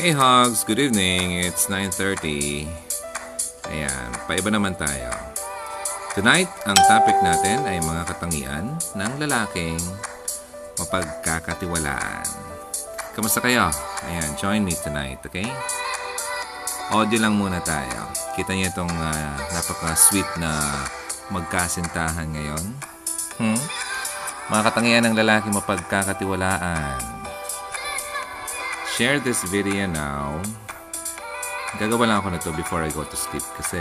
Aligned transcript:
Hey 0.00 0.16
Hogs, 0.16 0.64
good 0.64 0.80
evening. 0.80 1.44
It's 1.44 1.68
9.30. 1.68 2.64
Ayan, 3.68 4.08
paiba 4.24 4.48
naman 4.48 4.72
tayo. 4.72 5.12
Tonight, 6.16 6.48
ang 6.64 6.80
topic 6.88 7.20
natin 7.20 7.68
ay 7.68 7.84
mga 7.84 8.08
katangian 8.08 8.80
ng 8.96 9.12
lalaking 9.20 9.76
mapagkakatiwalaan. 10.80 12.24
Kamusta 13.12 13.44
kayo? 13.44 13.68
Ayan, 14.08 14.32
join 14.40 14.64
me 14.64 14.72
tonight, 14.72 15.20
okay? 15.20 15.44
Audio 16.96 17.20
lang 17.20 17.36
muna 17.36 17.60
tayo. 17.60 18.08
Kita 18.40 18.56
niyo 18.56 18.72
itong 18.72 18.96
ah, 18.96 19.36
napaka-sweet 19.52 20.40
na 20.40 20.80
magkasintahan 21.28 22.24
ngayon. 22.24 22.64
Hmm? 23.36 23.60
Mga 24.48 24.62
katangian 24.64 25.04
ng 25.12 25.16
lalaki 25.20 25.52
mapagkakatiwalaan. 25.52 27.09
Share 29.00 29.16
this 29.16 29.48
video 29.48 29.88
now. 29.88 30.36
Gagawa 31.80 32.04
lang 32.04 32.20
ako 32.20 32.28
na 32.28 32.36
to 32.36 32.52
before 32.52 32.84
I 32.84 32.92
go 32.92 33.00
to 33.00 33.16
sleep 33.16 33.40
kasi 33.56 33.80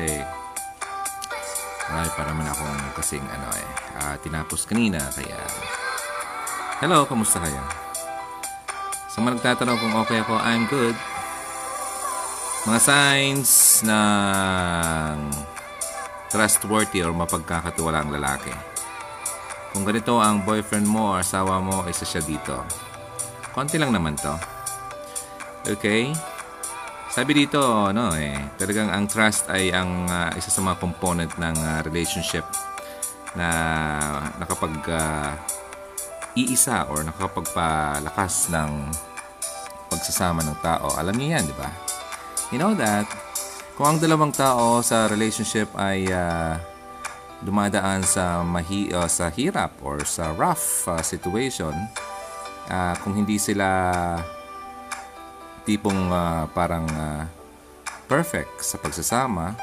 ay, 1.92 2.08
para 2.16 2.32
man 2.32 2.48
akong 2.48 2.95
kasing 2.95 3.28
ano 3.28 3.52
eh, 3.52 3.68
ah, 4.00 4.16
tinapos 4.23 4.64
kanina 4.64 5.04
kaya 5.12 5.36
Hello, 6.80 7.04
kamusta 7.04 7.44
kayo? 7.44 7.59
Sa 9.12 9.20
mga 9.20 9.44
nagtatanong 9.44 9.78
kung 9.84 9.95
okay 10.00 10.23
ako, 10.23 10.40
I'm 10.40 10.72
good. 10.72 10.95
Mga 12.64 12.80
signs 12.80 13.84
ng 13.84 15.36
trustworthy 16.31 17.04
or 17.04 17.12
mapagkakatiwala 17.12 18.08
ang 18.08 18.16
lalaki. 18.16 18.56
Kung 19.76 19.84
ganito 19.84 20.16
ang 20.16 20.48
boyfriend 20.48 20.88
mo 20.88 21.20
or 21.20 21.28
asawa 21.28 21.59
mo, 21.59 21.84
isa 21.92 22.08
siya 22.08 22.23
dito. 22.23 22.64
Konti 23.52 23.76
lang 23.76 23.92
naman 23.92 24.16
to. 24.16 24.59
Okay? 25.67 26.13
Sabi 27.09 27.33
dito, 27.33 27.59
ano 27.89 28.13
eh, 28.13 28.38
talagang 28.55 28.93
ang 28.93 29.09
trust 29.09 29.49
ay 29.49 29.73
ang 29.73 30.05
ah, 30.07 30.29
isa 30.38 30.53
sa 30.53 30.61
mga 30.61 30.77
component 30.77 31.31
ng 31.41 31.55
ah, 31.57 31.81
relationship 31.81 32.45
na 33.33 33.49
nakapag 34.37 34.77
ah, 34.93 35.33
iisa 36.37 36.85
or 36.93 37.02
nakapagpalakas 37.02 38.53
ng 38.53 38.93
pagsasama 39.89 40.45
ng 40.45 40.57
tao. 40.61 40.93
Alam 40.95 41.17
niyo 41.17 41.35
yan, 41.35 41.43
di 41.49 41.55
ba? 41.57 41.69
You 42.53 42.61
know 42.61 42.77
that, 42.77 43.09
kung 43.73 43.95
ang 43.95 43.99
dalawang 43.99 44.31
tao 44.31 44.85
sa 44.85 45.09
relationship 45.09 45.73
ay 45.75 46.05
ah, 46.13 46.61
dumadaan 47.41 48.05
sa 48.05 48.45
mahi 48.45 48.91
o 48.91 49.07
sa 49.09 49.31
hirap 49.31 49.71
or 49.81 50.05
sa 50.05 50.30
rough 50.37 50.85
ah, 50.85 51.02
situation, 51.02 51.73
ah, 52.69 52.93
kung 53.02 53.17
hindi 53.17 53.41
sila 53.41 53.65
tipong 55.63 56.11
ah, 56.11 56.45
parang 56.52 56.85
ah, 56.93 57.23
perfect 58.09 58.65
sa 58.65 58.81
pagsasama, 58.81 59.53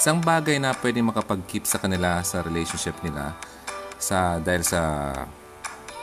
isang 0.00 0.22
bagay 0.24 0.56
na 0.56 0.72
pwede 0.72 1.04
makapag-keep 1.04 1.68
sa 1.68 1.76
kanila 1.76 2.24
sa 2.24 2.40
relationship 2.40 2.96
nila 3.04 3.36
sa 4.00 4.40
dahil 4.40 4.64
sa 4.64 5.12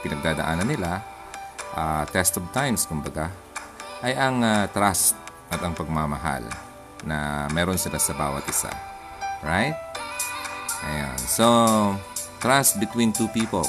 pinagdadaanan 0.06 0.68
nila, 0.70 1.02
ah, 1.74 2.06
test 2.08 2.38
of 2.38 2.46
times 2.54 2.86
kumbaga, 2.86 3.28
ay 4.06 4.14
ang 4.14 4.40
ah, 4.46 4.70
trust 4.70 5.18
at 5.50 5.58
ang 5.58 5.74
pagmamahal 5.74 6.46
na 7.02 7.50
meron 7.50 7.78
sila 7.78 7.98
sa 7.98 8.14
bawat 8.14 8.46
isa. 8.46 8.70
Right? 9.42 9.74
Ayan. 10.86 11.18
So, 11.26 11.46
trust 12.38 12.78
between 12.78 13.10
two 13.10 13.26
people 13.34 13.66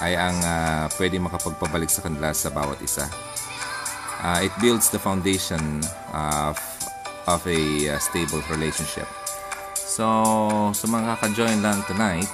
ay 0.00 0.16
ang 0.16 0.36
ah, 0.40 0.86
pwede 0.96 1.20
makapagpabalik 1.20 1.92
sa 1.92 2.00
kanila 2.00 2.32
sa 2.32 2.48
bawat 2.48 2.80
isa. 2.80 3.04
Uh, 4.18 4.42
it 4.42 4.52
builds 4.58 4.90
the 4.90 4.98
foundation 4.98 5.78
of, 6.10 6.58
of 7.30 7.40
a 7.46 7.94
uh, 7.94 7.98
stable 8.02 8.42
relationship. 8.50 9.06
So, 9.78 10.04
sa 10.74 10.86
mga 10.86 11.18
kaka-join 11.18 11.62
lang 11.62 11.82
tonight, 11.86 12.30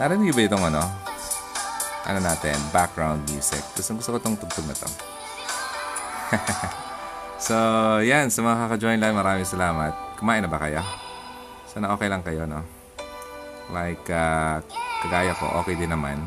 narinig 0.00 0.32
ba 0.32 0.42
itong 0.48 0.64
ano? 0.72 0.84
Ano 2.08 2.18
natin? 2.18 2.56
Background 2.72 3.24
music. 3.28 3.60
Gusto, 3.76 3.96
gusto 3.96 4.08
ko 4.12 4.16
itong 4.18 4.36
tugtog 4.40 4.66
na 4.66 4.76
to. 4.76 4.88
so, 7.46 7.56
yan. 8.02 8.32
Sa 8.32 8.40
mga 8.40 8.66
kaka-join 8.66 8.98
lang, 8.98 9.14
maraming 9.14 9.46
salamat. 9.46 9.92
Kumain 10.18 10.42
na 10.42 10.50
ba 10.50 10.58
kayo? 10.58 10.82
Sana 11.70 11.92
okay 11.94 12.08
lang 12.10 12.24
kayo, 12.26 12.48
no? 12.48 12.64
Like, 13.72 14.04
uh, 14.12 14.60
kagaya 15.00 15.32
ko, 15.36 15.48
okay 15.64 15.76
din 15.78 15.92
naman. 15.92 16.20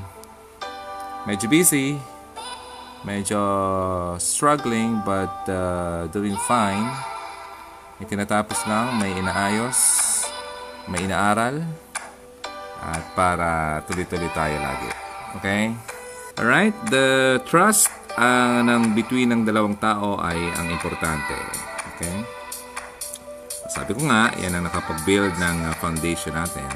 Medyo 1.30 1.50
busy, 1.50 2.00
medyo 3.04 3.42
struggling 4.22 5.02
but 5.04 5.34
uh, 5.52 6.08
doing 6.16 6.38
fine. 6.48 6.88
May 8.00 8.08
tinatapos 8.08 8.64
lang, 8.68 9.00
may 9.00 9.12
inaayos, 9.16 9.80
may 10.88 11.04
inaaral, 11.04 11.64
at 12.86 13.04
para 13.18 13.82
tuloy-tuloy 13.88 14.30
tayo 14.36 14.56
lagi. 14.62 14.90
Okay? 15.40 15.74
Alright, 16.36 16.76
the 16.92 17.40
trust 17.48 17.88
uh, 18.20 18.60
ng 18.62 18.92
between 18.94 19.32
ng 19.32 19.42
dalawang 19.48 19.80
tao 19.80 20.20
ay 20.20 20.38
ang 20.60 20.68
importante. 20.68 21.36
Okay? 21.96 22.16
Sabi 23.72 23.96
ko 23.96 24.08
nga, 24.08 24.32
yan 24.40 24.56
ang 24.56 24.68
nakapag-build 24.68 25.36
ng 25.40 25.58
uh, 25.68 25.74
foundation 25.80 26.36
natin. 26.36 26.68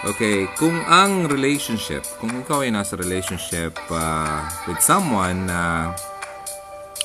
Okay, 0.00 0.48
kung 0.56 0.80
ang 0.88 1.28
relationship, 1.28 2.00
kung 2.16 2.32
ikaw 2.32 2.64
ay 2.64 2.72
nasa 2.72 2.96
relationship 2.96 3.76
uh, 3.92 4.40
with 4.64 4.80
someone 4.80 5.44
na 5.44 5.92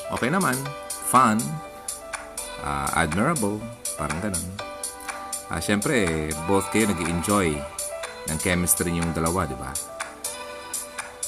okay 0.08 0.32
naman, 0.32 0.56
fun, 1.12 1.36
uh, 2.64 2.88
admirable, 2.96 3.60
parang 4.00 4.16
ganun. 4.24 4.48
Uh, 5.52 5.60
Siyempre, 5.60 6.32
both 6.48 6.72
kayo 6.72 6.88
nag 6.88 6.96
enjoy 7.04 7.52
ng 8.32 8.38
chemistry 8.40 8.88
niyong 8.88 9.12
dalawa, 9.12 9.44
di 9.44 9.60
ba? 9.60 9.76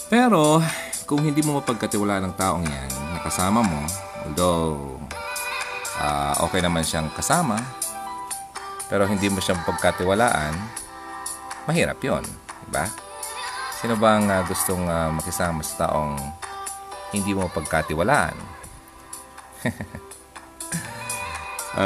Pero, 0.08 0.64
kung 1.04 1.20
hindi 1.20 1.44
mo 1.44 1.60
mapagkatiwala 1.60 2.24
ng 2.24 2.32
taong 2.32 2.64
yan, 2.64 2.90
nakasama 3.12 3.60
mo, 3.60 3.84
although 4.24 4.96
uh, 6.00 6.32
okay 6.48 6.64
naman 6.64 6.80
siyang 6.80 7.12
kasama, 7.12 7.60
pero 8.88 9.04
hindi 9.04 9.28
mo 9.28 9.36
siyang 9.36 9.60
pagkatiwalaan, 9.68 10.87
mahirap 11.68 12.00
yon, 12.00 12.24
diba? 12.64 12.88
Sino 13.76 14.00
bang 14.00 14.24
uh, 14.24 14.40
gustong 14.48 14.88
uh, 14.88 15.12
makisama 15.12 15.60
sa 15.60 15.84
taong 15.84 16.16
hindi 17.12 17.36
mo 17.36 17.44
pagkatiwalaan? 17.52 18.32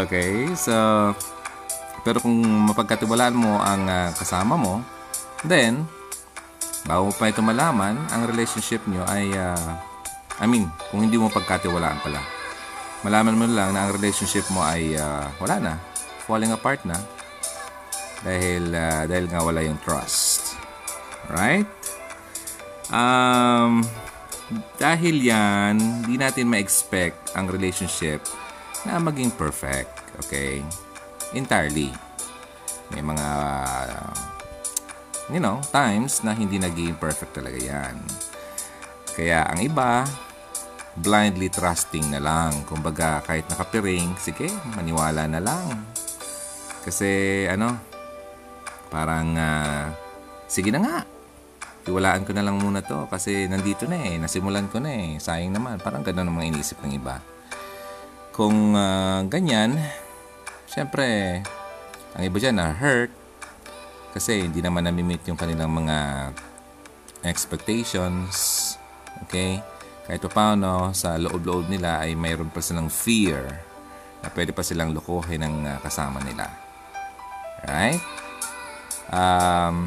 okay, 0.07 0.55
so 0.55 0.73
pero 2.07 2.23
kung 2.23 2.39
mapagkatiwalaan 2.71 3.35
mo 3.35 3.59
ang 3.59 3.91
uh, 3.91 4.15
kasama 4.15 4.55
mo, 4.55 4.79
then 5.43 5.83
bago 6.87 7.11
pa 7.19 7.35
ito 7.35 7.43
malaman, 7.43 7.99
ang 8.15 8.23
relationship 8.31 8.87
nyo 8.87 9.03
ay 9.11 9.35
uh, 9.35 9.75
I 10.39 10.47
mean, 10.47 10.71
kung 10.95 11.03
hindi 11.03 11.19
mo 11.19 11.27
pagkatiwalaan 11.27 11.99
pala. 12.07 12.23
Malaman 13.03 13.35
mo 13.35 13.51
lang 13.51 13.75
na 13.75 13.91
ang 13.91 13.99
relationship 13.99 14.47
mo 14.55 14.63
ay 14.63 14.95
uh, 14.95 15.27
wala 15.43 15.59
na, 15.59 15.75
falling 16.23 16.55
apart 16.55 16.87
na 16.87 16.95
dahil 18.23 18.75
uh, 18.75 19.05
dahil 19.07 19.27
nga 19.31 19.41
wala 19.43 19.61
yung 19.63 19.79
trust. 19.83 20.59
Right? 21.31 21.69
Um 22.91 23.83
dahil 24.77 25.23
yan, 25.23 25.81
hindi 26.05 26.21
natin 26.21 26.51
ma-expect 26.51 27.33
ang 27.33 27.49
relationship 27.49 28.21
na 28.85 29.01
maging 29.01 29.33
perfect, 29.33 30.13
okay? 30.21 30.61
Entirely. 31.33 31.89
May 32.93 33.01
mga 33.01 33.29
uh, 33.97 34.13
you 35.33 35.41
know, 35.41 35.63
times 35.73 36.21
na 36.21 36.37
hindi 36.37 36.61
naging 36.61 37.01
perfect 37.01 37.39
talaga 37.39 37.57
yan. 37.57 37.97
Kaya 39.13 39.49
ang 39.49 39.61
iba, 39.61 40.05
blindly 40.99 41.49
trusting 41.49 42.13
na 42.13 42.21
lang. 42.21 42.53
Kumbaga, 42.69 43.25
kahit 43.25 43.49
nakapiring, 43.49 44.17
sige, 44.21 44.49
maniwala 44.77 45.29
na 45.29 45.41
lang. 45.41 45.85
Kasi, 46.85 47.45
ano, 47.49 47.92
parang, 48.93 49.33
uh, 49.33 49.89
sige 50.45 50.69
na 50.69 50.85
nga. 50.85 50.99
Iwalaan 51.89 52.23
ko 52.23 52.31
na 52.37 52.45
lang 52.45 52.61
muna 52.61 52.85
to 52.85 53.09
kasi 53.09 53.49
nandito 53.49 53.89
na 53.89 53.99
eh. 53.99 54.21
Nasimulan 54.21 54.69
ko 54.69 54.79
na 54.79 54.93
eh. 54.93 55.19
Sayang 55.19 55.57
naman. 55.57 55.81
Parang 55.81 56.05
ganun 56.05 56.29
ang 56.29 56.37
mga 56.37 56.55
inisip 56.55 56.79
ng 56.85 56.95
iba. 56.95 57.19
Kung 58.31 58.77
uh, 58.77 59.25
ganyan, 59.27 59.81
syempre, 60.71 61.41
ang 62.15 62.23
iba 62.23 62.37
dyan 62.39 62.61
na 62.61 62.71
hurt 62.71 63.11
kasi 64.13 64.45
hindi 64.45 64.61
naman 64.61 64.85
nami-meet 64.85 65.25
yung 65.27 65.41
kanilang 65.41 65.73
mga 65.73 66.31
expectations. 67.25 68.77
Okay? 69.27 69.59
Kahit 70.07 70.23
pa 70.29 70.31
paano, 70.31 70.93
sa 70.93 71.17
loob-loob 71.17 71.67
nila 71.67 72.05
ay 72.05 72.15
mayroon 72.15 72.53
pa 72.53 72.61
silang 72.63 72.93
fear 72.93 73.43
na 74.23 74.29
pwede 74.31 74.55
pa 74.55 74.63
silang 74.63 74.95
lukuhin 74.95 75.43
ng 75.43 75.57
uh, 75.67 75.79
kasama 75.83 76.23
nila. 76.23 76.47
Right? 77.67 77.99
Um, 79.13 79.87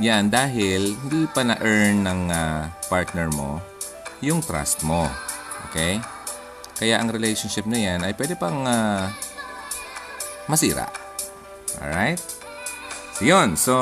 yan, 0.00 0.28
dahil 0.28 0.96
hindi 0.96 1.28
pa 1.32 1.44
na-earn 1.44 2.04
ng 2.04 2.20
uh, 2.28 2.62
partner 2.88 3.28
mo 3.32 3.60
yung 4.24 4.40
trust 4.40 4.84
mo. 4.84 5.08
Okay? 5.68 6.00
Kaya 6.76 7.00
ang 7.00 7.12
relationship 7.12 7.68
na 7.68 7.80
yan 7.80 8.00
ay 8.04 8.12
pwede 8.16 8.36
pang 8.36 8.64
uh, 8.64 9.08
masira. 10.48 10.88
Alright? 11.80 12.20
So, 13.16 13.24
yun. 13.24 13.56
So, 13.56 13.74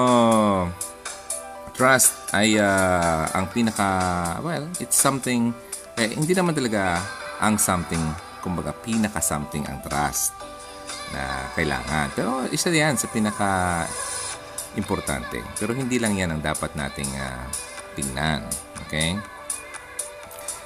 trust 1.75 2.35
ay 2.35 2.59
uh, 2.59 3.31
ang 3.35 3.51
pinaka, 3.55 3.89
well, 4.43 4.67
it's 4.83 4.99
something, 4.99 5.55
eh, 5.99 6.11
hindi 6.11 6.35
naman 6.35 6.55
talaga 6.55 6.99
ang 7.41 7.57
something, 7.57 8.03
kumbaga, 8.43 8.75
pinaka-something 8.85 9.65
ang 9.71 9.79
trust 9.87 10.35
na 11.15 11.51
kailangan. 11.55 12.11
Pero 12.15 12.47
isa 12.51 12.71
yan 12.71 12.99
sa 12.99 13.09
pinaka 13.11 13.87
importante. 14.79 15.43
Pero 15.59 15.75
hindi 15.75 15.99
lang 15.99 16.15
yan 16.15 16.35
ang 16.35 16.43
dapat 16.43 16.75
nating 16.79 17.11
uh, 17.19 17.47
tingnan. 17.99 18.47
Okay? 18.87 19.19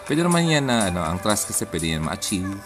Pwede 0.05 0.21
naman 0.21 0.45
yan 0.45 0.69
na 0.69 0.93
ano, 0.93 1.01
ang 1.01 1.17
trust 1.21 1.49
kasi 1.49 1.65
pwede 1.69 1.97
yan 1.97 2.05
ma-achieve. 2.05 2.61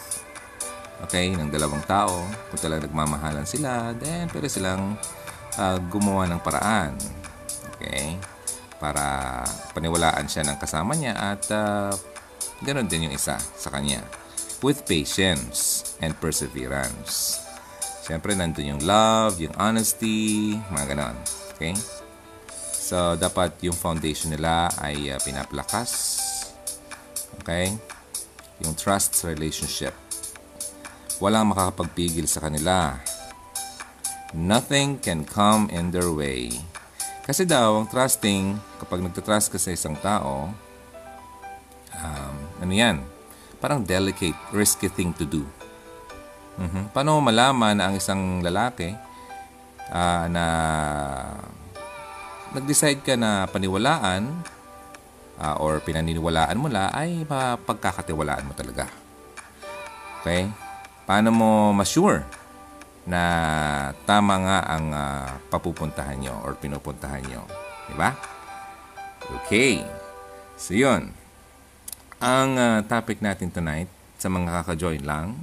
Okay? 1.07 1.31
Ng 1.31 1.51
dalawang 1.51 1.85
tao. 1.87 2.27
Kung 2.51 2.59
talagang 2.59 2.91
nagmamahalan 2.91 3.47
sila, 3.47 3.95
then 3.95 4.27
pwede 4.35 4.51
silang 4.51 4.99
uh, 5.55 5.79
gumawa 5.87 6.27
ng 6.27 6.41
paraan. 6.43 6.99
Okay? 7.79 8.19
Para 8.83 9.43
paniwalaan 9.75 10.27
siya 10.27 10.47
ng 10.47 10.59
kasama 10.59 10.95
niya 10.99 11.15
at 11.15 11.43
uh, 11.55 11.95
ganoon 12.63 12.91
din 12.91 13.11
yung 13.11 13.15
isa 13.15 13.39
sa 13.39 13.71
kanya. 13.71 14.03
With 14.59 14.83
patience 14.91 15.87
and 16.03 16.19
perseverance. 16.19 17.48
Siyempre, 18.09 18.33
nandun 18.33 18.73
yung 18.73 18.83
love, 18.89 19.37
yung 19.37 19.53
honesty, 19.61 20.57
mga 20.73 20.97
ganon. 20.97 21.17
Okay? 21.53 21.77
So, 22.73 23.21
dapat 23.21 23.61
yung 23.61 23.77
foundation 23.77 24.33
nila 24.33 24.73
ay 24.81 25.13
uh, 25.13 25.21
pinapalakas. 25.21 26.17
Okay? 27.45 27.77
Yung 28.65 28.73
trust 28.73 29.13
relationship. 29.29 29.93
Walang 31.21 31.53
makakapagpigil 31.53 32.25
sa 32.25 32.49
kanila. 32.49 32.97
Nothing 34.33 34.97
can 34.97 35.29
come 35.29 35.69
in 35.69 35.93
their 35.93 36.09
way. 36.09 36.49
Kasi 37.29 37.45
daw, 37.45 37.77
ang 37.77 37.93
trusting, 37.93 38.57
kapag 38.81 39.05
nagtatrust 39.05 39.53
ka 39.53 39.61
sa 39.61 39.77
isang 39.77 39.93
tao, 40.01 40.49
um, 41.93 42.37
ano 42.57 42.73
yan? 42.73 43.05
Parang 43.61 43.85
delicate, 43.85 44.39
risky 44.49 44.89
thing 44.89 45.13
to 45.13 45.29
do. 45.29 45.45
Paano 46.91 47.21
malaman 47.21 47.77
na 47.77 47.91
ang 47.91 47.95
isang 47.97 48.41
lalaki 48.41 48.93
uh, 49.93 50.25
na 50.29 50.45
nag-decide 52.57 53.05
ka 53.05 53.15
na 53.17 53.45
paniwalaan 53.49 54.25
uh, 55.39 55.57
or 55.61 55.81
pinaniniwalaan 55.85 56.57
mo 56.57 56.69
la 56.73 56.89
ay 56.93 57.25
mapagkakatiwalaan 57.29 58.49
mo 58.49 58.53
talaga. 58.57 58.89
Okay? 60.21 60.49
Paano 61.05 61.33
mo 61.33 61.51
ma-sure 61.73 62.25
na 63.09 63.23
tama 64.05 64.35
nga 64.45 64.59
ang 64.69 64.87
uh, 64.93 65.29
papupuntahan 65.49 66.21
nyo 66.21 66.35
or 66.45 66.57
pinupuntahan 66.57 67.25
nyo? 67.25 67.45
Diba? 67.89 68.13
Okay. 69.41 69.81
So, 70.61 70.77
yun. 70.77 71.17
Ang 72.19 72.59
uh, 72.59 72.83
topic 72.85 73.23
natin 73.23 73.49
tonight 73.49 73.89
sa 74.19 74.27
mga 74.27 74.51
kaka-join 74.51 75.07
lang 75.07 75.39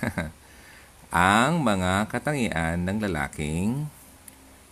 ang 1.12 1.60
mga 1.60 2.08
katangian 2.08 2.88
ng 2.88 2.98
lalaking 3.04 3.84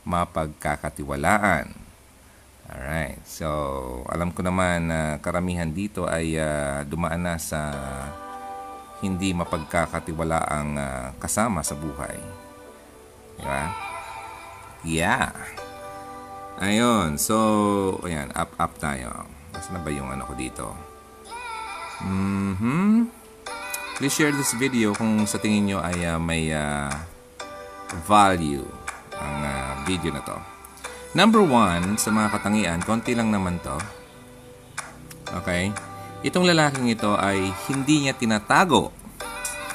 mapagkakatiwalaan. 0.08 1.69
Alright. 2.64 3.20
So, 3.28 3.46
alam 4.08 4.32
ko 4.32 4.40
naman 4.40 4.88
na 4.88 5.20
karamihan 5.20 5.69
dito 5.69 6.08
ay 6.08 6.40
uh, 6.40 6.81
dumaan 6.88 7.28
na 7.28 7.37
sa 7.37 7.60
hindi 9.04 9.37
mapagkakatiwalaang 9.37 10.72
uh, 10.81 11.12
kasama 11.20 11.60
sa 11.60 11.76
buhay. 11.76 12.16
Diba? 13.37 13.64
Yeah. 14.81 15.37
Ayun. 16.56 17.20
So, 17.20 17.37
ayan. 18.00 18.32
Up, 18.32 18.56
up 18.56 18.81
tayo. 18.81 19.28
Nasaan 19.52 19.76
na 19.76 19.84
ba 19.84 19.92
yung 19.92 20.08
ano 20.08 20.25
ko 20.25 20.32
dito? 20.32 20.72
Mm-hmm. 22.00 23.19
Please 24.00 24.17
share 24.17 24.32
this 24.32 24.56
video 24.56 24.97
kung 24.97 25.29
sa 25.29 25.37
tingin 25.37 25.69
nyo 25.69 25.79
ay 25.85 26.08
uh, 26.08 26.17
may 26.17 26.49
uh, 26.56 26.88
value 28.08 28.64
ang 29.12 29.37
uh, 29.44 29.76
video 29.85 30.08
na 30.08 30.25
to. 30.25 30.41
Number 31.12 31.44
one, 31.44 32.00
sa 32.00 32.08
mga 32.08 32.32
katangian, 32.32 32.81
konti 32.81 33.12
lang 33.12 33.29
naman 33.29 33.61
to. 33.61 33.76
Okay? 35.44 35.69
Itong 36.25 36.49
lalaking 36.49 36.88
ito 36.88 37.12
ay 37.12 37.52
hindi 37.69 38.08
niya 38.08 38.17
tinatago. 38.17 38.88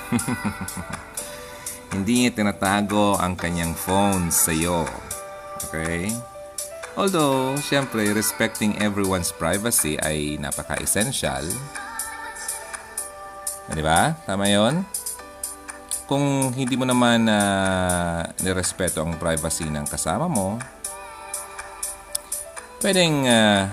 hindi 1.93 2.25
niya 2.25 2.33
tinatago 2.33 3.21
ang 3.21 3.37
kanyang 3.37 3.77
phone 3.77 4.33
sa 4.33 4.49
iyo. 4.49 4.89
Okay? 5.69 6.09
Although, 6.97 7.61
syempre, 7.61 8.09
respecting 8.09 8.73
everyone's 8.81 9.29
privacy 9.29 10.01
ay 10.01 10.41
napaka-essential. 10.41 11.45
Di 13.69 13.81
ba? 13.81 14.13
Tama 14.25 14.45
yon. 14.45 14.85
Kung 16.05 16.53
hindi 16.53 16.77
mo 16.77 16.85
naman 16.85 17.25
na 17.25 17.39
uh, 17.41 18.21
nirespeto 18.45 19.01
ang 19.01 19.17
privacy 19.17 19.65
ng 19.65 19.89
kasama 19.89 20.29
mo, 20.29 20.61
pwedeng 22.85 23.25
uh, 23.25 23.65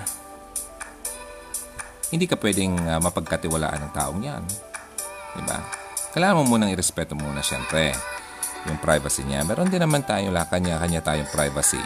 hindi 2.09 2.25
ka 2.25 2.41
pwedeng 2.41 2.81
uh, 2.89 3.00
mapagkatiwalaan 3.05 3.85
ng 3.85 3.93
taong 3.93 4.21
yan. 4.25 4.44
Di 5.37 5.43
ba? 5.44 5.61
Kailangan 6.17 6.41
mo 6.41 6.56
munang 6.56 6.73
irespeto 6.73 7.12
muna 7.12 7.44
siyempre 7.44 7.93
yung 8.69 8.81
privacy 8.81 9.25
niya. 9.29 9.44
Meron 9.44 9.69
din 9.69 9.85
naman 9.85 10.05
tayo 10.05 10.33
la 10.33 10.49
kanya-kanya 10.49 11.05
tayong 11.05 11.29
privacy. 11.29 11.81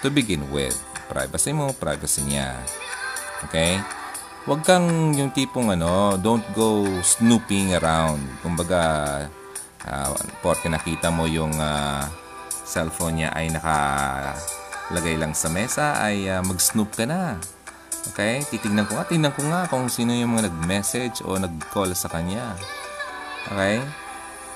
To 0.00 0.08
begin 0.08 0.46
with, 0.48 0.76
privacy 1.10 1.50
mo, 1.52 1.74
privacy 1.74 2.22
niya. 2.24 2.54
Okay? 3.48 3.80
Huwag 4.48 4.64
kang 4.64 5.12
yung 5.12 5.28
tipong 5.28 5.76
ano, 5.76 6.16
don't 6.16 6.40
go 6.56 6.88
snooping 7.04 7.76
around. 7.76 8.24
Kumbaga, 8.40 8.80
uh, 9.84 10.16
porke 10.40 10.72
nakita 10.72 11.12
mo 11.12 11.28
yung 11.28 11.52
uh, 11.60 12.00
cellphone 12.64 13.20
niya 13.20 13.30
ay 13.36 13.52
nakalagay 13.52 15.20
lang 15.20 15.36
sa 15.36 15.52
mesa, 15.52 16.00
ay 16.00 16.32
uh, 16.32 16.40
mag-snoop 16.40 16.96
ka 16.96 17.04
na. 17.04 17.36
Okay? 18.08 18.40
Titingnan 18.48 18.88
ko 18.88 18.96
nga, 18.96 19.04
tingnan 19.04 19.36
ko 19.36 19.44
nga 19.52 19.68
kung 19.68 19.92
sino 19.92 20.16
yung 20.16 20.32
mga 20.32 20.48
nag-message 20.48 21.20
o 21.28 21.36
nag-call 21.36 21.92
sa 21.92 22.08
kanya. 22.08 22.56
Okay? 23.52 23.84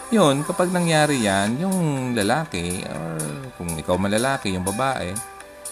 Yun, 0.09 0.41
kapag 0.49 0.73
nangyari 0.73 1.21
yan, 1.21 1.61
yung 1.61 2.17
lalaki, 2.17 2.81
or 2.89 3.21
kung 3.61 3.77
ikaw 3.77 4.01
malalaki, 4.01 4.57
yung 4.57 4.65
babae, 4.65 5.13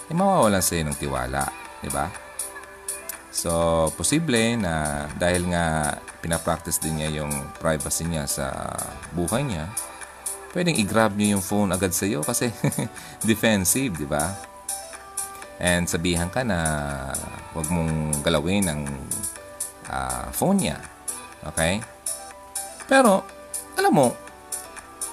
eh 0.09 0.13
mawawalan 0.13 0.61
sa'yo 0.61 0.93
ng 0.93 0.97
tiwala. 1.01 1.49
ba? 1.89 2.30
So, 3.41 3.89
posible 3.97 4.61
na 4.61 5.09
dahil 5.17 5.49
nga 5.49 5.97
pinapractice 6.21 6.77
din 6.77 7.01
niya 7.01 7.25
yung 7.25 7.33
privacy 7.57 8.05
niya 8.05 8.29
sa 8.29 8.53
buhay 9.17 9.41
niya, 9.49 9.73
pwedeng 10.53 10.77
i-grab 10.77 11.17
niyo 11.17 11.41
yung 11.41 11.45
phone 11.45 11.73
agad 11.73 11.97
sa 11.97 12.05
iyo 12.05 12.21
kasi 12.21 12.53
defensive, 13.25 13.97
di 13.97 14.05
ba? 14.05 14.37
And 15.57 15.89
sabihan 15.89 16.29
ka 16.29 16.45
na 16.45 16.61
huwag 17.57 17.65
mong 17.73 18.21
galawin 18.21 18.69
ang 18.69 18.85
uh, 19.89 20.29
phone 20.37 20.61
niya. 20.61 20.77
Okay? 21.57 21.81
Pero, 22.93 23.25
alam 23.81 23.93
mo, 23.97 24.13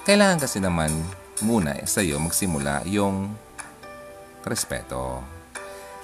kailangan 0.04 0.44
kasi 0.44 0.60
naman 0.60 0.92
muna 1.40 1.80
sa 1.88 2.04
iyo 2.04 2.20
magsimula 2.20 2.84
yung 2.84 3.32
respeto. 4.44 5.24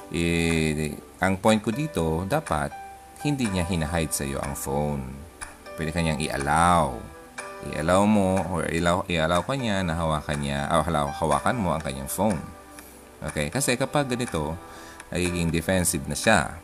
Eh, 0.09 0.97
ang 1.23 1.38
point 1.38 1.62
ko 1.62 1.71
dito, 1.71 2.26
dapat 2.26 2.75
hindi 3.23 3.47
niya 3.49 3.64
hinahide 3.64 4.12
sa 4.12 4.26
iyo 4.26 4.42
ang 4.42 4.59
phone. 4.59 5.02
Pwede 5.78 5.94
kanyang 5.94 6.21
i-allow. 6.21 6.99
I-allow 7.73 8.02
mo 8.04 8.42
or 8.52 8.68
i-allow, 8.68 9.06
i-allow 9.09 9.40
ka 9.40 9.54
niya 9.56 9.80
na 9.80 9.97
hawakan 9.97 10.38
niya, 10.42 10.68
o 10.75 10.85
uh, 10.85 11.11
hawakan 11.23 11.56
mo 11.56 11.73
ang 11.73 11.83
kanyang 11.83 12.11
phone. 12.11 12.40
Okay? 13.25 13.49
Kasi 13.49 13.78
kapag 13.80 14.11
ganito, 14.11 14.52
nagiging 15.09 15.49
defensive 15.49 16.04
na 16.04 16.18
siya. 16.18 16.61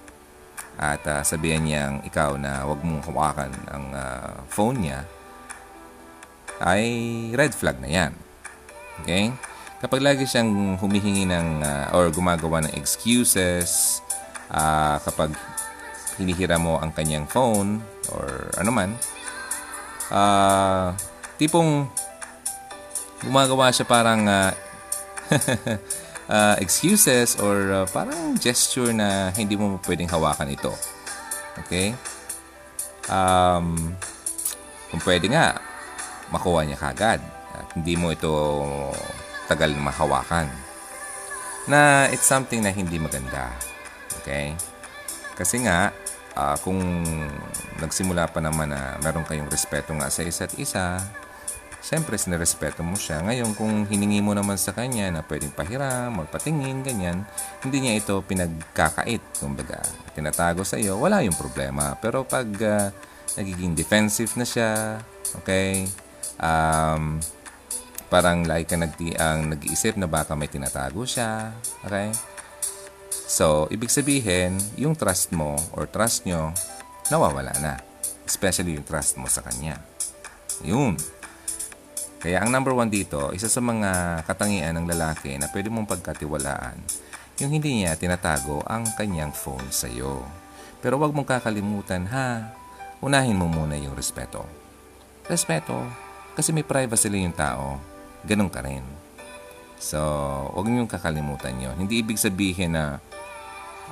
At 0.77 1.03
uh, 1.09 1.25
sabihan 1.25 1.65
niyang 1.65 2.05
ikaw 2.05 2.37
na 2.37 2.65
wag 2.69 2.81
mong 2.85 3.05
hawakan 3.09 3.53
ang 3.73 3.85
uh, 3.97 4.45
phone 4.53 4.85
niya, 4.85 5.09
ay 6.61 6.85
red 7.33 7.57
flag 7.57 7.81
na 7.81 7.89
yan. 7.89 8.13
Okay? 9.01 9.33
Kapag 9.81 10.05
lagi 10.05 10.29
siyang 10.29 10.77
humihingi 10.77 11.25
ng 11.25 11.65
uh, 11.65 11.97
or 11.97 12.13
gumagawa 12.13 12.61
ng 12.69 12.77
excuses, 12.77 13.99
uh, 14.51 14.99
kapag 15.03 15.33
hinihira 16.21 16.61
mo 16.61 16.77
ang 16.83 16.93
kanyang 16.93 17.25
phone 17.25 17.81
or 18.13 18.51
ano 18.61 18.71
man, 18.71 18.91
uh, 20.13 20.93
tipong 21.41 21.89
gumagawa 23.25 23.73
siya 23.73 23.89
parang 23.89 24.29
uh, 24.29 24.53
uh, 26.29 26.57
excuses 26.65 27.41
or 27.41 27.57
uh, 27.73 27.87
parang 27.89 28.37
gesture 28.37 28.93
na 28.93 29.33
hindi 29.33 29.57
mo 29.57 29.81
pwedeng 29.87 30.11
hawakan 30.11 30.53
ito. 30.53 30.75
Okay? 31.67 31.97
um, 33.11 33.93
kung 34.89 35.03
pwede 35.03 35.27
nga, 35.31 35.59
makuha 36.31 36.65
niya 36.65 36.79
kagad. 36.79 37.21
At 37.55 37.67
hindi 37.75 37.99
mo 37.99 38.15
ito 38.15 38.33
tagal 39.51 39.75
mahawakan. 39.75 40.47
Na 41.67 42.09
it's 42.09 42.27
something 42.27 42.63
na 42.63 42.73
hindi 42.73 42.97
maganda. 42.97 43.51
Okay? 44.21 44.55
Kasi 45.35 45.65
nga, 45.65 45.91
uh, 46.37 46.57
kung 46.61 46.79
nagsimula 47.81 48.29
pa 48.29 48.45
naman 48.45 48.71
na 48.71 49.01
meron 49.01 49.25
kayong 49.25 49.49
respeto 49.49 49.97
nga 49.97 50.13
sa 50.13 50.21
isa't 50.21 50.55
isa, 50.61 51.01
siyempre 51.81 52.21
sinirespeto 52.21 52.85
mo 52.85 52.95
siya. 52.95 53.25
Ngayon, 53.25 53.57
kung 53.57 53.89
hiningi 53.89 54.21
mo 54.21 54.37
naman 54.37 54.61
sa 54.61 54.77
kanya 54.77 55.09
na 55.09 55.21
pwedeng 55.25 55.53
pahiram, 55.57 56.13
magpatingin, 56.13 56.85
ganyan, 56.85 57.25
hindi 57.65 57.79
niya 57.81 58.05
ito 58.05 58.21
pinagkakait. 58.21 59.25
Kumbaga, 59.41 59.81
tinatago 60.13 60.63
sa 60.63 60.77
iyo, 60.77 61.01
wala 61.01 61.25
yung 61.25 61.37
problema. 61.37 61.97
Pero 61.99 62.23
pag 62.29 62.47
uh, 62.61 62.93
nagiging 63.41 63.73
defensive 63.73 64.31
na 64.37 64.45
siya, 64.45 65.01
okay, 65.41 65.89
um, 66.37 67.17
parang 68.11 68.43
like 68.43 68.67
ka 68.67 68.77
nag 68.77 68.93
ang 69.23 69.55
nag-iisip 69.55 69.95
na 69.95 70.11
baka 70.11 70.35
may 70.35 70.51
tinatago 70.51 71.07
siya, 71.07 71.55
okay? 71.87 72.11
So, 73.31 73.71
ibig 73.71 73.95
sabihin, 73.95 74.59
yung 74.75 74.99
trust 74.99 75.31
mo 75.31 75.55
or 75.79 75.87
trust 75.87 76.27
nyo, 76.27 76.51
nawawala 77.15 77.55
na. 77.63 77.79
Especially 78.27 78.75
yung 78.75 78.83
trust 78.83 79.23
mo 79.23 79.31
sa 79.31 79.39
kanya. 79.47 79.79
Yun. 80.67 80.99
Kaya 82.19 82.43
ang 82.43 82.51
number 82.51 82.75
one 82.75 82.91
dito, 82.91 83.31
isa 83.31 83.47
sa 83.47 83.63
mga 83.63 84.23
katangian 84.27 84.75
ng 84.75 84.91
lalaki 84.91 85.39
na 85.39 85.47
pwede 85.55 85.71
mong 85.71 85.87
pagkatiwalaan, 85.87 86.75
yung 87.39 87.55
hindi 87.55 87.81
niya 87.81 87.95
tinatago 87.95 88.67
ang 88.67 88.83
kanyang 88.99 89.31
phone 89.31 89.71
sa 89.71 89.87
iyo. 89.87 90.27
Pero 90.83 90.99
wag 90.99 91.15
mong 91.15 91.39
kakalimutan 91.39 92.11
ha, 92.11 92.51
unahin 92.99 93.39
mo 93.39 93.47
muna 93.47 93.79
yung 93.79 93.95
respeto. 93.95 94.43
Respeto, 95.31 95.79
kasi 96.35 96.51
may 96.51 96.67
privacy 96.67 97.07
lang 97.07 97.31
yung 97.31 97.39
tao, 97.39 97.79
ganun 98.27 98.51
ka 98.51 98.59
rin. 98.59 98.83
So, 99.79 100.03
wag 100.51 100.67
niyong 100.67 100.91
kakalimutan 100.91 101.63
yon. 101.63 101.79
Hindi 101.79 102.03
ibig 102.03 102.19
sabihin 102.19 102.75
na 102.75 102.99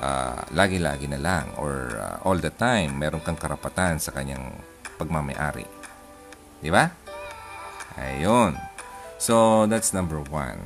uh, 0.02 0.42
lagi-lagi 0.54 1.06
na 1.10 1.20
lang 1.20 1.50
or 1.58 1.94
uh, 1.98 2.16
all 2.26 2.38
the 2.38 2.52
time 2.52 2.98
meron 2.98 3.22
kang 3.22 3.38
karapatan 3.38 3.98
sa 3.98 4.14
kanyang 4.14 4.54
pagmamayari. 4.98 5.66
Di 6.58 6.70
ba? 6.70 6.90
Ayun. 7.98 8.58
So, 9.18 9.66
that's 9.66 9.90
number 9.90 10.22
one. 10.22 10.62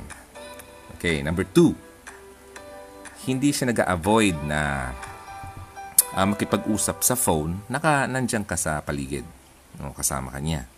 Okay, 0.97 1.25
number 1.25 1.45
two. 1.45 1.73
Hindi 3.25 3.49
siya 3.49 3.73
nag-avoid 3.73 4.45
na 4.45 4.93
uh, 6.13 6.27
makipag-usap 6.29 7.01
sa 7.01 7.15
phone, 7.17 7.65
naka 7.69 8.05
nandiyan 8.05 8.45
ka 8.45 8.53
sa 8.53 8.81
paligid. 8.85 9.25
No, 9.81 9.93
kasama 9.93 10.29
ka 10.29 10.39
niya. 10.41 10.69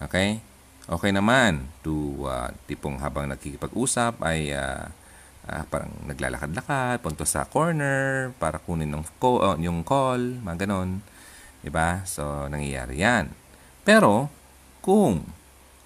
Okay? 0.00 0.40
Okay 0.84 1.10
naman 1.16 1.72
to 1.80 2.24
uh, 2.28 2.52
tipong 2.68 3.00
habang 3.00 3.28
nakikipag-usap 3.32 4.20
ay 4.20 4.52
uh, 4.52 4.88
uh, 5.48 5.64
parang 5.68 5.92
naglalakad-lakad, 6.08 7.00
punto 7.04 7.24
sa 7.28 7.44
corner 7.44 8.32
para 8.40 8.60
kunin 8.60 8.92
ng 8.92 9.04
call, 9.20 9.38
uh, 9.44 9.56
yung 9.60 9.84
call, 9.84 10.40
mga 10.40 10.64
ganon. 10.64 11.04
Diba? 11.64 12.04
So, 12.04 12.48
nangyayari 12.48 13.00
yan. 13.00 13.32
Pero, 13.84 14.28
kung 14.84 15.24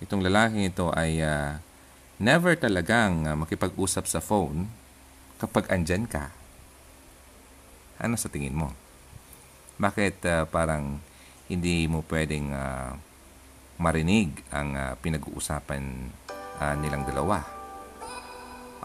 itong 0.02 0.22
lalaking 0.22 0.70
ito 0.70 0.90
ay 0.94 1.22
uh, 1.22 1.58
never 2.18 2.58
talagang 2.58 3.26
uh, 3.26 3.38
makipag-usap 3.38 4.10
sa 4.10 4.18
phone 4.18 4.70
kapag 5.38 5.70
andyan 5.70 6.06
ka, 6.06 6.34
ano 7.98 8.14
sa 8.14 8.30
tingin 8.30 8.54
mo? 8.54 8.74
Bakit 9.78 10.16
uh, 10.26 10.44
parang 10.50 10.98
hindi 11.46 11.86
mo 11.86 12.02
pwedeng 12.10 12.50
uh, 12.50 12.94
marinig 13.78 14.42
ang 14.50 14.74
uh, 14.74 14.94
pinag-uusapan 14.98 16.10
uh, 16.58 16.74
nilang 16.78 17.06
dalawa? 17.06 17.42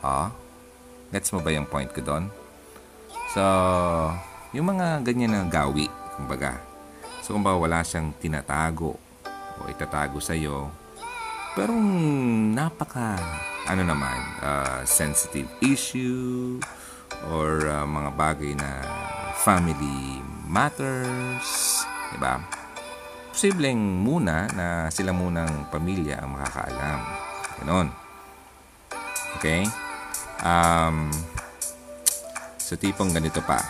Ah, 0.03 0.29
gets 1.13 1.29
mo 1.29 1.45
ba 1.45 1.53
yung 1.53 1.69
point 1.69 1.93
ko 1.93 2.01
doon? 2.01 2.33
So, 3.29 3.43
yung 4.49 4.73
mga 4.73 5.05
ganyan 5.05 5.37
na 5.37 5.45
gawi, 5.45 5.85
kumbaga. 6.17 6.57
So, 7.21 7.37
ba 7.37 7.53
wala 7.53 7.85
siyang 7.85 8.17
tinatago 8.17 8.97
o 9.61 9.69
itatago 9.69 10.17
sa 10.17 10.33
iyo, 10.33 10.73
pero 11.53 11.69
napaka 12.49 13.21
ano 13.69 13.85
naman 13.85 14.17
uh, 14.41 14.81
sensitive 14.89 15.45
issue 15.61 16.57
or 17.29 17.69
uh, 17.69 17.85
mga 17.85 18.09
bagay 18.17 18.51
na 18.57 18.81
family 19.37 20.19
matters, 20.49 21.85
'di 22.09 22.17
ba? 22.17 22.41
Posibleng 23.33 23.77
muna 23.77 24.49
na 24.53 24.89
sila 24.89 25.13
munang 25.13 25.69
pamilya 25.69 26.21
ang 26.21 26.37
makakaalam. 26.37 26.99
Ganon. 27.61 27.87
Okay? 29.37 29.65
Um, 30.43 31.07
so 32.59 32.75
tipong 32.75 33.15
ganito 33.15 33.39
pa. 33.47 33.63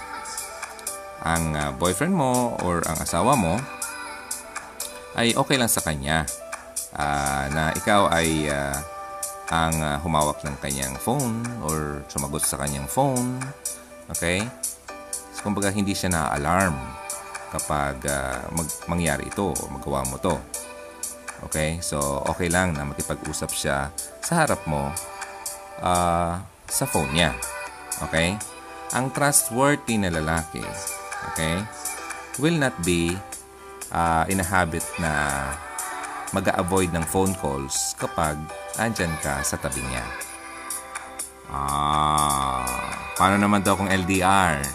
Ang 1.23 1.53
uh, 1.55 1.71
boyfriend 1.77 2.17
mo 2.17 2.57
or 2.65 2.81
ang 2.89 2.97
asawa 2.99 3.37
mo 3.37 3.55
ay 5.13 5.37
okay 5.37 5.55
lang 5.55 5.69
sa 5.69 5.85
kanya 5.85 6.25
uh, 6.97 7.45
na 7.53 7.69
ikaw 7.77 8.09
ay 8.09 8.49
uh, 8.49 8.75
ang 9.53 9.75
uh, 9.77 10.01
humawak 10.01 10.41
ng 10.41 10.57
kanyang 10.57 10.97
phone 10.97 11.45
or 11.61 12.01
sumagot 12.09 12.41
sa 12.41 12.57
kanyang 12.57 12.89
phone. 12.89 13.37
Okay? 14.09 14.41
So, 15.29 15.45
kumbaga 15.45 15.69
hindi 15.69 15.93
siya 15.93 16.09
na-alarm 16.09 16.73
kapag 17.53 18.01
uh, 18.09 18.49
mag- 18.49 18.79
mangyari 18.89 19.29
ito 19.29 19.53
o 19.53 19.61
magawa 19.69 20.01
mo 20.09 20.17
to. 20.17 20.33
Okay? 21.45 21.77
So, 21.85 22.25
okay 22.25 22.49
lang 22.49 22.73
na 22.73 22.87
makipag-usap 22.89 23.51
siya 23.53 23.93
sa 24.25 24.33
harap 24.41 24.65
mo 24.65 24.89
uh, 25.83 26.41
sa 26.73 26.89
phone 26.89 27.13
niya. 27.13 27.37
Okay? 28.09 28.33
Ang 28.97 29.13
trustworthy 29.13 30.01
na 30.01 30.09
lalaki, 30.09 30.65
okay, 31.29 31.61
will 32.41 32.57
not 32.57 32.73
be 32.81 33.13
uh, 33.93 34.25
in 34.25 34.41
a 34.41 34.47
habit 34.47 34.85
na 34.97 35.13
mag 36.33 36.49
avoid 36.57 36.89
ng 36.89 37.05
phone 37.05 37.37
calls 37.37 37.93
kapag 38.01 38.33
andyan 38.81 39.13
ka 39.21 39.45
sa 39.45 39.53
tabi 39.61 39.85
niya. 39.85 40.01
Ah, 41.53 42.65
paano 43.13 43.37
naman 43.37 43.61
daw 43.61 43.77
kung 43.77 43.89
LDR? 43.89 44.65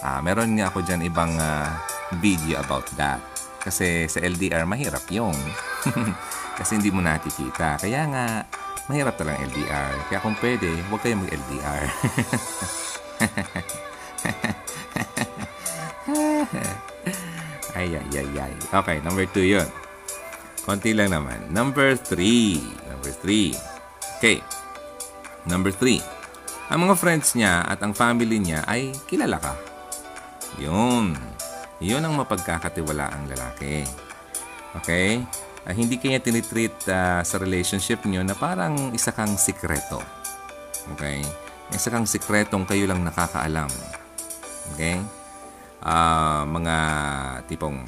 Ah, 0.00 0.24
meron 0.24 0.56
nga 0.56 0.72
ako 0.72 0.80
dyan 0.80 1.04
ibang 1.04 1.36
uh, 1.36 1.68
video 2.16 2.56
about 2.64 2.88
that. 2.96 3.20
Kasi 3.60 4.08
sa 4.08 4.18
LDR, 4.24 4.64
mahirap 4.64 5.04
yung. 5.12 5.36
Kasi 6.58 6.80
hindi 6.80 6.90
mo 6.90 7.04
nakikita. 7.04 7.78
Kaya 7.78 8.08
nga, 8.08 8.26
mahirap 8.90 9.14
talang 9.18 9.38
LDR. 9.38 9.94
Kaya 10.10 10.18
kung 10.22 10.38
pwede, 10.40 10.70
huwag 10.90 11.02
kayong 11.02 11.22
mag-LDR. 11.26 11.86
ay, 17.78 17.88
ay, 17.94 18.14
ay, 18.18 18.30
ay. 18.38 18.54
Okay, 18.72 18.98
number 19.04 19.26
two 19.30 19.44
yun. 19.46 19.68
Konti 20.62 20.94
lang 20.94 21.10
naman. 21.10 21.50
Number 21.50 21.98
3. 21.98 22.86
Number 22.86 23.10
3. 23.10 23.50
Okay. 24.18 24.38
Number 25.42 25.74
3. 25.74 25.98
Ang 26.70 26.86
mga 26.86 26.94
friends 26.94 27.34
niya 27.34 27.66
at 27.66 27.82
ang 27.82 27.90
family 27.90 28.38
niya 28.38 28.62
ay 28.70 28.94
kilala 29.10 29.42
ka. 29.42 29.58
Yun. 30.62 31.18
Yun 31.82 32.02
ang 32.06 32.14
mapagkakatiwala 32.14 33.10
ang 33.10 33.26
lalaki. 33.26 33.82
Okay? 34.78 35.26
Uh, 35.62 35.74
hindi 35.74 35.94
kanya 35.98 36.18
tinitreat 36.18 36.74
uh, 36.90 37.22
sa 37.22 37.36
relationship 37.38 38.02
niyo 38.02 38.26
na 38.26 38.34
parang 38.34 38.90
isa 38.90 39.14
kang 39.14 39.38
sikreto. 39.38 40.02
Okay? 40.98 41.22
Isa 41.70 41.88
kang 41.88 42.06
sikretong 42.06 42.66
kayo 42.66 42.90
lang 42.90 43.06
nakakaalam. 43.06 43.70
Okay? 44.74 44.98
Uh, 45.82 46.42
mga 46.46 46.76
tipong 47.46 47.82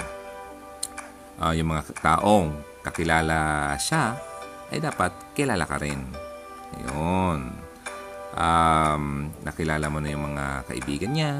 uh, 1.42 1.52
yung 1.54 1.74
mga 1.74 1.82
taong 1.98 2.54
kakilala 2.84 3.72
siya, 3.80 4.14
ay 4.70 4.78
dapat 4.78 5.34
kilala 5.34 5.64
ka 5.64 5.80
rin. 5.80 5.98
Yun. 6.90 7.40
Um, 8.34 9.30
nakilala 9.46 9.86
mo 9.86 10.02
na 10.02 10.10
yung 10.10 10.34
mga 10.34 10.66
kaibigan 10.66 11.12
niya. 11.14 11.32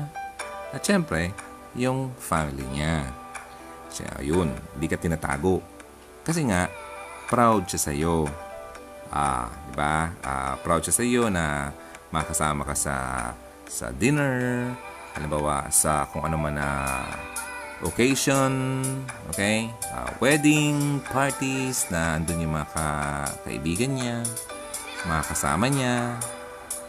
At 0.70 0.82
syempre, 0.82 1.34
yung 1.74 2.14
family 2.18 2.66
niya. 2.70 3.06
Siya, 3.90 4.10
yun, 4.22 4.50
hindi 4.74 4.86
ka 4.90 4.98
tinatago. 4.98 5.73
Kasi 6.24 6.48
nga, 6.48 6.72
proud 7.28 7.68
siya 7.68 7.92
sa'yo. 7.92 8.26
Ah, 9.12 9.46
di 9.70 9.72
ba? 9.76 10.10
Ah, 10.24 10.56
proud 10.64 10.82
siya 10.82 10.96
sa'yo 10.96 11.28
na 11.28 11.70
makasama 12.10 12.64
ka 12.64 12.74
sa 12.74 12.96
sa 13.68 13.90
dinner, 13.90 14.70
halimbawa 15.16 15.66
sa 15.72 16.06
kung 16.10 16.22
ano 16.22 16.36
man 16.38 16.54
na 16.58 16.68
occasion, 17.82 18.80
okay? 19.28 19.68
Uh, 19.92 20.08
wedding, 20.22 21.02
parties, 21.10 21.90
na 21.90 22.16
andun 22.16 22.46
yung 22.46 22.54
mga 22.54 22.68
ka- 22.70 23.32
kaibigan 23.44 23.92
niya, 23.98 24.22
mga 25.04 25.22
kasama 25.26 25.66
niya, 25.68 26.16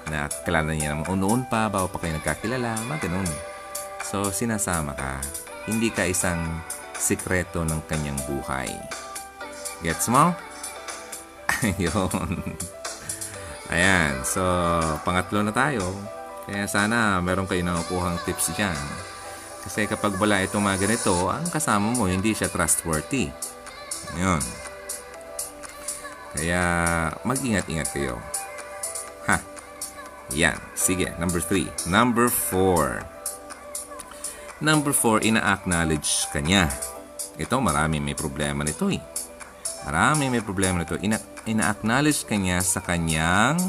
na 0.08 0.30
kilala 0.46 0.72
niya 0.72 0.94
naman 0.94 1.18
noon 1.18 1.42
pa, 1.50 1.68
bago 1.68 1.89
pa 1.89 2.00
kayo 2.00 2.15
nagkakilala, 2.15 2.77
mga 2.86 3.10
ganun. 3.10 3.30
So, 4.06 4.30
sinasama 4.30 4.94
ka. 4.94 5.18
Hindi 5.65 5.89
ka 5.89 6.06
isang 6.06 6.62
sikreto 6.94 7.65
ng 7.65 7.82
kanyang 7.89 8.22
buhay. 8.30 8.70
Gets 9.84 10.08
mo? 10.13 10.32
Ayun. 11.63 12.39
Ayan. 13.74 14.22
So, 14.22 14.44
pangatlo 15.01 15.41
na 15.41 15.51
tayo. 15.55 15.84
Kaya 16.46 16.70
sana 16.70 17.17
meron 17.25 17.50
kayo 17.50 17.65
nakukuhang 17.65 18.22
tips 18.24 18.53
dyan. 18.53 18.77
Kasi 19.65 19.89
kapag 19.89 20.13
wala 20.22 20.46
itong 20.46 20.62
mga 20.62 20.86
ganito, 20.86 21.25
ang 21.25 21.50
kasama 21.50 21.89
mo 21.89 22.05
hindi 22.05 22.38
siya 22.38 22.53
trustworthy. 22.53 23.34
Ayun. 24.13 24.44
Kaya 26.38 26.63
mag-ingat-ingat 27.25 27.89
kayo. 27.89 28.22
Ha. 29.25 29.41
Yan. 30.38 30.62
Sige. 30.77 31.10
Number 31.17 31.41
three. 31.41 31.65
Number 31.89 32.29
four. 32.29 33.01
Number 34.62 34.94
four, 34.96 35.20
ina-acknowledge 35.25 36.32
ka 36.32 36.39
niya. 36.39 36.72
Ito, 37.36 37.60
marami 37.60 38.00
may 38.00 38.15
problema 38.15 38.63
nito 38.63 38.88
eh. 38.88 39.01
Marami 39.86 40.34
may 40.34 40.42
problema 40.42 40.82
nito. 40.82 40.98
Ina- 40.98 41.22
ina-acknowledge 41.46 42.25
ka 42.25 42.34
niya 42.34 42.58
sa 42.65 42.82
kanyang 42.82 43.62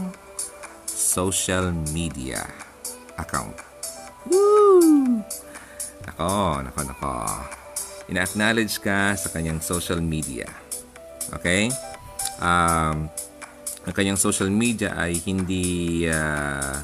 social 0.89 1.77
media 1.93 2.41
account. 3.21 3.53
Woo! 4.25 5.21
Nako, 6.09 6.65
nako, 6.65 6.81
nako. 6.89 7.17
Ina-acknowledge 8.09 8.81
ka 8.81 9.13
sa 9.13 9.29
kanyang 9.29 9.61
social 9.61 10.01
media. 10.01 10.49
Okay? 11.37 11.69
Um, 12.41 13.13
ang 13.85 13.95
kanyang 13.95 14.17
social 14.17 14.49
media 14.49 14.97
ay 14.97 15.21
hindi 15.21 16.09
uh, 16.09 16.81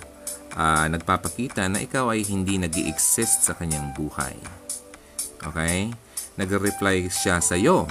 uh, 0.53 0.87
nagpapakita 0.93 1.73
na 1.73 1.81
ikaw 1.81 2.13
ay 2.13 2.21
hindi 2.29 2.61
nag 2.61 2.77
exist 2.85 3.49
sa 3.49 3.57
kanyang 3.57 3.97
buhay. 3.97 4.37
Okay? 5.41 5.89
Nag-reply 6.37 7.09
siya 7.09 7.41
sa 7.41 7.57
iyo 7.57 7.89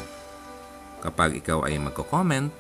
kapag 1.02 1.42
ikaw 1.42 1.66
ay 1.66 1.82
magko-comment 1.82 2.54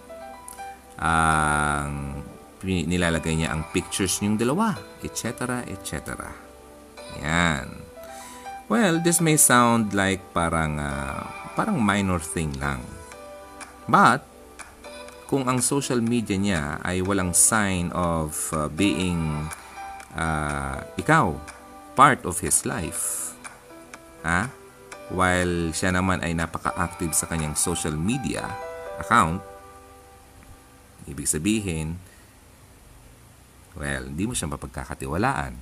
ang 1.02 2.22
uh, 2.22 2.30
nilalagay 2.66 3.34
niya 3.38 3.54
ang 3.54 3.66
pictures 3.74 4.22
niyong 4.22 4.38
dalawa, 4.38 4.78
etc., 5.02 5.66
etc. 5.66 6.30
Yan. 7.22 7.68
Well, 8.70 9.02
this 9.02 9.20
may 9.20 9.36
sound 9.36 9.92
like 9.98 10.22
parang 10.32 10.78
uh, 10.78 11.26
parang 11.58 11.82
minor 11.82 12.22
thing 12.22 12.54
lang. 12.62 12.86
But 13.90 14.24
kung 15.28 15.50
ang 15.50 15.60
social 15.60 16.00
media 16.00 16.38
niya 16.38 16.64
ay 16.86 17.04
walang 17.04 17.34
sign 17.36 17.90
of 17.92 18.38
uh, 18.54 18.72
being 18.72 19.50
uh, 20.16 20.86
ikaw 20.96 21.36
part 21.98 22.24
of 22.24 22.40
his 22.40 22.64
life, 22.64 23.34
ha? 24.24 24.48
While 25.12 25.76
siya 25.76 25.92
naman 25.92 26.24
ay 26.24 26.32
napaka-active 26.32 27.12
sa 27.12 27.28
kanyang 27.28 27.60
social 27.60 28.00
media 28.00 28.48
account, 28.96 29.44
ibig 31.04 31.28
sabihin, 31.28 32.00
well, 33.76 34.08
hindi 34.08 34.24
mo 34.24 34.32
siya 34.32 34.48
mapagkakatiwalaan. 34.48 35.60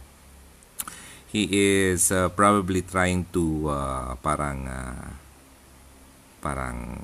He 1.30 1.50
is 1.50 2.14
uh, 2.14 2.30
probably 2.34 2.86
trying 2.86 3.26
to 3.34 3.70
uh, 3.70 4.18
parang 4.22 4.66
uh, 4.66 5.14
parang 6.42 6.98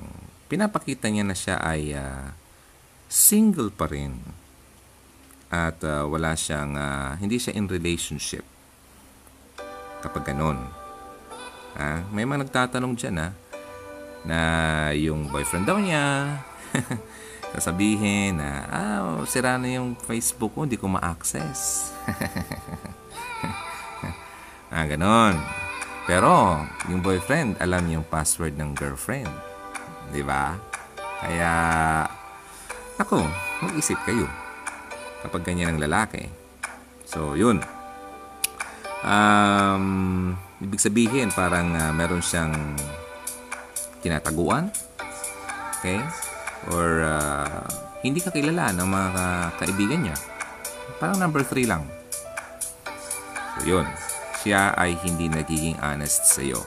pinapakita 0.50 1.06
niya 1.10 1.24
na 1.26 1.34
siya 1.34 1.62
ay 1.62 1.94
uh, 1.94 2.30
single 3.10 3.74
pa 3.74 3.90
rin. 3.90 4.22
At 5.46 5.78
uh, 5.86 6.10
wala 6.10 6.34
siyang 6.34 6.74
uh, 6.74 7.14
hindi 7.18 7.38
siya 7.38 7.54
in 7.54 7.70
relationship. 7.70 8.42
Kapag 10.02 10.30
ganun 10.30 10.85
ah, 11.76 12.00
may 12.10 12.24
mga 12.24 12.48
nagtatanong 12.48 12.96
dyan 12.96 13.16
ha, 13.20 13.28
na 14.26 14.38
yung 14.96 15.28
boyfriend 15.30 15.68
daw 15.68 15.78
niya. 15.78 16.40
Sasabihin 17.56 18.42
na 18.42 18.50
ah, 18.68 19.22
sira 19.28 19.60
na 19.60 19.70
yung 19.70 19.94
Facebook 19.94 20.56
ko 20.56 20.66
hindi 20.66 20.80
ko 20.80 20.90
ma-access. 20.90 21.92
Ah, 24.66 24.82
ganon. 24.82 25.38
Pero 26.10 26.58
yung 26.90 26.98
boyfriend 26.98 27.56
alam 27.62 27.86
yung 27.86 28.02
password 28.02 28.58
ng 28.58 28.74
girlfriend. 28.74 29.30
Di 30.10 30.26
ba? 30.26 30.58
Kaya 31.22 31.52
ako 32.98 33.24
mag-isip 33.62 33.96
kayo 34.04 34.26
kapag 35.22 35.46
ganyan 35.46 35.74
ang 35.74 35.80
lalaki. 35.80 36.28
So, 37.06 37.38
yun. 37.38 37.62
Um, 39.06 40.34
ibig 40.60 40.80
sabihin, 40.80 41.28
parang 41.32 41.74
uh, 41.76 41.92
meron 41.92 42.24
siyang 42.24 42.52
tinataguan. 44.00 44.72
Okay? 45.78 46.00
Or 46.72 47.04
uh, 47.04 47.64
hindi 48.00 48.22
ka 48.22 48.30
kilala 48.32 48.72
ng 48.72 48.88
mga 48.88 49.24
kaibigan 49.60 50.00
niya. 50.06 50.16
Parang 50.96 51.20
number 51.20 51.42
3 51.44 51.66
lang. 51.68 51.84
So, 53.56 53.66
yun. 53.66 53.86
Siya 54.40 54.72
ay 54.78 54.94
hindi 55.02 55.26
nagiging 55.26 55.76
honest 55.82 56.30
sa 56.30 56.40
iyo. 56.40 56.62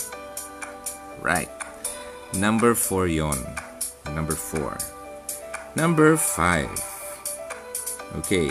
Right. 1.23 1.51
Number 2.35 2.75
4 2.75 3.09
yon. 3.09 3.39
Number 4.13 4.35
4. 4.35 5.77
Number 5.77 6.17
5 6.17 6.67
Okay. 8.25 8.49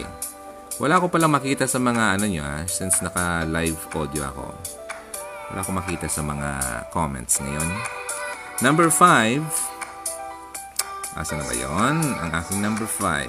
Wala 0.79 1.03
ko 1.03 1.11
palang 1.11 1.35
makita 1.35 1.67
sa 1.67 1.83
mga 1.83 2.15
ano 2.15 2.31
nyo 2.31 2.43
ha, 2.47 2.63
since 2.71 3.03
naka-live 3.03 3.79
audio 3.99 4.31
ako. 4.31 4.47
Wala 5.53 5.65
ko 5.65 5.73
makita 5.73 6.09
sa 6.09 6.21
mga 6.21 6.51
comments 6.93 7.41
ngayon. 7.41 7.69
Number 8.61 8.93
5. 8.93 9.41
Asa 11.19 11.35
na 11.35 11.45
ba 11.47 11.55
yon? 11.57 11.97
Ang 12.03 12.31
aking 12.37 12.61
number 12.61 12.87
5. 12.87 13.29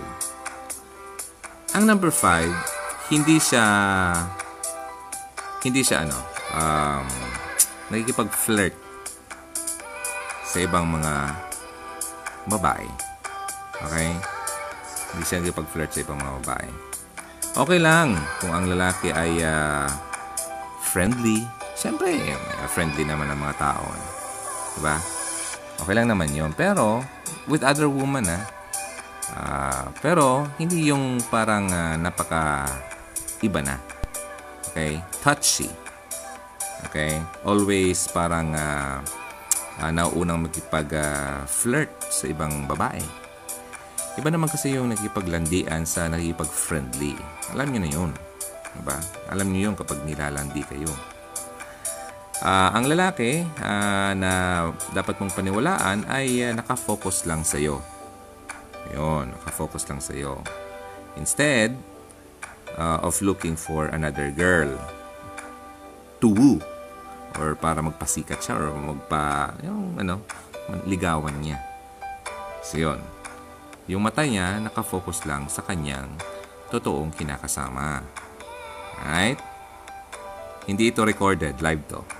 Ang 1.77 1.83
number 1.85 2.09
5, 2.09 2.49
hindi 3.13 3.37
siya 3.37 3.65
hindi 5.59 5.83
siya 5.83 6.07
ano, 6.07 6.17
um, 6.55 7.07
nagkikipag-flirt 7.91 8.73
sa 10.49 10.57
ibang 10.63 10.87
mga 10.87 11.13
babae. 12.47 12.89
Okay? 13.85 14.09
Hindi 15.13 15.23
siya 15.27 15.45
nagpag-flirt 15.45 15.91
sa 15.93 16.01
ibang 16.01 16.17
mga 16.17 16.33
babae. 16.41 16.69
Okay 17.53 17.79
lang 17.81 18.15
kung 18.39 18.53
ang 18.53 18.65
lalaki 18.69 19.11
ay 19.13 19.41
uh, 19.43 19.89
friendly. 20.81 21.58
Siyempre, 21.79 22.11
uh, 22.11 22.67
friendly 22.67 23.07
naman 23.07 23.31
ang 23.31 23.39
mga 23.39 23.55
tao. 23.55 23.87
Diba? 24.75 24.99
Okay 25.79 25.95
lang 25.95 26.11
naman 26.11 26.27
yon 26.35 26.51
Pero, 26.51 26.99
with 27.47 27.63
other 27.63 27.87
woman, 27.87 28.27
ha? 28.27 28.41
Uh, 29.31 29.87
pero, 30.03 30.43
hindi 30.59 30.91
yung 30.91 31.23
parang 31.31 31.71
uh, 31.71 31.95
napaka 31.95 32.67
iba 33.39 33.63
na. 33.63 33.79
Okay? 34.67 34.99
Touchy. 35.23 35.71
Okay? 36.91 37.15
Always 37.47 38.11
parang 38.11 38.51
uh, 38.51 38.99
uh, 39.79 39.91
nauunang 39.95 40.51
magkipag-flirt 40.51 41.91
uh, 41.95 42.11
sa 42.11 42.25
ibang 42.27 42.67
babae. 42.67 42.99
Iba 44.19 44.27
naman 44.27 44.51
kasi 44.51 44.75
yung 44.75 44.91
nakipaglandian 44.91 45.87
sa 45.87 46.11
nakipag-friendly. 46.11 47.15
Alam 47.55 47.71
niyo 47.71 47.79
na 47.79 47.87
yun. 47.87 48.11
Diba? 48.75 48.99
Alam 49.31 49.47
niyo 49.55 49.71
yun 49.71 49.75
kapag 49.79 50.03
nilalandi 50.03 50.59
kayo. 50.67 51.18
Uh, 52.39 52.71
ang 52.71 52.87
lalaki 52.87 53.43
uh, 53.59 54.15
na 54.15 54.31
dapat 54.95 55.19
mong 55.19 55.35
paniwalaan 55.35 56.07
ay 56.07 56.39
uh, 56.47 56.55
nakafocus 56.55 57.27
lang 57.27 57.43
sa 57.43 57.59
iyo. 57.59 57.83
Yun, 58.95 59.35
nakafocus 59.35 59.83
lang 59.91 59.99
sa 59.99 60.15
iyo. 60.15 60.39
Instead 61.19 61.75
uh, 62.79 63.03
of 63.03 63.19
looking 63.19 63.59
for 63.59 63.91
another 63.91 64.31
girl 64.31 64.71
to 66.23 66.31
woo 66.31 66.63
or 67.35 67.59
para 67.59 67.83
magpasikat 67.83 68.39
siya 68.39 68.55
or 68.55 68.71
magpa 68.71 69.51
yung 69.59 69.99
ano, 69.99 70.23
ligawan 70.87 71.35
niya. 71.43 71.59
So 72.63 72.79
yun. 72.79 73.03
Yung 73.91 73.99
mata 73.99 74.23
niya 74.23 74.63
nakafocus 74.63 75.27
lang 75.27 75.51
sa 75.51 75.59
kanyang 75.59 76.07
totoong 76.71 77.11
kinakasama. 77.11 77.99
Right? 79.03 79.39
Hindi 80.63 80.87
ito 80.87 81.03
recorded, 81.03 81.59
live 81.59 81.83
to. 81.91 82.18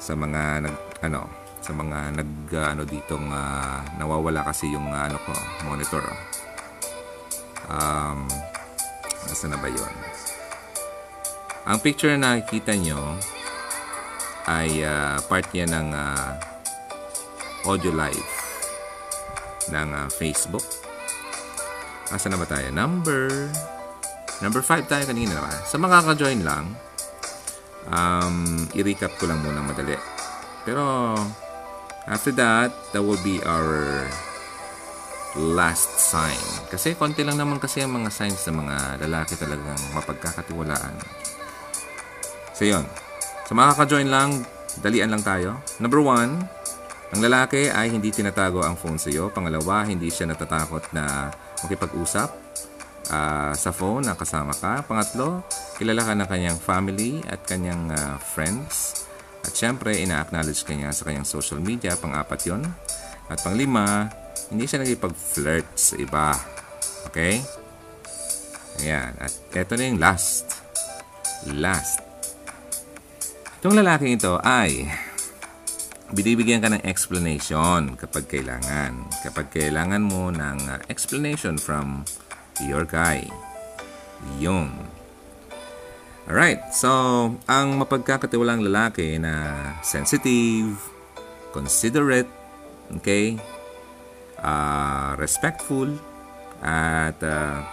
Sa 0.00 0.16
mga 0.16 0.64
nag 0.64 0.76
ano, 1.04 1.28
sa 1.60 1.76
mga 1.76 2.16
nag 2.16 2.32
uh, 2.56 2.66
ano 2.72 2.82
ditong 2.88 3.28
uh, 3.28 3.84
nawawala 4.00 4.48
kasi 4.48 4.72
yung 4.72 4.88
uh, 4.88 5.06
ano 5.06 5.20
ko, 5.22 5.32
monitor. 5.68 6.04
Um, 7.68 8.24
nasa 9.28 9.46
na 9.46 9.60
ba 9.60 9.68
'yon? 9.68 9.94
Ang 11.68 11.78
picture 11.84 12.16
na 12.16 12.40
nakikita 12.40 12.74
nyo 12.80 13.20
ay 14.48 14.82
uh, 14.82 15.20
part 15.28 15.44
niya 15.52 15.68
ng 15.68 15.88
uh, 15.92 16.28
audio 17.68 17.92
live 17.92 18.32
ng 19.68 19.88
uh, 19.92 20.08
Facebook. 20.08 20.64
Asa 22.10 22.26
na 22.26 22.40
ba 22.40 22.48
tayo? 22.48 22.72
Number 22.74 23.28
Number 24.40 24.64
5 24.64 24.88
tayo 24.88 25.04
kanina 25.04 25.36
naman. 25.36 25.52
Sa 25.68 25.76
mga 25.76 26.00
ka-join 26.00 26.40
lang, 26.40 26.72
um, 27.88 28.68
i-recap 28.76 29.16
ko 29.16 29.24
lang 29.30 29.40
muna 29.40 29.64
madali. 29.64 29.96
Pero, 30.68 31.16
after 32.04 32.34
that, 32.36 32.74
that 32.92 33.00
will 33.00 33.20
be 33.24 33.40
our 33.48 34.04
last 35.38 35.96
sign. 35.96 36.40
Kasi 36.68 36.98
konti 36.98 37.22
lang 37.22 37.38
naman 37.38 37.62
kasi 37.62 37.80
ang 37.80 37.94
mga 37.94 38.10
signs 38.10 38.42
ng 38.50 38.56
mga 38.66 38.76
lalaki 39.06 39.38
talagang 39.38 39.78
mapagkakatiwalaan. 39.94 40.94
So, 42.52 42.68
yun. 42.68 42.84
So, 43.46 43.56
makaka-join 43.56 44.10
lang, 44.10 44.44
dalian 44.84 45.08
lang 45.14 45.22
tayo. 45.24 45.62
Number 45.80 46.02
one, 46.02 46.44
ang 47.10 47.20
lalaki 47.24 47.72
ay 47.72 47.90
hindi 47.90 48.12
tinatago 48.14 48.62
ang 48.62 48.78
phone 48.78 49.00
sa 49.00 49.10
iyo. 49.10 49.32
Pangalawa, 49.32 49.82
hindi 49.88 50.12
siya 50.12 50.30
natatakot 50.30 50.92
na 50.94 51.32
makipag-usap 51.64 52.49
uh, 53.10 53.52
sa 53.52 53.70
phone 53.74 54.06
na 54.06 54.14
kasama 54.14 54.54
ka. 54.54 54.86
Pangatlo, 54.86 55.42
kilala 55.76 56.06
ka 56.06 56.14
ng 56.14 56.28
kanyang 56.30 56.58
family 56.58 57.20
at 57.26 57.42
kanyang 57.44 57.90
uh, 57.90 58.16
friends. 58.22 59.04
At 59.42 59.52
syempre, 59.52 59.98
ina-acknowledge 59.98 60.62
ka 60.62 60.72
niya 60.72 60.94
sa 60.94 61.04
kanyang 61.04 61.26
social 61.26 61.58
media. 61.58 61.98
Pang-apat 61.98 62.40
yon 62.46 62.62
At 63.28 63.42
panglima, 63.42 64.08
hindi 64.52 64.64
siya 64.64 64.82
nagipag-flirt 64.82 65.68
sa 65.74 65.94
iba. 65.98 66.34
Okay? 67.10 67.42
Ayan. 68.84 69.12
At 69.18 69.32
eto 69.52 69.74
na 69.74 69.84
yung 69.90 70.00
last. 70.00 70.60
Last. 71.50 72.04
Itong 73.60 73.76
lalaking 73.76 74.16
ito 74.16 74.40
ay 74.40 74.88
binibigyan 76.10 76.64
ka 76.64 76.68
ng 76.72 76.82
explanation 76.84 77.94
kapag 77.96 78.26
kailangan. 78.26 79.08
Kapag 79.22 79.52
kailangan 79.52 80.02
mo 80.02 80.32
ng 80.32 80.88
explanation 80.90 81.60
from 81.60 82.02
your 82.64 82.84
guy. 82.84 83.24
Yun. 84.38 84.72
Alright, 86.30 86.62
so 86.70 86.90
ang 87.50 87.80
mapagkakatiwalang 87.80 88.62
lalaki 88.62 89.18
na 89.18 89.58
sensitive, 89.82 90.78
considerate, 91.50 92.30
okay, 92.94 93.34
uh, 94.38 95.18
respectful, 95.18 95.90
at 96.62 97.18
uh, 97.24 97.66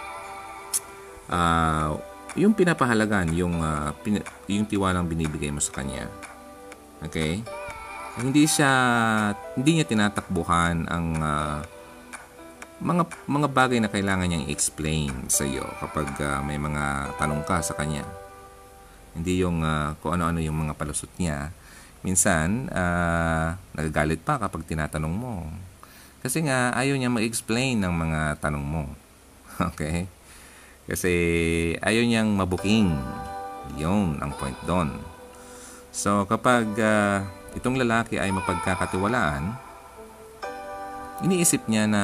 uh, 1.30 1.94
yung 2.34 2.56
pinapahalagan, 2.56 3.30
yung, 3.30 3.62
uh, 3.62 3.94
pin- 4.02 4.26
yung 4.50 4.66
tiwalang 4.66 5.06
binibigay 5.06 5.54
mo 5.54 5.62
sa 5.62 5.78
kanya. 5.78 6.10
Okay? 7.06 7.44
Hindi 8.18 8.50
siya, 8.50 8.72
hindi 9.54 9.78
niya 9.78 9.86
tinatakbuhan 9.86 10.90
ang 10.90 11.06
uh, 11.22 11.62
mga 12.78 13.10
mga 13.26 13.48
bagay 13.50 13.78
na 13.82 13.90
kailangan 13.90 14.30
niyang 14.30 14.46
explain 14.46 15.10
sa 15.26 15.42
iyo 15.42 15.66
kapag 15.82 16.06
uh, 16.22 16.38
may 16.46 16.62
mga 16.62 17.14
tanong 17.18 17.42
ka 17.42 17.58
sa 17.58 17.74
kanya. 17.74 18.06
Hindi 19.18 19.42
yung 19.42 19.66
uh, 19.66 19.98
kung 19.98 20.14
ano-ano 20.14 20.38
yung 20.38 20.62
mga 20.66 20.78
palusot 20.78 21.10
niya. 21.18 21.50
Minsan, 22.06 22.70
uh, 22.70 23.58
nagagalit 23.74 24.22
pa 24.22 24.38
kapag 24.38 24.62
tinatanong 24.62 25.10
mo. 25.10 25.50
Kasi 26.22 26.46
nga, 26.46 26.70
ayaw 26.78 26.94
niya 26.94 27.10
mag-explain 27.10 27.82
ng 27.82 27.94
mga 27.94 28.20
tanong 28.42 28.62
mo. 28.64 28.84
Okay? 29.58 30.06
Kasi 30.86 31.12
ayaw 31.82 32.06
niyang 32.06 32.30
mabuking. 32.30 32.94
Yun 33.74 34.22
ang 34.22 34.30
point 34.38 34.54
doon. 34.64 34.94
So 35.90 36.24
kapag 36.30 36.70
uh, 36.78 37.26
itong 37.58 37.74
lalaki 37.74 38.22
ay 38.22 38.30
mapagkakatiwalaan, 38.30 39.50
iniisip 41.26 41.66
niya 41.66 41.90
na 41.90 42.02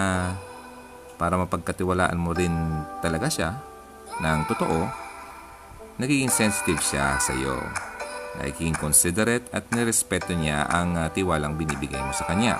para 1.14 1.38
mapagkatiwalaan 1.38 2.18
mo 2.18 2.34
rin 2.34 2.52
talaga 3.00 3.30
siya 3.30 3.50
ng 4.22 4.46
totoo, 4.46 4.86
nagiging 5.98 6.30
sensitive 6.30 6.82
siya 6.82 7.18
sa 7.18 7.32
iyo. 7.34 7.58
Nagiging 8.34 8.74
considerate 8.74 9.46
at 9.54 9.70
nirespeto 9.70 10.34
niya 10.34 10.66
ang 10.66 10.98
uh, 10.98 11.06
tiwalang 11.06 11.54
binibigay 11.54 12.02
mo 12.02 12.10
sa 12.10 12.26
kanya. 12.26 12.58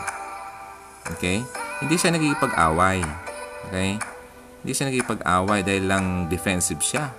Okay? 1.19 1.43
Hindi 1.83 1.95
siya 1.99 2.15
nagigipag-away. 2.15 3.03
Okay? 3.69 3.99
Hindi 4.63 4.73
siya 4.73 4.87
nagipag-away 4.89 5.61
dahil 5.67 5.85
lang 5.91 6.05
defensive 6.31 6.79
siya. 6.79 7.11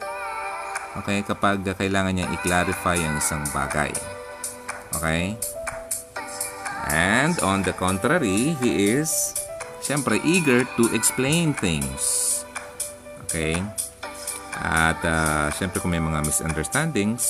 Okay? 1.03 1.27
Kapag 1.27 1.67
kailangan 1.75 2.15
niya 2.15 2.31
i-clarify 2.31 2.95
ang 2.95 3.19
isang 3.19 3.43
bagay. 3.51 3.91
Okay? 4.95 5.35
And 6.87 7.35
on 7.43 7.67
the 7.67 7.75
contrary, 7.75 8.55
he 8.63 8.95
is 8.95 9.35
siyempre 9.85 10.17
eager 10.25 10.65
to 10.73 10.89
explain 10.97 11.53
things. 11.53 12.41
Okay? 13.29 13.61
At 14.57 14.97
uh, 15.05 15.53
siyempre 15.53 15.77
kung 15.77 15.93
may 15.93 16.01
mga 16.01 16.25
misunderstandings, 16.25 17.21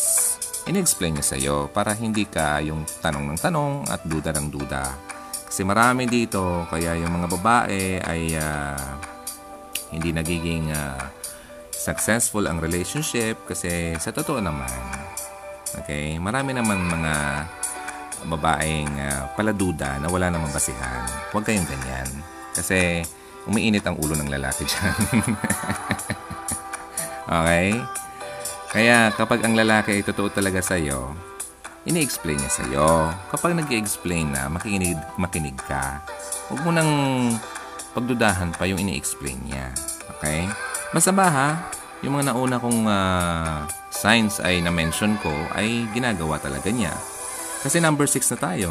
in-explain 0.72 1.20
niya 1.20 1.26
sa 1.26 1.36
iyo 1.36 1.68
para 1.68 1.92
hindi 1.92 2.24
ka 2.24 2.64
yung 2.64 2.88
tanong 3.04 3.36
ng 3.36 3.40
tanong 3.44 3.74
at 3.92 4.08
duda 4.08 4.32
ng 4.40 4.48
duda. 4.48 4.84
Kasi 5.52 5.68
marami 5.68 6.08
dito, 6.08 6.64
kaya 6.72 6.96
yung 6.96 7.12
mga 7.12 7.28
babae 7.36 8.00
ay 8.00 8.22
uh, 8.40 8.80
hindi 9.92 10.16
nagiging 10.16 10.72
uh, 10.72 11.12
successful 11.70 12.48
ang 12.48 12.64
relationship 12.64 13.46
kasi 13.46 13.94
sa 14.00 14.16
totoo 14.16 14.40
naman, 14.40 14.72
okay, 15.76 16.16
marami 16.18 16.56
naman 16.56 16.82
mga 16.82 17.14
babaeng 18.26 18.90
uh, 18.96 19.22
paladuda 19.38 20.00
na 20.02 20.08
wala 20.10 20.32
namang 20.32 20.50
basihan. 20.50 21.04
Huwag 21.30 21.46
kayong 21.46 21.68
ganyan. 21.68 22.35
Kasi 22.56 23.04
umiinit 23.46 23.84
ang 23.86 24.00
ulo 24.00 24.16
ng 24.16 24.32
lalaki 24.32 24.64
dyan. 24.72 24.96
okay? 27.28 27.70
Kaya 28.72 29.12
kapag 29.14 29.44
ang 29.44 29.56
lalaki 29.56 30.00
ay 30.00 30.04
totoo 30.04 30.32
talaga 30.32 30.60
sa'yo, 30.60 31.16
ini-explain 31.86 32.42
niya 32.42 32.52
sa'yo. 32.52 33.14
Kapag 33.32 33.56
nag 33.56 33.72
explain 33.72 34.34
na, 34.34 34.50
makinig, 34.50 34.98
makinig 35.16 35.56
ka. 35.64 36.02
Huwag 36.52 36.62
mo 36.66 36.72
nang 36.74 36.92
pagdudahan 37.96 38.52
pa 38.58 38.68
yung 38.68 38.82
ini-explain 38.82 39.40
niya. 39.48 39.72
Okay? 40.18 40.50
Masama 40.92 41.30
ha, 41.30 41.50
yung 42.04 42.20
mga 42.20 42.34
nauna 42.34 42.58
kong 42.60 42.82
uh, 42.90 43.64
signs 43.94 44.44
ay 44.44 44.60
na-mention 44.60 45.16
ko 45.24 45.32
ay 45.56 45.88
ginagawa 45.96 46.42
talaga 46.42 46.68
niya. 46.68 46.92
Kasi 47.64 47.80
number 47.80 48.06
6 48.10 48.36
na 48.36 48.38
tayo. 48.38 48.70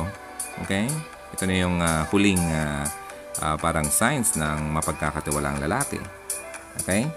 Okay? 0.66 0.86
Ito 1.34 1.42
na 1.48 1.54
yung 1.56 1.76
uh, 1.80 2.04
huling 2.12 2.42
uh, 2.52 2.84
uh, 3.42 3.56
parang 3.58 3.88
signs 3.88 4.38
ng 4.38 4.70
mapagkakatiwalang 4.74 5.58
lalaki. 5.58 5.98
Okay? 6.82 7.08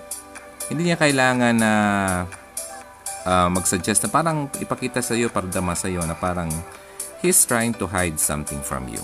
Hindi 0.72 0.92
niya 0.92 0.98
kailangan 0.98 1.56
na 1.58 1.74
uh, 3.28 3.50
mag-suggest 3.52 4.08
na 4.08 4.10
parang 4.10 4.48
ipakita 4.58 5.04
sa 5.04 5.14
iyo, 5.14 5.28
pardama 5.28 5.76
sa 5.76 5.92
iyo 5.92 6.02
na 6.08 6.16
parang 6.16 6.50
he's 7.20 7.44
trying 7.44 7.76
to 7.76 7.86
hide 7.90 8.18
something 8.18 8.64
from 8.64 8.88
you. 8.88 9.02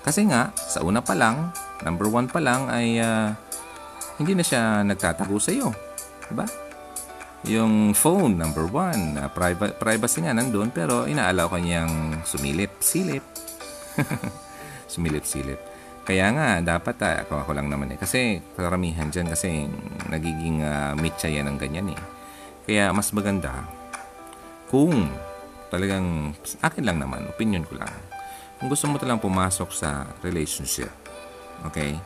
Kasi 0.00 0.28
nga, 0.28 0.52
sa 0.56 0.80
una 0.80 1.04
pa 1.04 1.12
lang, 1.12 1.52
number 1.84 2.08
one 2.08 2.28
pa 2.28 2.40
lang 2.40 2.68
ay 2.72 3.00
uh, 3.00 3.32
hindi 4.20 4.36
na 4.36 4.44
siya 4.44 4.84
nagtatago 4.84 5.36
sa 5.40 5.52
iyo. 5.52 5.72
Diba? 6.28 6.48
Yung 7.48 7.96
phone, 7.96 8.36
number 8.36 8.68
one, 8.68 9.16
uh, 9.16 9.28
priva- 9.32 9.72
privacy 9.76 10.24
nga 10.24 10.36
nandun, 10.36 10.68
pero 10.72 11.08
inaalaw 11.08 11.48
ka 11.48 11.58
niyang 11.60 12.20
sumilip, 12.24 12.80
silip. 12.80 13.24
Kaya 16.10 16.26
nga, 16.34 16.58
dapat, 16.58 16.98
uh, 17.06 17.22
ako, 17.22 17.46
ako 17.46 17.50
lang 17.54 17.70
naman 17.70 17.94
eh. 17.94 17.98
Kasi 18.02 18.42
karamihan 18.58 19.06
dyan 19.06 19.30
kasi 19.30 19.70
nagiging 20.10 20.66
uh, 20.66 20.98
mitya 20.98 21.30
yan 21.30 21.46
ng 21.54 21.58
ganyan 21.62 21.94
eh. 21.94 22.00
Kaya 22.66 22.90
mas 22.90 23.14
maganda 23.14 23.62
kung 24.66 25.06
talagang, 25.70 26.34
akin 26.66 26.82
lang 26.82 26.98
naman, 26.98 27.30
opinion 27.30 27.62
ko 27.62 27.78
lang. 27.78 27.94
Kung 28.58 28.66
gusto 28.66 28.90
mo 28.90 28.98
talagang 28.98 29.22
pumasok 29.22 29.70
sa 29.70 30.10
relationship, 30.26 30.90
Okay? 31.68 32.00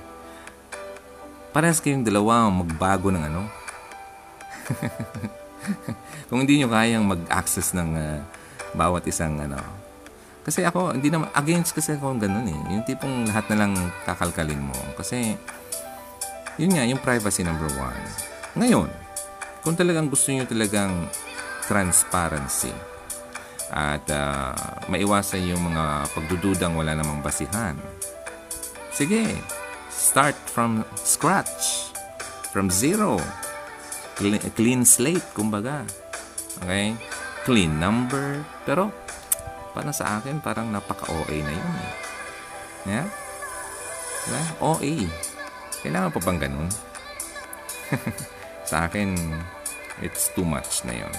Parehas 1.55 1.79
kayong 1.79 2.03
dalawa 2.03 2.51
magbago 2.51 3.15
ng 3.15 3.25
ano. 3.25 3.47
Kung 6.29 6.43
hindi 6.43 6.59
nyo 6.59 6.69
kayang 6.69 7.07
mag-access 7.07 7.71
ng 7.79 7.91
uh, 7.95 8.19
bawat 8.75 9.07
isang 9.07 9.39
ano. 9.39 9.84
Kasi 10.45 10.61
ako, 10.63 10.93
hindi 10.93 11.09
naman, 11.09 11.33
against 11.33 11.73
kasi 11.73 11.97
ako 11.97 12.21
ganun 12.21 12.45
eh. 12.47 12.61
Yung 12.77 12.85
tipong 12.85 13.27
lahat 13.27 13.49
na 13.51 13.65
lang 13.65 13.73
kakalkalin 14.05 14.61
mo. 14.61 14.77
Kasi, 14.95 15.35
yun 16.61 16.71
nga, 16.77 16.85
yung 16.85 17.01
privacy 17.01 17.41
number 17.41 17.69
one. 17.81 18.05
Ngayon, 18.61 18.93
kung 19.65 19.75
talagang 19.75 20.13
gusto 20.13 20.31
nyo 20.31 20.45
talagang 20.45 21.09
transparency 21.65 22.71
at 23.73 24.05
uh, 24.13 24.53
maiwasan 24.93 25.49
yung 25.49 25.65
mga 25.73 26.13
pagdududang 26.13 26.77
wala 26.77 26.93
namang 26.93 27.25
basihan, 27.25 27.75
Sige, 28.95 29.27
start 29.91 30.39
from 30.39 30.87
scratch. 30.95 31.91
From 32.55 32.71
zero. 32.71 33.19
Clean, 34.15 34.39
clean 34.55 34.87
slate, 34.87 35.27
kumbaga. 35.35 35.83
Okay? 36.63 36.95
Clean 37.43 37.75
number. 37.75 38.47
Pero, 38.63 38.95
para 39.75 39.91
sa 39.91 40.23
akin, 40.23 40.39
parang 40.39 40.71
napaka-OA 40.71 41.37
na 41.43 41.53
yun. 41.53 41.73
Eh. 41.75 41.93
Yeah? 42.87 43.07
Diba? 44.25 44.43
OA. 44.63 44.95
Kailangan 45.83 46.15
pa 46.15 46.21
bang 46.23 46.41
ganun? 46.49 46.69
sa 48.71 48.87
akin, 48.89 49.13
it's 50.01 50.33
too 50.33 50.47
much 50.47 50.87
na 50.87 50.95
yun. 50.97 51.15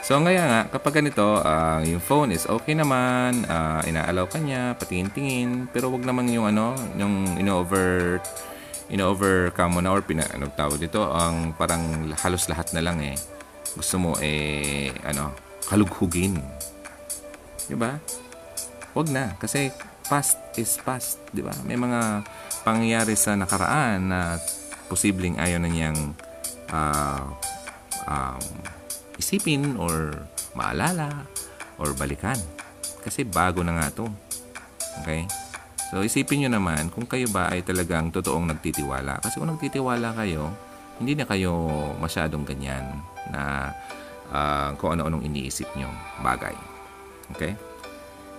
So 0.00 0.18
ngayon 0.18 0.48
nga, 0.48 0.60
kapag 0.72 1.04
ganito, 1.04 1.38
ah, 1.44 1.84
yung 1.84 2.02
phone 2.02 2.34
is 2.34 2.48
okay 2.48 2.74
naman, 2.74 3.46
ah, 3.46 3.84
inaalaw 3.84 4.26
ka 4.26 4.40
niya, 4.40 4.74
patingin-tingin, 4.74 5.70
pero 5.70 5.92
wag 5.92 6.02
naman 6.02 6.26
yung 6.32 6.50
ano, 6.50 6.74
yung 6.98 7.38
ino-over 7.38 8.18
ino-overcome 8.90 9.78
mo 9.78 9.80
na 9.80 9.94
or 9.94 10.02
pina, 10.02 10.26
ano 10.34 10.50
tawag 10.50 10.82
dito, 10.82 11.06
ang 11.14 11.54
parang 11.54 12.10
halos 12.26 12.50
lahat 12.50 12.74
na 12.74 12.82
lang 12.82 12.98
eh. 12.98 13.14
Gusto 13.78 14.02
mo 14.02 14.10
eh, 14.18 14.90
ano, 15.06 15.30
kalughugin. 15.70 16.42
Di 17.70 17.78
ba? 17.78 17.94
Wag 18.98 19.06
na. 19.14 19.38
Kasi 19.38 19.70
past 20.10 20.42
is 20.58 20.74
past. 20.82 21.22
Di 21.30 21.38
ba? 21.38 21.54
May 21.62 21.78
mga 21.78 22.26
pangyayari 22.66 23.14
sa 23.14 23.38
nakaraan 23.38 24.10
na 24.10 24.42
posibleng 24.90 25.38
ayaw 25.38 25.62
na 25.62 25.70
niyang 25.70 26.18
ah, 26.74 27.30
um, 28.10 28.42
isipin 29.22 29.78
or 29.78 30.18
maalala 30.58 31.30
or 31.78 31.94
balikan. 31.94 32.36
Kasi 33.06 33.22
bago 33.22 33.62
na 33.62 33.78
nga 33.78 33.94
to. 33.94 34.10
Okay? 35.06 35.30
So, 35.94 36.02
isipin 36.02 36.42
nyo 36.46 36.58
naman 36.58 36.90
kung 36.90 37.06
kayo 37.06 37.30
ba 37.30 37.50
ay 37.50 37.62
talagang 37.62 38.10
totoong 38.10 38.50
nagtitiwala. 38.50 39.22
Kasi 39.22 39.38
kung 39.38 39.50
nagtitiwala 39.50 40.14
kayo, 40.18 40.50
hindi 40.98 41.14
na 41.14 41.24
kayo 41.24 41.54
masyadong 42.02 42.42
ganyan 42.42 42.98
na 43.30 43.70
ah, 44.34 44.74
kung 44.74 44.98
ano-anong 44.98 45.22
iniisip 45.22 45.70
nyo 45.78 45.86
bagay. 46.26 46.79
Okay? 47.36 47.54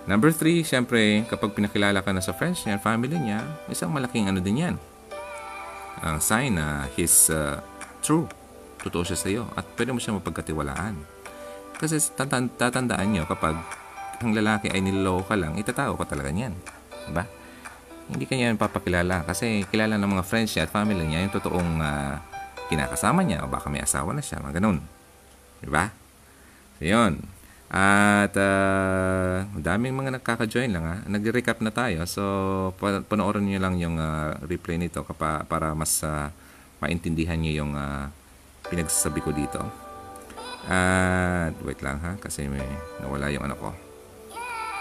Number 0.02 0.34
three, 0.34 0.66
syempre, 0.66 1.22
kapag 1.30 1.54
pinakilala 1.54 2.02
ka 2.02 2.10
na 2.10 2.18
sa 2.18 2.34
friends 2.34 2.66
niya, 2.66 2.82
family 2.82 3.14
niya, 3.14 3.46
isang 3.70 3.94
malaking 3.94 4.26
ano 4.26 4.42
din 4.42 4.58
yan. 4.58 4.76
Ang 6.02 6.18
sign 6.18 6.58
na 6.58 6.90
he's 6.98 7.30
uh, 7.30 7.62
true. 8.02 8.26
Totoo 8.82 9.06
siya 9.06 9.18
sa 9.18 9.30
iyo. 9.30 9.46
At 9.54 9.62
pwede 9.78 9.94
mo 9.94 10.02
siya 10.02 10.18
mapagkatiwalaan. 10.18 10.98
Kasi 11.78 12.02
tatan- 12.18 12.50
tatandaan 12.50 13.14
nyo, 13.14 13.22
kapag 13.30 13.54
ang 14.18 14.34
lalaki 14.34 14.74
ay 14.74 14.82
niloloko 14.82 15.30
ka 15.30 15.36
lang, 15.38 15.54
itatao 15.54 15.94
ka 15.94 16.10
talaga 16.10 16.34
niyan. 16.34 16.54
Diba? 17.06 17.24
Hindi 18.10 18.26
kanya 18.26 18.50
yan 18.50 18.58
papakilala. 18.58 19.22
Kasi 19.22 19.62
kilala 19.70 19.94
ng 19.94 20.10
mga 20.18 20.26
friends 20.26 20.50
niya 20.58 20.66
at 20.66 20.74
family 20.74 21.06
niya 21.06 21.22
yung 21.22 21.34
totoong 21.34 21.78
ah, 21.78 22.18
kinakasama 22.66 23.22
niya 23.22 23.46
o 23.46 23.50
baka 23.50 23.70
may 23.70 23.78
asawa 23.78 24.10
na 24.10 24.22
siya, 24.22 24.42
mga 24.42 24.58
ganun. 24.58 24.82
Diba? 25.62 25.94
So, 26.82 26.90
yun. 26.90 27.22
At 27.72 28.36
uh, 28.36 29.48
daming 29.56 29.96
mga 29.96 30.20
nakaka-join 30.20 30.68
lang 30.68 30.84
ha. 30.84 30.96
Nag-recap 31.08 31.64
na 31.64 31.72
tayo. 31.72 32.04
So, 32.04 32.22
pa- 32.76 33.00
panoorin 33.00 33.48
niyo 33.48 33.64
lang 33.64 33.80
yung 33.80 33.96
ah, 33.96 34.36
replay 34.44 34.76
nito 34.76 35.00
kapa, 35.00 35.48
para 35.48 35.72
mas 35.72 36.04
ah, 36.04 36.28
maintindihan 36.84 37.40
niyo 37.40 37.64
yung 37.64 37.72
ah, 37.72 38.12
pinagsasabi 38.68 39.24
ko 39.24 39.32
dito. 39.32 39.64
At 40.68 41.56
wait 41.64 41.80
lang 41.80 41.98
ha 42.04 42.20
kasi 42.20 42.44
may 42.44 42.62
nawala 43.00 43.32
yung 43.32 43.48
ano 43.48 43.56
ko. 43.56 43.68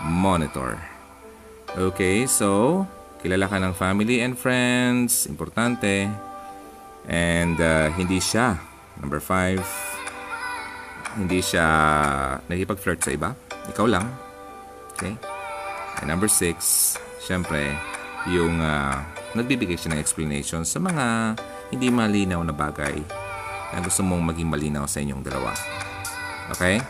Monitor. 0.03 0.75
Okay, 1.71 2.27
so 2.27 2.83
kilala 3.23 3.47
ka 3.47 3.55
ng 3.55 3.71
family 3.71 4.19
and 4.19 4.35
friends, 4.35 5.31
importante. 5.31 6.11
And 7.07 7.57
uh, 7.57 7.89
hindi 7.95 8.21
siya, 8.21 8.61
number 8.99 9.23
five, 9.23 9.63
hindi 11.17 11.43
siya 11.43 11.65
nakipag-flirt 12.47 13.01
sa 13.03 13.11
iba. 13.11 13.29
Ikaw 13.71 13.85
lang. 13.87 14.05
Okay? 14.95 15.17
And 15.99 16.07
number 16.07 16.31
six, 16.31 16.93
syempre, 17.19 17.75
yung 18.29 18.61
uh, 18.61 19.01
nagbibigay 19.33 19.75
siya 19.75 19.95
ng 19.95 20.01
explanation 20.01 20.63
sa 20.63 20.77
mga 20.77 21.35
hindi 21.73 21.87
malinaw 21.89 22.41
na 22.43 22.53
bagay 22.53 22.95
na 23.71 23.79
gusto 23.79 24.03
mong 24.03 24.35
maging 24.35 24.51
malinaw 24.51 24.85
sa 24.85 24.99
inyong 24.99 25.23
dalawa. 25.23 25.55
Okay? 26.51 26.83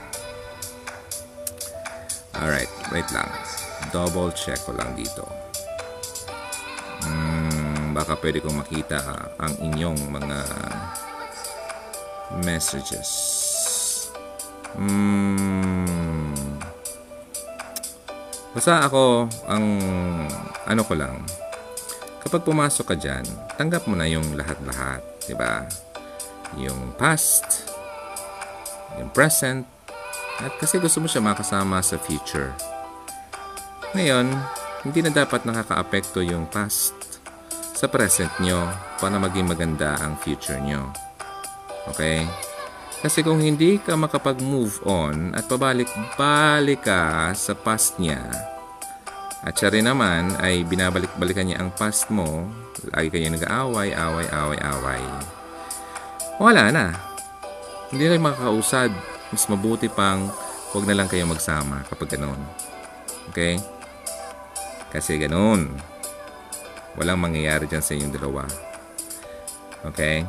Alright, 2.37 2.71
wait 2.89 3.05
lang. 3.13 3.29
Double 3.93 4.33
check 4.33 4.57
ko 4.65 4.73
lang 4.73 4.97
dito. 4.97 5.25
Hmm, 7.05 7.93
baka 7.93 8.17
pwede 8.17 8.41
kong 8.41 8.65
makita 8.65 9.01
ang 9.37 9.53
inyong 9.61 9.99
mga 10.09 10.39
messages. 12.41 13.40
Hmm. 14.75 16.21
Basta 18.51 18.83
ako, 18.83 19.31
ang 19.47 19.65
ano 20.67 20.81
ko 20.83 20.93
lang, 20.95 21.23
kapag 22.19 22.43
pumasok 22.43 22.91
ka 22.91 22.95
dyan, 22.99 23.23
tanggap 23.55 23.87
mo 23.87 23.95
na 23.95 24.07
yung 24.07 24.35
lahat-lahat, 24.35 25.01
ba? 25.39 25.63
Yung 26.59 26.91
past, 26.99 27.71
yung 28.99 29.07
present, 29.15 29.63
at 30.43 30.51
kasi 30.59 30.83
gusto 30.83 30.99
mo 30.99 31.07
siya 31.07 31.23
makasama 31.23 31.79
sa 31.79 31.95
future. 31.95 32.51
Ngayon, 33.95 34.27
hindi 34.83 34.99
na 34.99 35.11
dapat 35.15 35.47
nakakaapekto 35.47 36.19
yung 36.19 36.49
past 36.49 36.95
sa 37.77 37.87
present 37.87 38.31
nyo 38.43 38.67
para 38.99 39.15
maging 39.15 39.47
maganda 39.47 39.95
ang 40.01 40.19
future 40.19 40.59
nyo. 40.59 40.91
Okay? 41.89 42.27
Kasi 43.01 43.25
kung 43.25 43.41
hindi 43.41 43.81
ka 43.81 43.97
makapag-move 43.97 44.85
on 44.85 45.33
at 45.33 45.49
pabalik-balik 45.49 46.85
ka 46.85 47.33
sa 47.33 47.57
past 47.57 47.97
niya, 47.97 48.21
at 49.41 49.57
siya 49.57 49.73
rin 49.73 49.89
naman 49.89 50.37
ay 50.37 50.61
binabalik-balikan 50.69 51.49
niya 51.49 51.65
ang 51.65 51.73
past 51.73 52.13
mo, 52.13 52.45
lagi 52.93 53.09
kayo 53.09 53.33
nag-aaway, 53.33 53.89
away, 53.97 54.27
away, 54.29 54.59
away, 54.61 55.01
wala 56.41 56.73
na. 56.73 56.89
Hindi 57.93 58.09
na 58.09 58.17
makakausad. 58.17 58.89
Mas 59.29 59.45
mabuti 59.45 59.85
pang 59.93 60.25
huwag 60.73 60.89
na 60.89 60.97
lang 60.97 61.05
kayo 61.05 61.29
magsama 61.29 61.85
kapag 61.85 62.17
ganun. 62.17 62.41
Okay? 63.29 63.61
Kasi 64.89 65.21
ganun. 65.21 65.69
Walang 66.97 67.21
mangyayari 67.21 67.69
dyan 67.69 67.85
sa 67.85 67.93
inyong 67.93 68.15
dalawa. 68.17 68.43
Okay? 69.93 70.25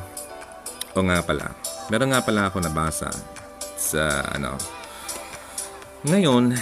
O 0.92 1.00
nga 1.00 1.24
pala. 1.24 1.56
Meron 1.88 2.12
nga 2.12 2.20
pala 2.20 2.52
ako 2.52 2.60
nabasa 2.60 3.08
sa 3.80 4.28
ano. 4.36 4.60
Ngayon, 6.04 6.52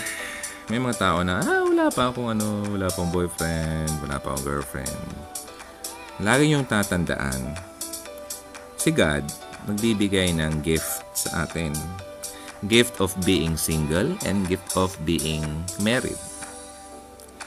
may 0.70 0.78
mga 0.78 0.96
tao 1.00 1.18
na, 1.26 1.42
ah, 1.42 1.66
wala 1.66 1.90
pa 1.90 2.14
akong 2.14 2.36
ano, 2.36 2.62
wala 2.70 2.86
pang 2.94 3.10
boyfriend, 3.10 3.90
wala 4.04 4.22
pa 4.22 4.36
akong 4.36 4.46
girlfriend. 4.46 5.02
Lagi 6.20 6.52
yung 6.52 6.68
tatandaan, 6.68 7.56
si 8.76 8.92
God, 8.92 9.24
nagbibigay 9.66 10.36
ng 10.36 10.60
gift 10.60 11.02
sa 11.16 11.48
atin. 11.48 11.72
Gift 12.68 13.00
of 13.00 13.16
being 13.24 13.56
single 13.56 14.12
and 14.28 14.44
gift 14.44 14.76
of 14.76 14.92
being 15.08 15.64
married. 15.80 16.20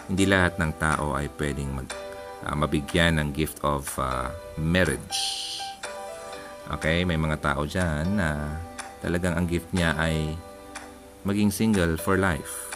Hindi 0.10 0.26
lahat 0.26 0.58
ng 0.58 0.74
tao 0.82 1.14
ay 1.14 1.30
pwedeng 1.38 1.70
mag, 1.78 1.88
ah, 2.50 2.58
mabigyan 2.58 3.22
ng 3.22 3.30
gift 3.30 3.62
of 3.62 3.86
ah, 4.02 4.34
marriage. 4.58 5.53
Okay, 6.72 7.04
may 7.04 7.20
mga 7.20 7.44
tao 7.44 7.68
dyan 7.68 8.16
na 8.16 8.60
talagang 9.04 9.36
ang 9.36 9.44
gift 9.44 9.68
niya 9.76 10.00
ay 10.00 10.32
maging 11.28 11.52
single 11.52 12.00
for 12.00 12.16
life. 12.16 12.72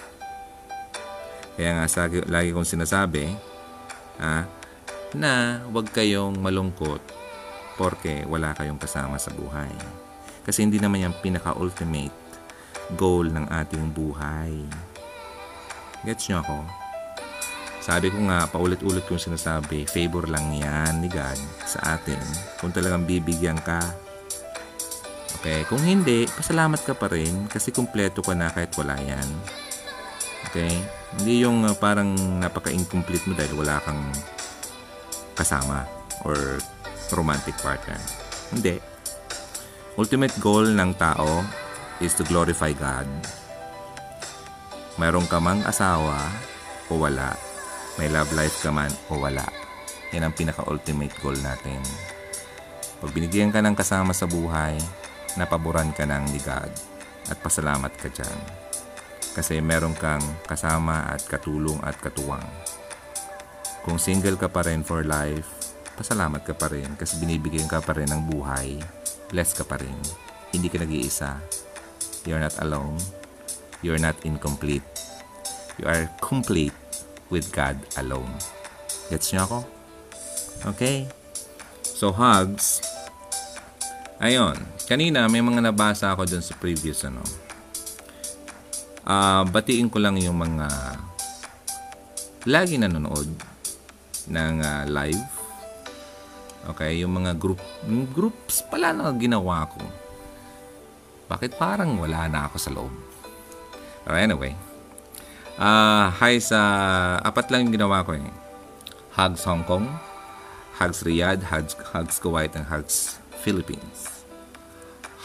Kaya 1.56 1.80
nga 1.80 1.86
sa, 1.88 2.12
lagi 2.28 2.52
kong 2.52 2.68
sinasabi 2.68 3.32
ah, 4.20 4.44
na 5.16 5.64
huwag 5.72 5.88
kayong 5.96 6.36
malungkot 6.38 7.00
porke 7.78 8.26
wala 8.28 8.52
kayong 8.58 8.82
kasama 8.82 9.16
sa 9.16 9.32
buhay. 9.32 9.72
Kasi 10.44 10.68
hindi 10.68 10.84
naman 10.84 11.08
yung 11.08 11.18
pinaka-ultimate 11.24 12.16
goal 13.00 13.30
ng 13.32 13.48
ating 13.52 13.88
buhay. 13.96 14.52
Gets 16.04 16.28
nyo 16.28 16.44
ako? 16.44 16.87
Sabi 17.88 18.12
ko 18.12 18.20
nga, 18.28 18.44
paulit-ulit 18.52 19.08
kong 19.08 19.32
sinasabi, 19.32 19.88
favor 19.88 20.28
lang 20.28 20.52
yan 20.52 21.00
ni 21.00 21.08
God 21.08 21.40
sa 21.64 21.96
atin 21.96 22.20
kung 22.60 22.76
talagang 22.76 23.08
bibigyan 23.08 23.56
ka. 23.64 23.80
Okay, 25.40 25.64
kung 25.72 25.80
hindi, 25.80 26.28
pasalamat 26.28 26.84
ka 26.84 26.92
pa 26.92 27.08
rin 27.08 27.48
kasi 27.48 27.72
kumpleto 27.72 28.20
ka 28.20 28.36
na 28.36 28.52
kahit 28.52 28.76
wala 28.76 29.00
yan. 29.00 29.24
Okay? 30.52 30.84
Hindi 31.16 31.48
yung 31.48 31.64
uh, 31.64 31.72
parang 31.80 32.12
napaka-incomplete 32.44 33.24
mo 33.24 33.40
dahil 33.40 33.56
wala 33.56 33.80
kang 33.80 34.04
kasama 35.40 35.88
or 36.28 36.60
romantic 37.16 37.56
partner. 37.64 37.96
Hindi. 38.52 38.84
Ultimate 39.96 40.36
goal 40.44 40.76
ng 40.76 40.92
tao 41.00 41.40
is 42.04 42.12
to 42.20 42.28
glorify 42.28 42.76
God. 42.76 43.08
Mayroon 45.00 45.32
ka 45.32 45.40
mang 45.40 45.64
asawa 45.64 46.20
o 46.92 47.00
wala. 47.00 47.47
May 47.98 48.14
love 48.14 48.30
life 48.38 48.62
ka 48.62 48.70
man 48.70 48.94
o 49.10 49.18
wala. 49.18 49.42
Yan 50.14 50.30
ang 50.30 50.34
pinaka-ultimate 50.38 51.18
goal 51.18 51.34
natin. 51.42 51.82
Pag 53.02 53.10
binigyan 53.10 53.50
ka 53.50 53.58
ng 53.58 53.74
kasama 53.74 54.14
sa 54.14 54.30
buhay, 54.30 54.78
napaboran 55.34 55.90
ka 55.98 56.06
ng 56.06 56.30
ni 56.30 56.38
God 56.46 56.70
at 57.34 57.38
pasalamat 57.42 57.90
ka 57.98 58.14
dyan. 58.14 58.40
Kasi 59.34 59.58
meron 59.66 59.98
kang 59.98 60.22
kasama 60.46 61.10
at 61.10 61.26
katulong 61.26 61.82
at 61.82 61.98
katuwang. 61.98 62.46
Kung 63.82 63.98
single 63.98 64.38
ka 64.38 64.46
pa 64.46 64.62
rin 64.62 64.86
for 64.86 65.02
life, 65.02 65.74
pasalamat 65.98 66.46
ka 66.46 66.54
pa 66.54 66.70
rin 66.70 66.94
kasi 67.02 67.18
binibigyan 67.18 67.66
ka 67.66 67.82
pa 67.82 67.98
rin 67.98 68.14
ng 68.14 68.30
buhay. 68.30 68.78
Blessed 69.34 69.62
ka 69.62 69.66
pa 69.66 69.82
rin. 69.82 69.98
Hindi 70.54 70.70
ka 70.70 70.86
nag-iisa. 70.86 71.42
You're 72.30 72.42
not 72.46 72.54
alone. 72.62 73.02
You're 73.82 74.02
not 74.02 74.22
incomplete. 74.22 74.86
You 75.82 75.90
are 75.90 76.10
complete 76.22 76.87
with 77.30 77.52
God 77.52 77.78
alone. 78.00 78.32
Gets 79.08 79.32
nyo 79.34 79.42
ako? 79.48 79.60
Okay? 80.74 81.08
So, 81.84 82.12
hugs. 82.12 82.82
Ayon. 84.18 84.58
Kanina, 84.88 85.28
may 85.30 85.44
mga 85.44 85.62
nabasa 85.62 86.16
ako 86.16 86.26
dun 86.26 86.44
sa 86.44 86.56
previous, 86.58 87.04
ano. 87.06 87.22
Ah, 89.08 89.48
batiin 89.48 89.88
ko 89.88 90.04
lang 90.04 90.20
yung 90.20 90.36
mga 90.36 90.68
lagi 92.48 92.76
nanonood 92.76 93.30
ng 94.28 94.56
ah, 94.64 94.84
live. 94.84 95.32
Okay, 96.68 97.00
yung 97.00 97.16
mga 97.16 97.40
group 97.40 97.64
groups 98.12 98.60
pala 98.68 98.92
na 98.92 99.08
ginawa 99.16 99.64
ko. 99.72 99.80
Bakit 101.32 101.56
parang 101.56 101.96
wala 101.96 102.28
na 102.28 102.52
ako 102.52 102.58
sa 102.60 102.72
loob? 102.76 102.92
Oh, 104.08 104.16
anyway. 104.16 104.67
Ah, 105.58 106.14
hi 106.22 106.38
sa 106.38 106.62
apat 107.26 107.50
lang 107.50 107.66
yung 107.66 107.82
ginawa 107.82 108.06
ko 108.06 108.14
eh. 108.14 108.30
Hugs 109.18 109.42
Hong 109.50 109.66
Kong, 109.66 109.90
Hugs 110.78 111.02
Riyadh, 111.02 111.50
Hugs, 111.50 111.74
Hugs 111.98 112.22
Kuwait, 112.22 112.54
and 112.54 112.70
Hugs 112.70 113.18
Philippines. 113.42 114.22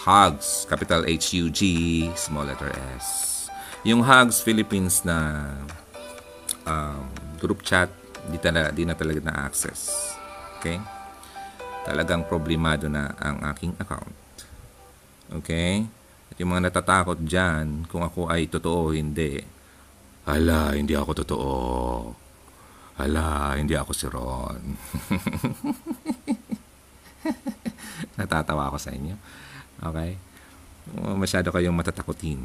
Hugs, 0.08 0.64
capital 0.72 1.04
H-U-G, 1.04 1.60
small 2.16 2.48
letter 2.48 2.72
S. 2.96 3.44
Yung 3.84 4.00
Hugs 4.08 4.40
Philippines 4.40 5.04
na 5.04 5.52
um, 6.64 7.12
group 7.36 7.60
chat, 7.60 7.92
di, 8.32 8.40
tala, 8.40 8.72
di 8.72 8.88
na 8.88 8.96
talaga 8.96 9.20
na-access. 9.28 10.16
Okay? 10.56 10.80
Talagang 11.84 12.24
problemado 12.24 12.88
na 12.88 13.12
ang 13.20 13.36
aking 13.52 13.76
account. 13.76 14.16
Okay? 15.28 15.84
At 16.32 16.40
yung 16.40 16.56
mga 16.56 16.72
natatakot 16.72 17.20
dyan, 17.20 17.84
kung 17.84 18.00
ako 18.00 18.32
ay 18.32 18.48
totoo 18.48 18.88
o 18.88 18.96
hindi, 18.96 19.60
Hala, 20.22 20.78
hindi 20.78 20.94
ako 20.94 21.10
totoo. 21.26 21.50
Hala, 23.00 23.58
hindi 23.58 23.74
ako 23.74 23.90
si 23.90 24.06
Ron. 24.06 24.62
Natatawa 28.18 28.70
ako 28.70 28.78
sa 28.78 28.94
inyo. 28.94 29.16
Okay? 29.82 30.14
Uh, 30.94 31.18
Masyado 31.18 31.50
kayong 31.50 31.74
matatakutin. 31.74 32.38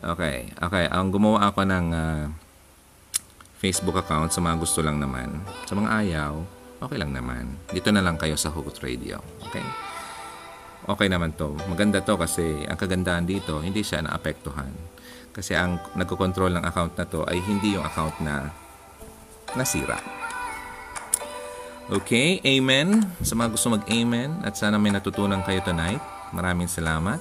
Okay. 0.00 0.52
Okay. 0.52 0.84
Ang 0.92 1.12
gumawa 1.12 1.52
ako 1.52 1.64
ng 1.64 1.86
ah, 1.92 2.28
Facebook 3.60 4.00
account 4.00 4.32
sa 4.32 4.40
mga 4.40 4.56
gusto 4.60 4.80
lang 4.80 5.00
naman. 5.00 5.44
Sa 5.68 5.76
mga 5.76 5.88
ayaw, 6.04 6.32
okay 6.80 6.96
lang 6.96 7.12
naman. 7.12 7.60
Dito 7.68 7.92
na 7.92 8.04
lang 8.04 8.16
kayo 8.16 8.36
sa 8.36 8.52
Hugot 8.52 8.80
Radio. 8.80 9.20
Okay? 9.48 9.64
Okay 10.88 11.08
naman 11.12 11.36
to. 11.36 11.52
Maganda 11.68 12.00
to 12.00 12.16
kasi 12.16 12.64
ang 12.64 12.80
kagandahan 12.80 13.28
dito, 13.28 13.60
hindi 13.60 13.84
siya 13.84 14.04
naapektuhan. 14.04 14.89
Kasi 15.30 15.54
ang 15.54 15.78
nagkocontrol 15.94 16.50
ng 16.58 16.64
account 16.66 16.98
na 16.98 17.06
to 17.06 17.22
ay 17.26 17.38
hindi 17.38 17.78
yung 17.78 17.86
account 17.86 18.18
na 18.22 18.50
nasira. 19.54 19.98
Okay, 21.90 22.38
amen. 22.46 23.02
Sa 23.26 23.34
mga 23.34 23.50
gusto 23.50 23.74
mag-amen 23.74 24.46
at 24.46 24.54
sana 24.54 24.78
may 24.78 24.94
natutunan 24.94 25.42
kayo 25.42 25.58
tonight. 25.66 25.98
Maraming 26.30 26.70
salamat. 26.70 27.18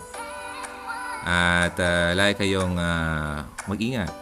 At 1.25 1.73
uh, 1.81 2.13
lagi 2.13 2.45
kayong 2.45 2.77
ah, 2.77 3.49
mag-ingat, 3.65 4.13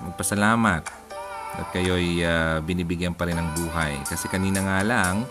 magpasalamat 0.00 0.82
at 1.60 1.66
kayo'y 1.76 2.24
ah, 2.24 2.64
binibigyan 2.64 3.12
pa 3.12 3.28
rin 3.28 3.36
ng 3.36 3.50
buhay. 3.60 4.00
Kasi 4.08 4.24
kanina 4.32 4.64
nga 4.64 4.80
lang, 4.80 5.28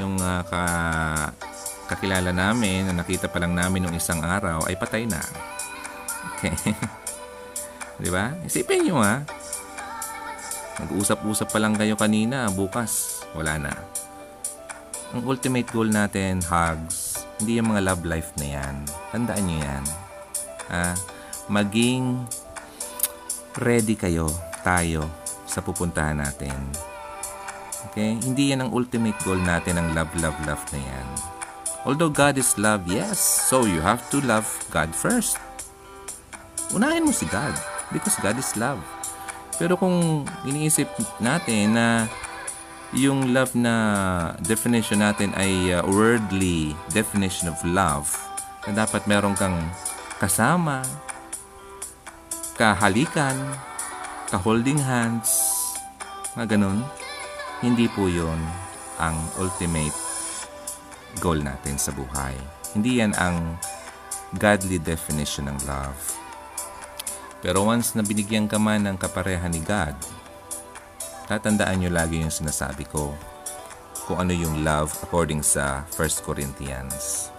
yung 0.00 0.16
ah, 0.16 0.40
ka, 0.48 0.64
kakilala 1.92 2.32
namin 2.32 2.88
na 2.88 3.04
nakita 3.04 3.28
pa 3.28 3.36
lang 3.36 3.52
namin 3.52 3.84
nung 3.84 3.96
isang 3.96 4.24
araw 4.24 4.64
ay 4.64 4.80
patay 4.80 5.04
na. 5.04 5.20
Okay. 6.40 6.56
Di 7.96 8.12
ba? 8.12 8.36
Isipin 8.44 8.84
nyo 8.84 9.00
ha. 9.00 9.24
Nag-usap-usap 10.76 11.48
pa 11.48 11.58
lang 11.60 11.72
kayo 11.72 11.96
kanina, 11.96 12.52
bukas, 12.52 13.24
wala 13.32 13.56
na. 13.56 13.72
Ang 15.16 15.24
ultimate 15.24 15.72
goal 15.72 15.88
natin, 15.88 16.44
hugs, 16.44 17.24
hindi 17.40 17.56
yung 17.56 17.72
mga 17.72 17.84
love 17.88 18.04
life 18.04 18.36
na 18.36 18.60
yan. 18.60 18.74
Tandaan 19.08 19.44
nyo 19.48 19.58
yan. 19.64 19.84
Ha? 20.68 20.92
Maging 21.48 22.28
ready 23.56 23.96
kayo, 23.96 24.28
tayo, 24.60 25.08
sa 25.48 25.64
pupuntahan 25.64 26.20
natin. 26.20 26.60
Okay? 27.88 28.20
Hindi 28.20 28.52
yan 28.52 28.68
ang 28.68 28.70
ultimate 28.76 29.16
goal 29.24 29.40
natin, 29.40 29.80
ang 29.80 29.96
love, 29.96 30.12
love, 30.20 30.36
love 30.44 30.64
na 30.76 30.80
yan. 30.84 31.08
Although 31.88 32.12
God 32.12 32.36
is 32.36 32.52
love, 32.60 32.84
yes. 32.84 33.16
So 33.48 33.64
you 33.64 33.80
have 33.80 34.04
to 34.12 34.20
love 34.20 34.44
God 34.68 34.92
first. 34.92 35.40
Unahin 36.76 37.08
mo 37.08 37.14
si 37.16 37.24
God 37.32 37.75
because 37.92 38.18
God 38.22 38.38
is 38.38 38.54
love. 38.58 38.80
Pero 39.56 39.76
kung 39.80 40.28
iniisip 40.44 40.88
natin 41.18 41.76
na 41.76 42.06
yung 42.94 43.34
love 43.34 43.56
na 43.56 43.74
definition 44.44 45.02
natin 45.02 45.32
ay 45.34 45.74
uh, 45.74 45.82
worldly 45.84 46.76
definition 46.92 47.50
of 47.50 47.58
love, 47.64 48.12
na 48.68 48.84
dapat 48.86 49.06
meron 49.08 49.34
kang 49.34 49.56
kasama, 50.18 50.84
kahalikan, 52.56 53.36
ka-holding 54.28 54.78
hands, 54.80 55.28
mga 56.36 56.56
ganun, 56.58 56.84
hindi 57.64 57.88
po 57.88 58.10
yun 58.10 58.38
ang 59.00 59.16
ultimate 59.40 59.96
goal 61.20 61.40
natin 61.40 61.80
sa 61.80 61.92
buhay. 61.96 62.36
Hindi 62.76 63.00
yan 63.00 63.16
ang 63.16 63.56
godly 64.36 64.76
definition 64.76 65.48
ng 65.48 65.58
love. 65.64 66.25
Pero 67.44 67.64
once 67.64 67.92
na 67.94 68.02
binigyan 68.02 68.48
ka 68.48 68.56
man 68.56 68.88
ng 68.88 68.96
kapareha 68.96 69.44
ni 69.48 69.60
God, 69.60 69.96
tatandaan 71.26 71.82
nyo 71.82 71.90
lagi 71.92 72.22
yung 72.22 72.32
sinasabi 72.32 72.86
ko 72.86 73.12
kung 74.06 74.22
ano 74.22 74.30
yung 74.30 74.62
love 74.62 74.94
according 75.02 75.42
sa 75.42 75.82
1 75.90 76.22
Corinthians. 76.22 77.34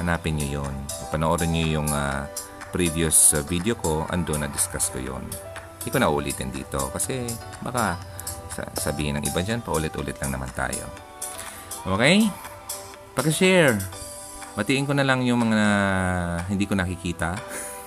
Hanapin 0.00 0.40
nyo 0.40 0.64
yun. 0.64 0.74
Panoorin 1.12 1.52
nyo 1.52 1.64
yung 1.80 1.88
ah, 1.92 2.24
previous 2.72 3.36
ah, 3.36 3.44
video 3.44 3.76
ko, 3.76 4.08
ando 4.08 4.32
na 4.40 4.48
discuss 4.48 4.88
ko 4.88 4.98
yon. 4.98 5.22
Hindi 5.78 5.88
ko 5.92 5.98
na 6.00 6.08
ulitin 6.08 6.48
dito 6.48 6.88
kasi 6.90 7.28
baka 7.60 8.00
sa- 8.48 8.72
sabihin 8.74 9.20
ng 9.20 9.24
iba 9.28 9.44
dyan, 9.44 9.60
paulit-ulit 9.60 10.16
lang 10.18 10.32
naman 10.32 10.48
tayo. 10.56 10.88
Okay? 11.84 12.24
Pag-share. 13.12 13.76
Batiin 14.56 14.88
ko 14.88 14.96
na 14.96 15.06
lang 15.06 15.22
yung 15.22 15.44
mga 15.44 15.62
hindi 16.48 16.64
ko 16.64 16.74
nakikita. 16.74 17.36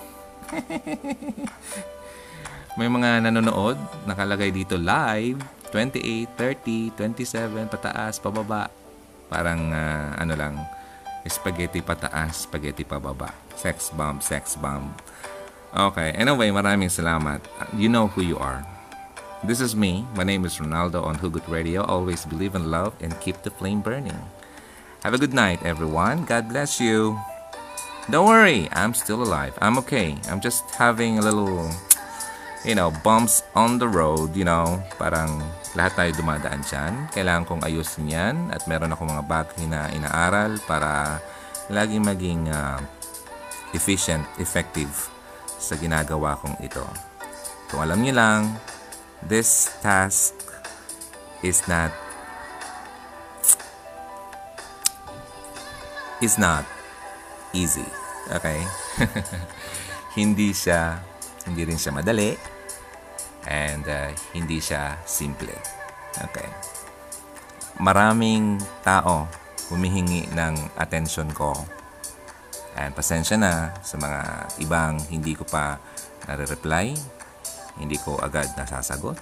May 2.80 2.88
mga 2.88 3.28
nanonood, 3.28 3.76
nakalagay 4.08 4.56
dito 4.56 4.80
live, 4.80 5.44
28, 5.76 6.40
30, 6.40 6.96
27, 6.96 7.72
pataas, 7.72 8.20
pababa. 8.20 8.72
Parang 9.28 9.72
ah, 9.72 10.16
ano 10.20 10.34
lang, 10.36 10.56
spaghetti 11.28 11.84
pataas, 11.84 12.48
spaghetti 12.48 12.84
pababa. 12.84 13.32
Sex 13.56 13.92
bomb, 13.92 14.24
sex 14.24 14.56
bomb. 14.56 14.96
Okay, 15.72 16.12
anyway, 16.20 16.52
maraming 16.52 16.92
salamat. 16.92 17.40
You 17.76 17.88
know 17.88 18.12
who 18.12 18.24
you 18.24 18.36
are. 18.36 18.68
This 19.42 19.64
is 19.64 19.74
me. 19.74 20.06
My 20.14 20.28
name 20.28 20.46
is 20.46 20.60
Ronaldo 20.60 21.02
on 21.02 21.24
Hugot 21.24 21.48
Radio. 21.48 21.88
Always 21.88 22.28
believe 22.28 22.54
in 22.54 22.70
love 22.70 22.94
and 23.00 23.16
keep 23.24 23.42
the 23.42 23.50
flame 23.50 23.80
burning. 23.80 24.20
Have 25.02 25.16
a 25.16 25.22
good 25.22 25.34
night, 25.34 25.64
everyone. 25.66 26.30
God 26.30 26.52
bless 26.52 26.78
you. 26.78 27.18
Don't 28.12 28.28
worry, 28.28 28.68
I'm 28.76 28.92
still 28.92 29.24
alive. 29.24 29.56
I'm 29.64 29.80
okay. 29.88 30.20
I'm 30.28 30.44
just 30.44 30.68
having 30.76 31.16
a 31.16 31.24
little, 31.24 31.72
you 32.68 32.76
know, 32.76 32.92
bumps 33.08 33.40
on 33.56 33.80
the 33.80 33.88
road, 33.88 34.36
you 34.36 34.44
know. 34.44 34.84
Parang 35.00 35.40
lahat 35.80 35.96
tayo 35.96 36.12
dumadaan 36.20 36.60
dyan. 36.60 37.08
Kailangan 37.16 37.48
kong 37.48 37.64
ayusin 37.64 38.12
yan 38.12 38.52
at 38.52 38.68
meron 38.68 38.92
ako 38.92 39.08
mga 39.08 39.24
bagay 39.32 39.64
na 39.64 39.88
inaaral 39.96 40.60
para 40.68 41.24
laging 41.72 42.04
maging 42.04 42.52
ah, 42.52 42.84
efficient, 43.72 44.28
effective 44.44 44.92
sa 45.56 45.80
ginagawa 45.80 46.36
kong 46.36 46.60
ito. 46.60 46.84
Kung 47.72 47.80
alam 47.80 48.04
niyo 48.04 48.20
lang, 48.20 48.60
this 49.24 49.72
task 49.80 50.36
is 51.48 51.64
not 51.64 51.96
is 56.20 56.36
not 56.36 56.68
easy. 57.56 58.01
Okay? 58.32 58.60
hindi 60.20 60.56
siya, 60.56 61.00
hindi 61.48 61.68
rin 61.68 61.80
siya 61.80 61.92
madali. 61.92 62.32
And 63.48 63.84
uh, 63.88 64.10
hindi 64.32 64.62
siya 64.62 65.02
simple. 65.04 65.52
Okay. 66.30 66.50
Maraming 67.82 68.62
tao 68.86 69.26
humihingi 69.72 70.30
ng 70.36 70.78
attention 70.78 71.32
ko. 71.32 71.56
And 72.76 72.96
pasensya 72.96 73.36
na 73.40 73.76
sa 73.82 74.00
mga 74.00 74.22
ibang 74.64 75.00
hindi 75.12 75.36
ko 75.36 75.48
pa 75.48 75.80
nare-reply. 76.28 76.94
Hindi 77.80 77.98
ko 78.04 78.20
agad 78.20 78.52
nasasagot. 78.56 79.18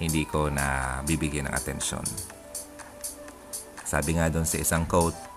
Hindi 0.00 0.24
ko 0.24 0.48
na 0.48 1.00
bibigyan 1.04 1.48
ng 1.50 1.54
attention. 1.56 2.04
Sabi 3.84 4.14
nga 4.16 4.30
doon 4.30 4.46
sa 4.46 4.60
isang 4.62 4.86
quote, 4.86 5.29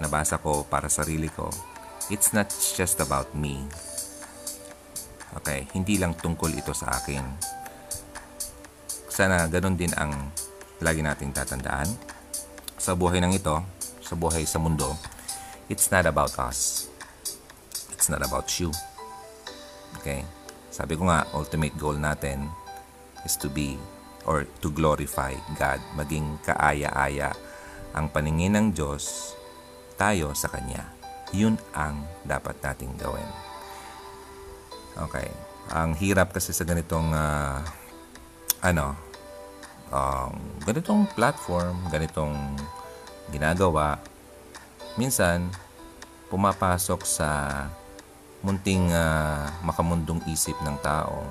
nabasa 0.00 0.36
ko 0.40 0.66
para 0.66 0.88
sa 0.88 1.04
sarili 1.04 1.28
ko, 1.32 1.48
it's 2.12 2.32
not 2.36 2.48
just 2.50 3.00
about 3.00 3.32
me. 3.32 3.64
Okay, 5.36 5.68
hindi 5.76 6.00
lang 6.00 6.16
tungkol 6.16 6.52
ito 6.56 6.72
sa 6.72 6.96
akin. 6.96 7.24
Sana 9.12 9.48
ganun 9.48 9.76
din 9.76 9.92
ang 9.96 10.12
lagi 10.80 11.00
nating 11.00 11.32
tatandaan. 11.32 11.88
Sa 12.76 12.92
buhay 12.96 13.20
ng 13.20 13.36
ito, 13.36 13.60
sa 14.00 14.14
buhay 14.16 14.44
sa 14.48 14.60
mundo, 14.60 14.96
it's 15.68 15.92
not 15.92 16.04
about 16.08 16.32
us. 16.40 16.88
It's 17.92 18.08
not 18.08 18.24
about 18.24 18.48
you. 18.60 18.72
Okay? 20.00 20.24
Sabi 20.72 20.96
ko 20.96 21.08
nga, 21.08 21.24
ultimate 21.32 21.76
goal 21.80 21.96
natin 21.96 22.48
is 23.24 23.36
to 23.40 23.48
be 23.48 23.80
or 24.26 24.44
to 24.60 24.68
glorify 24.72 25.32
God, 25.56 25.80
maging 25.96 26.36
kaaya-aya 26.44 27.32
ang 27.96 28.12
paningin 28.12 28.58
ng 28.58 28.66
Diyos 28.76 29.35
tayo 29.96 30.36
sa 30.36 30.52
Kanya. 30.52 30.86
Yun 31.34 31.58
ang 31.74 32.06
dapat 32.22 32.56
nating 32.62 32.94
gawin. 33.00 33.28
Okay. 34.96 35.28
Ang 35.74 35.98
hirap 35.98 36.30
kasi 36.30 36.54
sa 36.54 36.62
ganitong 36.62 37.10
uh, 37.10 37.58
ano, 38.62 38.94
um, 39.90 40.32
ganitong 40.62 41.10
platform, 41.12 41.74
ganitong 41.90 42.32
ginagawa, 43.34 43.98
minsan 44.94 45.50
pumapasok 46.30 47.00
sa 47.02 47.28
munting 48.46 48.94
uh, 48.94 49.50
makamundong 49.66 50.22
isip 50.30 50.54
ng 50.62 50.78
tao. 50.80 51.26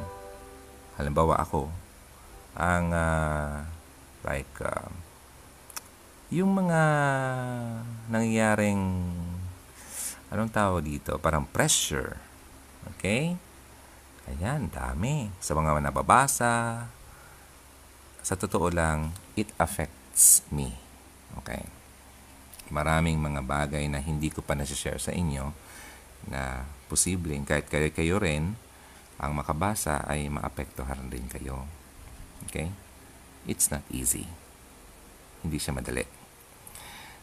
Halimbawa 1.00 1.40
ako, 1.40 1.72
ang 2.56 2.92
uh, 2.92 3.64
like 4.24 4.52
uh, 4.64 4.88
yung 6.34 6.58
mga 6.58 6.82
nangyayaring 8.10 8.82
anong 10.34 10.52
tawag 10.52 10.82
dito? 10.82 11.22
Parang 11.22 11.46
pressure. 11.46 12.18
Okay? 12.96 13.38
Ayan, 14.26 14.74
dami. 14.74 15.30
Sa 15.38 15.54
mga 15.54 15.78
nababasa, 15.86 16.86
sa 18.26 18.34
totoo 18.34 18.74
lang, 18.74 19.14
it 19.38 19.54
affects 19.62 20.42
me. 20.50 20.74
Okay? 21.42 21.62
Maraming 22.74 23.22
mga 23.22 23.46
bagay 23.46 23.86
na 23.86 24.02
hindi 24.02 24.34
ko 24.34 24.42
pa 24.42 24.58
nasi-share 24.58 24.98
sa 24.98 25.14
inyo 25.14 25.54
na 26.26 26.66
posibleng 26.90 27.46
kahit 27.46 27.70
kayo, 27.70 27.94
kayo 27.94 28.18
rin 28.18 28.58
ang 29.22 29.32
makabasa 29.38 30.02
ay 30.10 30.26
maapektuhan 30.26 31.06
rin 31.14 31.30
kayo. 31.30 31.70
Okay? 32.50 32.74
It's 33.46 33.70
not 33.70 33.86
easy. 33.94 34.45
Hindi 35.46 35.62
siya 35.62 35.78
madali. 35.78 36.02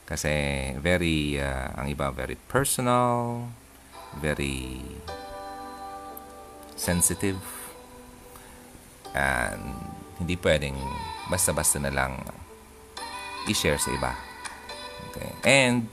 Kasi 0.07 0.31
very, 0.79 1.35
uh, 1.43 1.75
ang 1.75 1.91
iba 1.91 2.15
very 2.15 2.39
personal, 2.47 3.43
very 4.23 4.79
sensitive, 6.79 7.43
and 9.11 9.75
hindi 10.23 10.39
pwedeng 10.39 10.79
basta-basta 11.27 11.83
na 11.83 11.91
lang 11.91 12.23
i-share 13.51 13.81
sa 13.81 13.91
iba. 13.91 14.13
Okay? 15.11 15.31
And, 15.43 15.91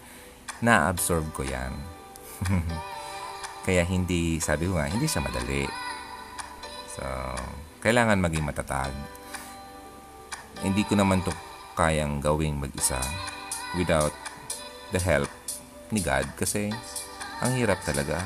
na-absorb 0.62 1.32
ko 1.34 1.48
yan. 1.48 1.74
Kaya 3.66 3.84
hindi, 3.88 4.38
sabi 4.44 4.68
ko 4.68 4.78
nga, 4.78 4.92
hindi 4.92 5.08
siya 5.08 5.24
madali. 5.24 5.66
So, 6.92 7.04
kailangan 7.80 8.20
maging 8.20 8.44
matatag. 8.44 8.92
Hindi 10.60 10.84
ko 10.84 11.00
naman 11.00 11.24
to 11.24 11.32
kayang 11.80 12.20
gawing 12.20 12.60
mag-isa 12.60 13.00
without 13.80 14.12
the 14.92 15.00
help 15.00 15.32
ni 15.96 16.04
God 16.04 16.28
kasi 16.36 16.68
ang 17.40 17.56
hirap 17.56 17.80
talaga. 17.88 18.20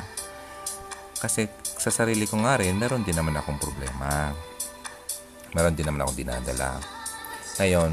Kasi 1.21 1.45
sa 1.77 1.93
sarili 1.93 2.25
ko 2.25 2.41
nga 2.41 2.57
rin, 2.57 2.73
meron 2.73 3.05
din 3.05 3.13
naman 3.13 3.37
akong 3.37 3.61
problema. 3.61 4.33
Meron 5.53 5.77
din 5.77 5.85
naman 5.85 6.01
akong 6.01 6.17
dinadala. 6.17 6.81
Ngayon, 7.61 7.91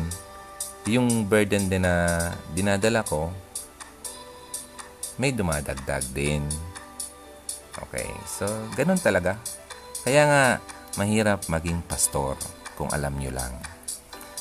yung 0.88 1.28
burden 1.28 1.68
din 1.68 1.84
na 1.84 2.16
dinadala 2.56 3.04
ko, 3.04 3.28
may 5.20 5.36
dumadagdag 5.36 6.00
din. 6.16 6.40
Okay, 7.76 8.08
so 8.24 8.48
ganun 8.72 8.96
talaga. 8.96 9.36
Kaya 10.00 10.24
nga, 10.24 10.44
mahirap 10.96 11.44
maging 11.52 11.84
pastor 11.84 12.40
kung 12.80 12.88
alam 12.88 13.12
nyo 13.20 13.28
lang. 13.28 13.52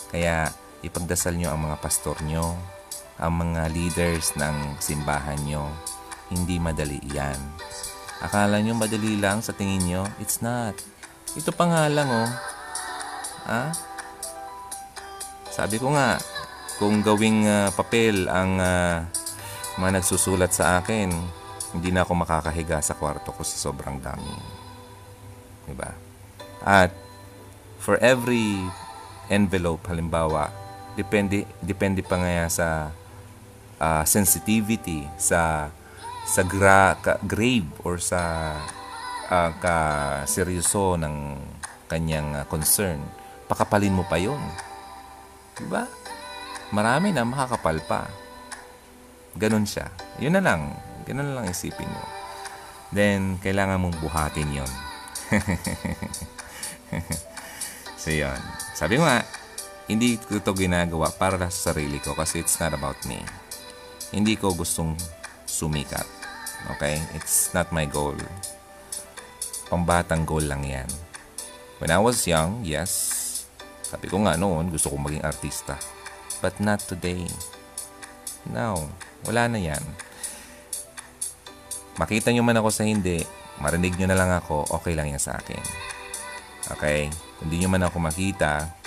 Kaya, 0.10 0.48
ipagdasal 0.86 1.36
nyo 1.36 1.52
ang 1.52 1.62
mga 1.68 1.78
pastor 1.84 2.18
nyo, 2.24 2.56
ang 3.20 3.34
mga 3.36 3.68
leaders 3.72 4.36
ng 4.40 4.80
simbahan 4.80 5.40
nyo. 5.44 5.68
Hindi 6.32 6.62
madali 6.62 7.02
yan. 7.10 7.38
Akala 8.20 8.60
nyo 8.60 8.76
madali 8.76 9.20
lang 9.20 9.40
sa 9.44 9.56
tingin 9.56 9.84
nyo? 9.88 10.04
It's 10.20 10.44
not. 10.44 10.76
Ito 11.36 11.52
pa 11.56 11.66
nga 11.68 11.84
lang 11.88 12.10
oh. 12.12 12.30
Ah? 13.50 13.72
Sabi 15.50 15.82
ko 15.82 15.92
nga, 15.96 16.22
kung 16.78 17.04
gawing 17.04 17.44
uh, 17.50 17.68
papel 17.76 18.32
ang 18.32 18.62
uh, 18.62 19.04
mga 19.80 20.00
nagsusulat 20.00 20.56
sa 20.56 20.80
akin, 20.80 21.12
hindi 21.76 21.90
na 21.92 22.08
ako 22.08 22.24
makakahiga 22.24 22.80
sa 22.80 22.96
kwarto 22.96 23.36
ko 23.36 23.42
sa 23.44 23.58
sobrang 23.58 24.00
dami. 24.00 24.36
Diba? 25.68 25.92
At 26.64 26.92
for 27.80 28.00
every 28.04 28.58
envelope, 29.30 29.86
halimbawa, 29.88 30.50
depende, 31.00 31.48
depende 31.64 32.04
pa 32.04 32.20
nga 32.20 32.52
sa 32.52 32.68
uh, 33.80 34.04
sensitivity 34.04 35.08
sa 35.16 35.72
sa 36.28 36.42
gra, 36.46 36.94
ka, 37.00 37.18
grave 37.24 37.66
or 37.88 37.98
sa 37.98 38.54
uh, 39.32 39.52
ka 39.64 39.78
seryoso 40.28 41.00
ng 41.00 41.40
kanyang 41.90 42.38
uh, 42.38 42.46
concern, 42.46 43.02
pakapalin 43.48 43.96
mo 43.96 44.04
pa 44.04 44.20
'yon. 44.20 44.44
'Di 45.56 45.66
ba? 45.72 45.88
Marami 46.76 47.16
na 47.16 47.26
makakapal 47.26 47.80
pa. 47.88 48.06
Ganon 49.40 49.66
siya. 49.66 49.88
'Yun 50.20 50.36
na 50.38 50.44
lang. 50.44 50.76
Ganun 51.08 51.34
lang 51.34 51.50
isipin 51.50 51.90
mo. 51.90 52.04
Then, 52.94 53.42
kailangan 53.42 53.82
mong 53.82 53.98
buhatin 54.02 54.50
yon. 54.50 54.72
so, 58.02 58.10
yun. 58.10 58.42
Sabi 58.74 58.98
mo 58.98 59.06
nga, 59.06 59.22
hindi 59.90 60.22
ko 60.22 60.38
ito 60.38 60.54
ginagawa 60.54 61.10
para 61.10 61.42
sa 61.50 61.74
sarili 61.74 61.98
ko 61.98 62.14
kasi 62.14 62.46
it's 62.46 62.62
not 62.62 62.78
about 62.78 63.02
me. 63.10 63.18
Hindi 64.14 64.38
ko 64.38 64.54
gustong 64.54 64.94
sumikat. 65.50 66.06
Okay? 66.78 67.02
It's 67.18 67.50
not 67.58 67.74
my 67.74 67.90
goal. 67.90 68.14
Pambatang 69.66 70.30
goal 70.30 70.46
lang 70.46 70.62
yan. 70.62 70.86
When 71.82 71.90
I 71.90 71.98
was 71.98 72.22
young, 72.30 72.62
yes, 72.62 73.18
sabi 73.82 74.14
ko 74.14 74.22
nga 74.22 74.38
noon, 74.38 74.70
gusto 74.70 74.94
kong 74.94 75.10
maging 75.10 75.26
artista. 75.26 75.74
But 76.38 76.62
not 76.62 76.86
today. 76.86 77.26
No, 78.46 78.94
wala 79.26 79.50
na 79.50 79.58
yan. 79.58 79.82
Makita 81.98 82.30
nyo 82.30 82.46
man 82.46 82.62
ako 82.62 82.70
sa 82.70 82.86
hindi, 82.86 83.26
marinig 83.58 83.98
nyo 83.98 84.08
na 84.08 84.16
lang 84.16 84.32
ako, 84.32 84.70
okay 84.70 84.94
lang 84.94 85.10
yan 85.10 85.20
sa 85.20 85.36
akin. 85.36 85.60
Okay? 86.78 87.10
Kung 87.42 87.50
di 87.50 87.60
nyo 87.60 87.74
man 87.74 87.90
ako 87.90 87.98
makita, 88.00 88.79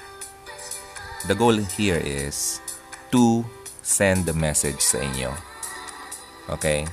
the 1.27 1.35
goal 1.35 1.55
here 1.55 2.01
is 2.03 2.61
to 3.11 3.45
send 3.83 4.27
the 4.27 4.35
message 4.35 4.81
sa 4.81 4.99
inyo. 5.03 5.31
Okay? 6.51 6.87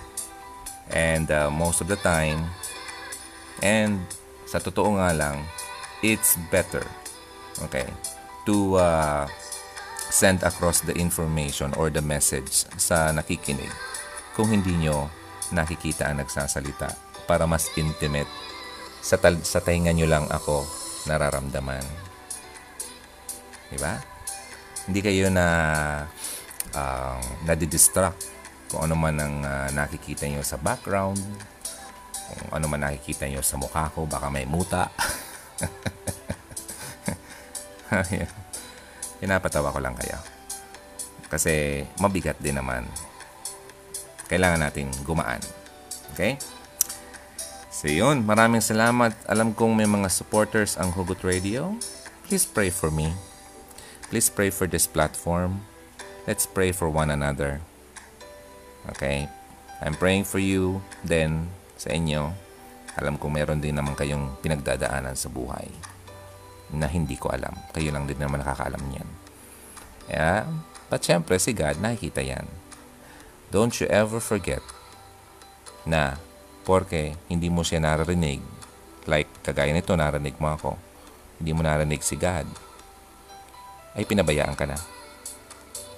And 0.90 1.30
uh, 1.30 1.50
most 1.54 1.82
of 1.82 1.88
the 1.88 1.98
time, 2.02 2.50
and 3.62 4.02
sa 4.50 4.58
totoo 4.58 4.98
nga 4.98 5.14
lang, 5.14 5.46
it's 6.02 6.38
better, 6.50 6.82
okay, 7.62 7.86
to 8.50 8.82
uh, 8.82 9.30
send 10.10 10.42
across 10.42 10.82
the 10.82 10.98
information 10.98 11.70
or 11.78 11.94
the 11.94 12.02
message 12.02 12.66
sa 12.82 13.14
nakikinig 13.14 13.70
kung 14.34 14.50
hindi 14.50 14.74
nyo 14.74 15.14
nakikita 15.54 16.10
ang 16.10 16.26
nagsasalita 16.26 16.98
para 17.30 17.46
mas 17.46 17.70
intimate 17.78 18.30
sa, 19.06 19.22
tal- 19.22 19.46
sa 19.46 19.62
tainga 19.62 19.94
nyo 19.94 20.10
lang 20.10 20.26
ako 20.34 20.66
nararamdaman. 21.06 21.86
Diba? 23.70 24.02
Hindi 24.90 25.06
kayo 25.06 25.30
na 25.30 25.46
uh, 26.74 27.22
nadidistract 27.46 28.26
kung 28.74 28.90
ano 28.90 28.98
man 28.98 29.22
ang 29.22 29.46
uh, 29.46 29.70
nakikita 29.70 30.26
nyo 30.26 30.42
sa 30.42 30.58
background, 30.58 31.22
kung 32.34 32.50
ano 32.58 32.66
man 32.66 32.82
nakikita 32.82 33.30
nyo 33.30 33.46
sa 33.46 33.62
mukha 33.62 33.94
ko, 33.94 34.10
baka 34.10 34.34
may 34.34 34.50
muta. 34.50 34.90
Pinapatawa 39.22 39.70
ko 39.70 39.78
lang 39.78 39.94
kayo. 39.94 40.18
Kasi 41.30 41.86
mabigat 42.02 42.42
din 42.42 42.58
naman. 42.58 42.90
Kailangan 44.26 44.66
natin 44.66 44.90
gumaan. 45.06 45.42
Okay? 46.18 46.42
So 47.70 47.90
yun, 47.90 48.26
maraming 48.26 48.66
salamat. 48.66 49.14
Alam 49.30 49.54
kong 49.54 49.78
may 49.78 49.86
mga 49.86 50.10
supporters 50.10 50.82
ang 50.82 50.90
Hugot 50.94 51.22
Radio. 51.22 51.78
Please 52.26 52.50
pray 52.50 52.74
for 52.74 52.90
me. 52.90 53.29
Please 54.10 54.26
pray 54.26 54.50
for 54.50 54.66
this 54.66 54.90
platform. 54.90 55.62
Let's 56.26 56.50
pray 56.50 56.74
for 56.74 56.90
one 56.90 57.14
another. 57.14 57.62
Okay? 58.90 59.30
I'm 59.86 59.94
praying 59.94 60.26
for 60.26 60.42
you 60.42 60.82
then 61.06 61.54
sa 61.78 61.94
inyo. 61.94 62.34
Alam 62.98 63.22
ko 63.22 63.30
meron 63.30 63.62
din 63.62 63.78
naman 63.78 63.94
kayong 63.94 64.42
pinagdadaanan 64.42 65.14
sa 65.14 65.30
buhay 65.30 65.70
na 66.74 66.90
hindi 66.90 67.22
ko 67.22 67.30
alam. 67.30 67.54
Kayo 67.70 67.94
lang 67.94 68.10
din 68.10 68.18
naman 68.18 68.42
nakakaalam 68.42 68.82
niyan. 68.82 69.10
Yeah? 70.10 70.50
But 70.90 71.06
syempre, 71.06 71.38
si 71.38 71.54
God, 71.54 71.78
nakikita 71.78 72.26
yan. 72.26 72.50
Don't 73.54 73.74
you 73.78 73.86
ever 73.94 74.18
forget 74.18 74.62
na 75.86 76.18
porke 76.66 77.14
hindi 77.30 77.50
mo 77.50 77.62
siya 77.62 77.82
naririnig, 77.82 78.42
like 79.06 79.30
kagaya 79.46 79.70
nito, 79.70 79.94
narinig 79.94 80.38
mo 80.42 80.54
ako, 80.54 80.78
hindi 81.42 81.54
mo 81.54 81.62
narinig 81.62 82.02
si 82.02 82.18
God, 82.18 82.46
ay 83.98 84.04
pinabayaan 84.06 84.58
ka 84.58 84.66
na. 84.70 84.78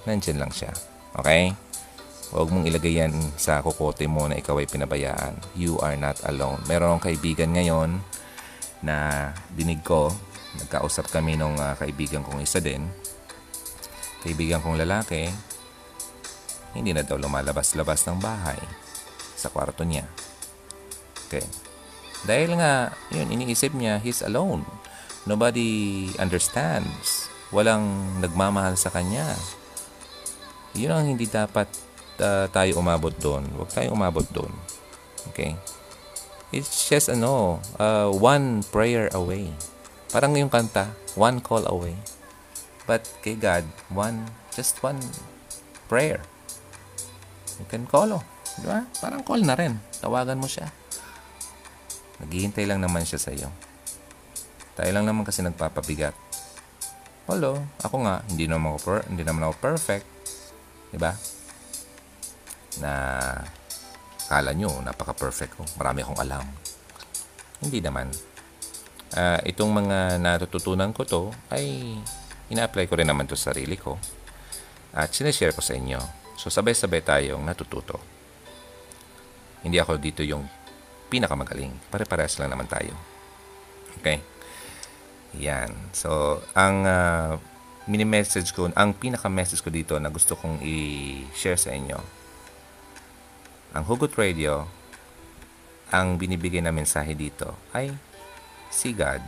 Nandyan 0.07 0.39
lang 0.39 0.51
siya. 0.53 0.71
Okay? 1.17 1.51
Huwag 2.31 2.47
mong 2.47 2.63
ilagay 2.63 3.03
yan 3.03 3.11
sa 3.35 3.59
kukote 3.59 4.07
mo 4.07 4.23
na 4.31 4.39
ikaw 4.39 4.55
ay 4.63 4.67
pinabayaan. 4.67 5.35
You 5.59 5.75
are 5.83 5.99
not 5.99 6.23
alone. 6.23 6.63
Meron 6.71 6.95
akong 6.95 7.11
kaibigan 7.11 7.51
ngayon 7.51 7.99
na 8.79 9.29
dinig 9.51 9.83
ko. 9.83 10.15
Nagkausap 10.63 11.11
kami 11.11 11.35
nung 11.35 11.59
uh, 11.59 11.75
kaibigan 11.75 12.23
kong 12.23 12.39
isa 12.39 12.63
din. 12.63 12.87
Kaibigan 14.23 14.63
kong 14.63 14.79
lalaki, 14.79 15.27
hindi 16.71 16.95
na 16.95 17.03
daw 17.03 17.19
lumalabas-labas 17.19 18.07
ng 18.07 18.19
bahay 18.23 18.59
sa 19.35 19.51
kwarto 19.51 19.83
niya. 19.83 20.07
Okay. 21.27 21.43
Dahil 22.23 22.55
nga, 22.55 22.93
yun, 23.09 23.27
iniisip 23.33 23.73
niya, 23.73 23.97
he's 23.99 24.21
alone. 24.21 24.63
Nobody 25.25 26.09
understands. 26.21 27.20
Walang 27.51 28.17
nagmamahal 28.23 28.79
sa 28.79 28.87
kanya. 28.91 29.35
Yun 30.71 30.91
ang 30.91 31.07
hindi 31.07 31.27
dapat 31.27 31.67
uh, 32.23 32.47
tayo 32.47 32.79
umabot 32.79 33.11
doon. 33.11 33.43
Huwag 33.59 33.69
tayo 33.75 33.91
umabot 33.91 34.23
doon. 34.31 34.51
Okay? 35.31 35.59
It's 36.51 36.87
just 36.87 37.07
ano, 37.11 37.63
uh, 37.79 38.11
one 38.11 38.63
prayer 38.71 39.07
away. 39.11 39.51
Parang 40.11 40.35
yung 40.35 40.51
kanta, 40.51 40.91
one 41.15 41.39
call 41.39 41.63
away. 41.67 41.95
But 42.83 43.07
kay 43.23 43.39
God, 43.39 43.63
one, 43.87 44.27
just 44.51 44.83
one 44.83 44.99
prayer. 45.87 46.19
You 47.59 47.67
can 47.71 47.87
call, 47.87 48.19
oh. 48.19 48.23
Di 48.59 48.67
ba? 48.67 48.83
Parang 48.99 49.23
call 49.23 49.47
na 49.47 49.55
rin. 49.55 49.79
Tawagan 50.03 50.39
mo 50.39 50.47
siya. 50.51 50.67
Naghihintay 52.19 52.67
lang 52.67 52.83
naman 52.83 53.07
siya 53.07 53.19
sa 53.21 53.31
iyo. 53.31 53.47
Tayo 54.75 54.91
lang 54.91 55.07
naman 55.07 55.23
kasi 55.23 55.39
nagpapabigat. 55.39 56.15
Hello, 57.29 57.61
ako 57.85 57.95
nga, 58.05 58.25
hindi 58.29 58.49
naman 58.49 58.73
ako, 58.73 58.79
per- 58.81 59.05
hindi 59.07 59.21
naman 59.21 59.45
ako 59.45 59.53
perfect. 59.61 60.07
Ba? 60.91 61.15
na 62.79 62.93
kala 64.31 64.55
nyo 64.55 64.79
napaka-perfect 64.79 65.59
ko. 65.59 65.63
Marami 65.75 66.05
akong 66.05 66.21
alam. 66.21 66.45
Hindi 67.59 67.83
naman. 67.83 68.07
Uh, 69.11 69.43
itong 69.43 69.75
mga 69.75 70.23
natututunan 70.23 70.95
ko 70.95 71.03
to 71.03 71.23
ay 71.51 71.99
ina-apply 72.47 72.87
ko 72.87 72.95
rin 72.95 73.11
naman 73.11 73.27
to 73.27 73.35
sa 73.35 73.51
sarili 73.51 73.75
ko. 73.75 73.99
At 74.95 75.11
sinishare 75.11 75.51
ko 75.51 75.59
sa 75.59 75.75
inyo. 75.75 75.99
So 76.39 76.47
sabay-sabay 76.47 77.03
tayong 77.03 77.43
natututo. 77.43 77.99
Hindi 79.67 79.77
ako 79.77 79.99
dito 79.99 80.23
yung 80.23 80.47
pinakamagaling. 81.11 81.91
Pare-parehas 81.91 82.39
lang 82.39 82.55
naman 82.55 82.71
tayo. 82.71 82.95
Okay? 83.99 84.30
Yan. 85.39 85.71
So, 85.95 86.41
ang 86.51 86.83
uh, 86.83 87.39
mini-message 87.87 88.51
ko, 88.51 88.67
ang 88.73 88.91
pinaka-message 88.97 89.63
ko 89.63 89.71
dito 89.71 89.95
na 90.01 90.11
gusto 90.11 90.35
kong 90.35 90.59
i-share 90.59 91.59
sa 91.59 91.71
inyo 91.71 92.21
ang 93.71 93.87
Hugot 93.87 94.11
Radio, 94.19 94.67
ang 95.95 96.19
binibigay 96.19 96.59
na 96.59 96.75
mensahe 96.75 97.15
dito 97.15 97.55
ay 97.71 97.95
si 98.67 98.91
God, 98.91 99.23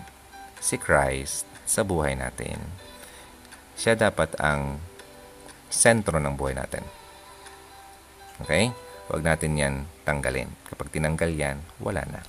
si 0.59 0.75
Christ 0.75 1.47
sa 1.63 1.87
buhay 1.87 2.19
natin. 2.19 2.59
Siya 3.79 3.95
dapat 3.95 4.35
ang 4.43 4.83
sentro 5.71 6.19
ng 6.19 6.35
buhay 6.35 6.59
natin. 6.59 6.83
Okay? 8.43 8.75
Huwag 9.07 9.23
natin 9.23 9.55
yan 9.55 9.75
tanggalin. 10.03 10.51
Kapag 10.67 10.91
tinanggal 10.91 11.31
yan, 11.31 11.63
wala 11.79 12.03
na. 12.03 12.19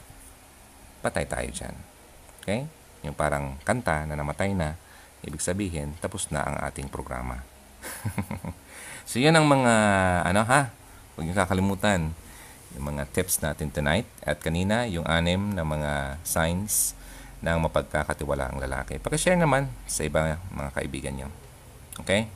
Patay 1.02 1.26
tayo 1.26 1.50
dyan. 1.50 1.74
Okay? 2.42 2.70
Yung 3.04 3.14
parang 3.14 3.60
kanta 3.62 4.08
na 4.08 4.16
namatay 4.16 4.56
na, 4.56 4.80
ibig 5.24 5.40
sabihin, 5.40 5.96
tapos 6.00 6.28
na 6.32 6.42
ang 6.44 6.56
ating 6.68 6.88
programa. 6.88 7.44
so, 9.08 9.20
yan 9.20 9.36
ang 9.36 9.46
mga, 9.46 9.72
ano 10.24 10.42
ha, 10.44 10.72
Huwag 11.14 11.30
niyo 11.30 11.34
kakalimutan 11.38 12.10
yung 12.74 12.86
mga 12.90 13.06
tips 13.14 13.38
natin 13.38 13.70
tonight. 13.70 14.06
At 14.26 14.42
kanina, 14.42 14.82
yung 14.90 15.06
anim 15.06 15.54
na 15.54 15.62
mga 15.62 16.18
signs 16.26 16.98
ng 17.38 17.70
mapagkakatiwalaang 17.70 18.58
lalaki. 18.58 18.98
Pakishare 18.98 19.38
naman 19.38 19.70
sa 19.86 20.02
iba 20.02 20.42
mga 20.50 20.70
kaibigan 20.74 21.14
niyo. 21.14 21.28
Okay? 22.02 22.26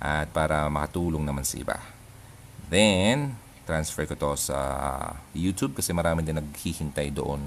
At 0.00 0.32
para 0.32 0.72
makatulong 0.72 1.20
naman 1.20 1.44
sa 1.44 1.60
iba. 1.60 1.76
Then, 2.72 3.36
transfer 3.68 4.08
ko 4.08 4.16
to 4.16 4.32
sa 4.40 4.56
YouTube 5.36 5.76
kasi 5.76 5.92
marami 5.92 6.24
din 6.24 6.40
naghihintay 6.40 7.12
doon. 7.12 7.44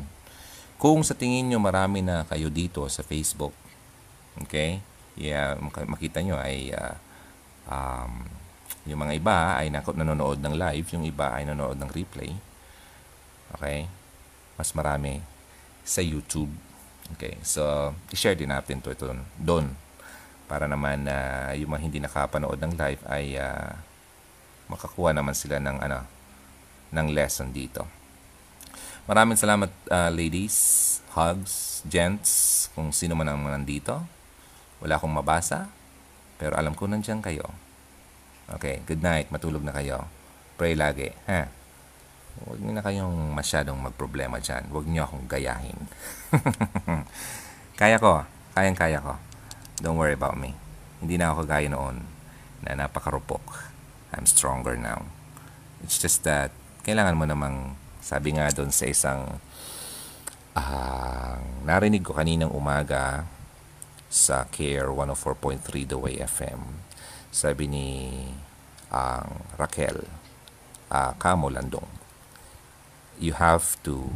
Kung 0.77 1.01
sa 1.01 1.17
tingin 1.17 1.49
nyo 1.49 1.57
marami 1.57 2.05
na 2.05 2.21
kayo 2.29 2.53
dito 2.53 2.85
sa 2.85 3.01
Facebook, 3.01 3.53
okay? 4.37 4.77
Yeah, 5.17 5.57
makita 5.89 6.21
nyo 6.21 6.37
ay 6.37 6.69
uh, 6.69 6.93
um, 7.65 8.21
yung 8.87 9.01
mga 9.03 9.13
iba 9.17 9.37
ay 9.59 9.67
nanonood 9.73 10.39
ng 10.39 10.53
live, 10.55 10.87
yung 10.95 11.03
iba 11.03 11.33
ay 11.33 11.49
nanonood 11.49 11.81
ng 11.81 11.91
replay. 11.91 12.31
Okay? 13.57 13.89
Mas 14.55 14.71
marami 14.77 15.19
sa 15.83 15.99
YouTube. 15.99 16.51
Okay, 17.15 17.39
so 17.39 17.95
i-share 18.11 18.35
din 18.35 18.51
natin 18.51 18.83
to 18.83 18.91
ito 18.91 19.07
doon 19.39 19.71
para 20.47 20.67
naman 20.67 21.07
na 21.07 21.49
uh, 21.51 21.55
yung 21.55 21.71
mga 21.71 21.83
hindi 21.87 21.99
nakapanood 22.03 22.59
ng 22.59 22.75
live 22.75 23.01
ay 23.07 23.39
uh, 23.39 23.71
makakuha 24.67 25.15
naman 25.15 25.31
sila 25.31 25.59
ng 25.59 25.79
ano 25.79 26.03
ng 26.91 27.07
lesson 27.15 27.51
dito. 27.55 27.87
Maraming 29.07 29.39
salamat 29.39 29.71
uh, 29.87 30.11
ladies, 30.11 30.99
hugs, 31.15 31.79
gents, 31.87 32.67
kung 32.75 32.91
sino 32.91 33.15
man 33.15 33.31
ang 33.31 33.39
nandito. 33.39 34.03
Wala 34.83 34.99
akong 34.99 35.15
mabasa, 35.15 35.71
pero 36.35 36.59
alam 36.59 36.75
ko 36.75 36.91
nandiyan 36.91 37.23
kayo. 37.23 37.47
Okay, 38.51 38.83
good 38.83 38.99
night. 38.99 39.31
Matulog 39.31 39.63
na 39.63 39.71
kayo. 39.71 40.11
Pray 40.59 40.75
lagi, 40.75 41.15
ha? 41.23 41.47
Huwag 42.43 42.59
niyo 42.59 42.75
na 42.75 42.83
kayong 42.83 43.31
masyadong 43.31 43.79
magproblema 43.79 44.43
dyan. 44.43 44.67
Huwag 44.75 44.83
niyo 44.91 45.07
akong 45.07 45.23
gayahin. 45.23 45.79
kaya 47.79 48.03
ko. 48.03 48.27
Kayang-kaya 48.59 48.99
ko. 48.99 49.15
Don't 49.79 49.95
worry 49.95 50.19
about 50.19 50.35
me. 50.35 50.51
Hindi 50.99 51.15
na 51.15 51.31
ako 51.31 51.47
gaya 51.47 51.71
noon 51.71 52.03
na 52.59 52.75
napakarupok. 52.75 53.71
I'm 54.11 54.27
stronger 54.27 54.75
now. 54.75 55.07
It's 55.79 55.95
just 55.95 56.27
that 56.27 56.51
kailangan 56.83 57.15
mo 57.15 57.23
namang 57.23 57.79
sabi 58.07 58.39
nga 58.39 58.47
doon 58.55 58.71
sa 58.71 58.87
isang 58.87 59.43
uh, 60.55 61.35
narinig 61.67 62.07
ko 62.07 62.15
kaninang 62.15 62.55
umaga 62.55 63.27
sa 64.07 64.47
Care 64.47 64.87
104.3 64.87 65.91
The 65.91 65.99
Way 65.99 66.15
FM 66.23 66.87
sabi 67.27 67.67
ni 67.67 67.87
ang 68.87 69.27
uh, 69.43 69.59
Raquel 69.59 70.07
uh, 70.87 71.11
Camo 71.19 71.51
Landong 71.51 71.91
you 73.19 73.35
have 73.35 73.75
to 73.83 74.07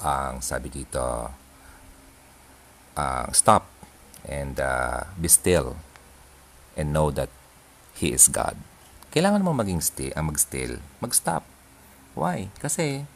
ang 0.00 0.40
uh, 0.40 0.44
sabi 0.44 0.72
dito 0.72 1.28
uh, 2.96 3.28
stop 3.36 3.68
and 4.24 4.56
uh, 4.56 5.04
be 5.20 5.28
still 5.28 5.76
and 6.76 6.92
know 6.92 7.12
that 7.12 7.28
He 7.96 8.16
is 8.16 8.32
God. 8.32 8.56
Kailangan 9.12 9.44
mo 9.44 9.52
maging 9.52 9.84
still, 9.84 10.14
uh, 10.16 10.24
mag-still, 10.24 10.80
mag-stop. 11.04 11.44
Why? 12.18 12.50
Kasi 12.58 13.06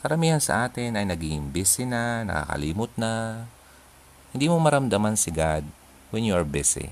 karamihan 0.00 0.40
sa 0.40 0.64
atin 0.64 0.96
ay 0.96 1.04
naging 1.04 1.52
busy 1.52 1.84
na, 1.84 2.24
nakakalimot 2.24 2.92
na. 2.96 3.44
Hindi 4.32 4.48
mo 4.48 4.56
maramdaman 4.62 5.18
si 5.18 5.28
God 5.34 5.66
when 6.08 6.24
you 6.24 6.32
are 6.32 6.46
busy. 6.46 6.90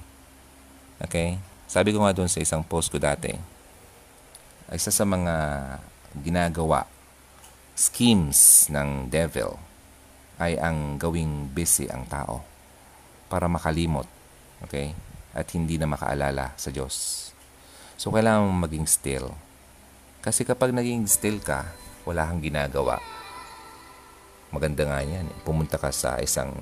Okay? 1.01 1.41
Sabi 1.69 1.93
ko 1.95 2.05
nga 2.05 2.17
doon 2.17 2.29
sa 2.29 2.43
isang 2.43 2.65
post 2.65 2.93
ko 2.93 3.01
dati, 3.01 3.33
isa 4.69 4.93
sa 4.93 5.05
mga 5.09 5.35
ginagawa, 6.21 6.85
schemes 7.79 8.69
ng 8.69 9.09
devil 9.09 9.57
ay 10.39 10.59
ang 10.59 11.01
gawing 11.01 11.51
busy 11.51 11.89
ang 11.89 12.05
tao 12.07 12.45
para 13.33 13.49
makalimot. 13.49 14.09
Okay? 14.65 14.93
At 15.33 15.49
hindi 15.55 15.79
na 15.79 15.89
makaalala 15.89 16.53
sa 16.59 16.69
Diyos. 16.73 17.29
So, 17.99 18.15
kailangan 18.15 18.55
maging 18.63 18.87
still. 18.87 19.35
Kasi 20.19 20.43
kapag 20.43 20.75
naging 20.75 21.07
still 21.07 21.39
ka, 21.39 21.69
wala 22.03 22.27
kang 22.27 22.43
ginagawa. 22.43 22.99
Maganda 24.51 24.89
nga 24.89 25.01
yan. 25.05 25.29
Pumunta 25.45 25.77
ka 25.77 25.93
sa 25.93 26.19
isang 26.19 26.57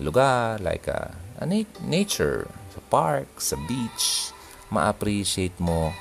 lugar 0.00 0.60
like 0.60 0.86
a, 0.88 1.12
a 1.40 1.44
nature, 1.84 2.48
sa 2.72 2.80
park, 2.92 3.28
sa 3.40 3.56
beach, 3.66 4.30
ma-appreciate 4.68 5.56
mo 5.58 5.92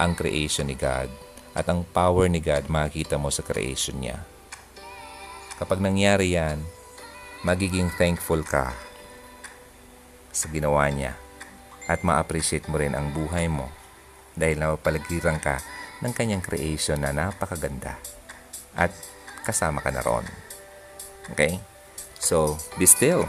ang 0.00 0.16
creation 0.16 0.68
ni 0.68 0.76
God 0.76 1.08
at 1.52 1.66
ang 1.66 1.84
power 1.90 2.30
ni 2.30 2.38
God 2.38 2.70
makikita 2.70 3.18
mo 3.18 3.28
sa 3.28 3.44
creation 3.44 4.00
niya. 4.00 4.22
Kapag 5.60 5.82
nangyari 5.82 6.38
yan, 6.38 6.62
magiging 7.44 7.92
thankful 7.96 8.40
ka 8.44 8.72
sa 10.30 10.46
ginawa 10.48 10.88
niya 10.88 11.16
at 11.90 12.00
ma-appreciate 12.06 12.70
mo 12.70 12.78
rin 12.78 12.94
ang 12.94 13.10
buhay 13.10 13.50
mo 13.50 13.68
dahil 14.38 14.62
napapaligiran 14.62 15.42
ka 15.42 15.58
ng 16.00 16.12
kanyang 16.16 16.44
creation 16.44 17.04
na 17.04 17.12
napakaganda 17.12 18.00
at 18.76 18.92
kasama 19.44 19.84
ka 19.84 19.92
na 19.92 20.04
ron. 20.04 20.24
Okay? 21.32 21.60
So, 22.20 22.56
be 22.76 22.84
still. 22.84 23.28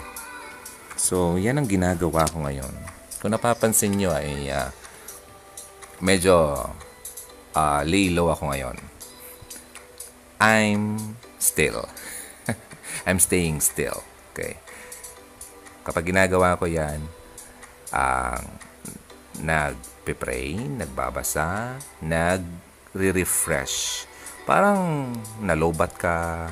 So, 0.99 1.39
yan 1.39 1.59
ang 1.59 1.67
ginagawa 1.67 2.27
ko 2.27 2.43
ngayon. 2.43 2.73
Kung 3.19 3.31
napapansin 3.31 3.95
nyo 3.95 4.11
ay 4.11 4.49
uh, 4.51 4.69
medyo 6.01 6.57
uh, 7.55 7.81
lay 7.85 8.11
low 8.11 8.31
ako 8.31 8.51
ngayon. 8.51 8.77
I'm 10.41 11.15
still. 11.37 11.85
I'm 13.07 13.21
staying 13.21 13.61
still. 13.61 14.01
Okay. 14.33 14.57
Kapag 15.85 16.09
ginagawa 16.09 16.57
ko 16.57 16.65
yan, 16.65 17.05
ang 17.93 18.45
uh, 19.45 19.71
nagpe-pray, 20.01 20.57
nagbabasa, 20.57 21.77
nagre-refresh. 22.01 24.09
Parang 24.49 25.13
nalobat 25.37 25.93
ka, 25.93 26.49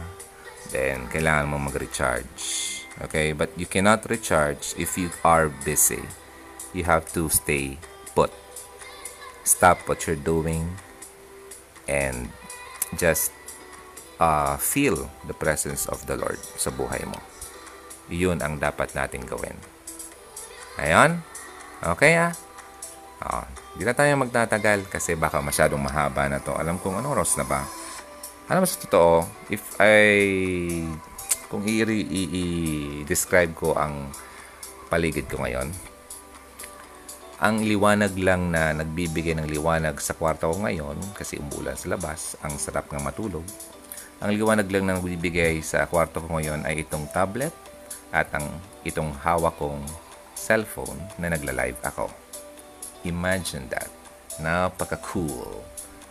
then 0.70 1.10
kailangan 1.10 1.50
mo 1.50 1.58
mag-recharge. 1.58 2.86
Okay? 3.10 3.34
But 3.34 3.50
you 3.58 3.66
cannot 3.66 4.06
recharge 4.06 4.78
if 4.78 5.02
you 5.02 5.10
are 5.26 5.50
busy. 5.66 6.06
You 6.78 6.86
have 6.86 7.10
to 7.18 7.26
stay 7.34 7.82
put. 8.14 8.30
Stop 9.42 9.90
what 9.90 10.06
you're 10.06 10.14
doing 10.14 10.78
and 11.90 12.30
just 13.02 13.34
uh, 14.22 14.62
feel 14.62 15.10
the 15.26 15.34
presence 15.34 15.90
of 15.90 16.06
the 16.06 16.22
Lord 16.22 16.38
sa 16.38 16.70
buhay 16.70 17.02
mo. 17.10 17.18
Yun 18.14 18.46
ang 18.46 18.62
dapat 18.62 18.94
natin 18.94 19.26
gawin. 19.26 19.58
Ayan? 20.78 21.26
Okay 21.82 22.14
ah? 22.14 22.38
Oh, 23.20 23.44
hindi 23.76 23.84
na 23.84 23.92
tayo 23.92 24.16
magtatagal 24.16 24.88
kasi 24.88 25.20
baka 25.20 25.44
masyadong 25.44 25.84
mahaba 25.84 26.32
na 26.32 26.40
to. 26.40 26.56
Alam 26.56 26.80
kong 26.80 27.04
anong 27.04 27.20
oras 27.20 27.36
na 27.36 27.44
ba? 27.44 27.68
Alam 28.48 28.64
mo 28.64 28.68
sa 28.68 28.80
totoo, 28.80 29.28
if 29.52 29.76
I 29.76 30.88
kung 31.52 31.68
i-describe 31.68 33.52
ko 33.58 33.76
ang 33.76 34.08
paligid 34.88 35.28
ko 35.28 35.44
ngayon, 35.44 35.68
ang 37.40 37.64
liwanag 37.64 38.16
lang 38.20 38.52
na 38.52 38.72
nagbibigay 38.72 39.36
ng 39.36 39.48
liwanag 39.48 40.00
sa 40.00 40.16
kwarto 40.16 40.52
ko 40.52 40.64
ngayon 40.64 40.96
kasi 41.16 41.40
umulan 41.40 41.76
sa 41.76 41.92
labas, 41.92 42.40
ang 42.40 42.56
sarap 42.56 42.88
ng 42.92 43.04
matulog. 43.04 43.44
Ang 44.20 44.36
liwanag 44.36 44.68
lang 44.72 44.88
na 44.88 44.96
nagbibigay 45.00 45.60
sa 45.64 45.88
kwarto 45.88 46.24
ko 46.24 46.40
ngayon 46.40 46.64
ay 46.68 46.84
itong 46.84 47.08
tablet 47.12 47.56
at 48.16 48.32
ang 48.36 48.48
itong 48.84 49.12
hawak 49.24 49.56
kong 49.60 49.84
cellphone 50.36 51.00
na 51.20 51.32
nagla-live 51.32 51.80
ako. 51.84 52.29
Imagine 53.08 53.68
that. 53.72 53.92
Napaka-cool. 54.40 55.64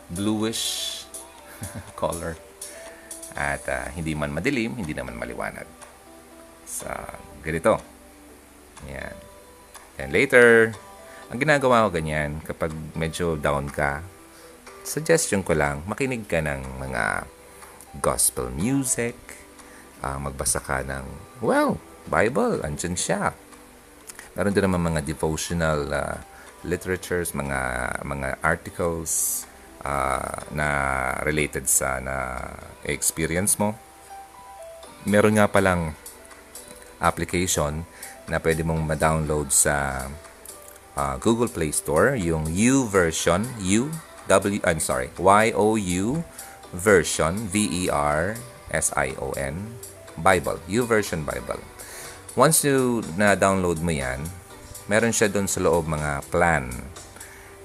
Bluish 0.09 1.05
color. 2.01 2.36
At 3.36 3.62
uh, 3.68 3.93
hindi 3.93 4.16
man 4.16 4.32
madilim, 4.32 4.76
hindi 4.76 4.97
naman 4.97 5.20
maliwanag. 5.20 5.68
Sa 6.64 6.91
ganito. 7.45 7.78
Yan. 8.89 9.16
And 9.99 10.11
later, 10.14 10.72
ang 11.28 11.39
ginagawa 11.43 11.86
ko 11.89 11.99
ganyan, 12.01 12.41
kapag 12.41 12.72
medyo 12.97 13.36
down 13.36 13.68
ka, 13.68 14.01
suggestion 14.86 15.45
ko 15.45 15.53
lang, 15.53 15.84
makinig 15.84 16.24
ka 16.24 16.41
ng 16.41 16.80
mga 16.80 17.28
gospel 18.01 18.49
music, 18.49 19.16
uh, 20.01 20.16
magbasa 20.16 20.62
ka 20.62 20.80
ng, 20.86 21.05
well, 21.45 21.76
Bible, 22.09 22.64
andyan 22.64 22.97
siya. 22.97 23.36
Meron 24.32 24.55
din 24.55 24.64
naman 24.64 24.95
mga 24.95 25.05
devotional 25.05 25.80
uh, 25.93 26.16
literatures, 26.64 27.34
mga 27.34 27.61
mga 28.02 28.28
articles 28.42 29.44
uh, 29.84 30.42
na 30.50 30.68
related 31.22 31.70
sa 31.70 32.02
na 32.02 32.16
experience 32.82 33.59
mo. 33.59 33.78
Meron 35.06 35.38
nga 35.38 35.46
palang 35.46 35.94
application 36.98 37.86
na 38.26 38.42
pwede 38.42 38.66
mong 38.66 38.82
ma-download 38.84 39.54
sa 39.54 40.06
uh, 40.98 41.14
Google 41.22 41.48
Play 41.48 41.70
Store, 41.70 42.18
yung 42.18 42.50
U 42.50 42.84
version, 42.90 43.46
U 43.62 43.94
W 44.28 44.61
I'm 44.66 44.82
sorry, 44.82 45.09
Y 45.16 45.44
O 45.56 45.78
U 45.78 46.26
version 46.74 47.48
V 47.48 47.64
E 47.64 47.84
R 47.88 48.36
S 48.68 48.92
I 48.92 49.16
O 49.16 49.32
N 49.38 49.78
Bible, 50.20 50.61
U 50.68 50.84
version 50.84 51.24
Bible. 51.24 51.62
Once 52.36 52.62
you 52.66 53.00
na-download 53.16 53.80
mo 53.80 53.94
'yan, 53.94 54.28
meron 54.89 55.12
siya 55.12 55.28
doon 55.28 55.47
sa 55.47 55.61
loob 55.61 55.86
mga 55.86 56.24
plan. 56.32 56.72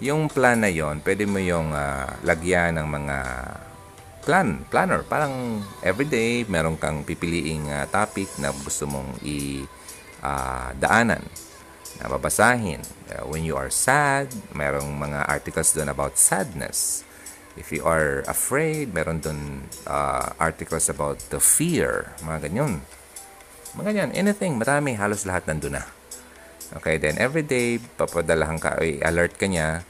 Yung 0.04 0.28
plan 0.28 0.60
na 0.60 0.68
yon, 0.68 1.00
pwede 1.02 1.24
mo 1.24 1.40
yung 1.40 1.72
uh, 1.72 2.12
lagyan 2.28 2.76
ng 2.76 2.88
mga 2.88 3.18
plan, 4.28 4.68
planner. 4.68 5.08
Parang 5.08 5.64
everyday, 5.80 6.44
meron 6.48 6.76
kang 6.76 7.08
pipiliing 7.08 7.72
uh, 7.72 7.88
topic 7.88 8.28
na 8.40 8.52
gusto 8.52 8.84
mong 8.84 9.24
i-daanan, 9.24 11.24
uh, 11.24 11.32
na 12.04 12.06
babasahin. 12.12 12.84
Uh, 13.08 13.24
when 13.32 13.48
you 13.48 13.56
are 13.56 13.72
sad, 13.72 14.28
merong 14.52 14.92
mga 15.00 15.24
articles 15.28 15.72
doon 15.72 15.88
about 15.88 16.20
sadness. 16.20 17.08
If 17.54 17.70
you 17.70 17.86
are 17.86 18.26
afraid, 18.26 18.92
meron 18.92 19.22
doon 19.22 19.70
uh, 19.86 20.34
articles 20.42 20.90
about 20.90 21.22
the 21.30 21.40
fear, 21.40 22.12
mga 22.26 22.50
ganyan. 22.50 22.82
Mga 23.78 23.90
ganyan, 23.94 24.12
anything, 24.18 24.58
marami, 24.58 24.98
halos 24.98 25.24
lahat 25.24 25.48
nandun 25.48 25.80
na. 25.80 25.86
Okay, 26.74 26.98
then 26.98 27.22
every 27.22 27.46
day, 27.46 27.78
papadalahan 27.78 28.58
ka, 28.58 28.82
alert 28.82 29.38
ka 29.38 29.46
niya 29.46 29.86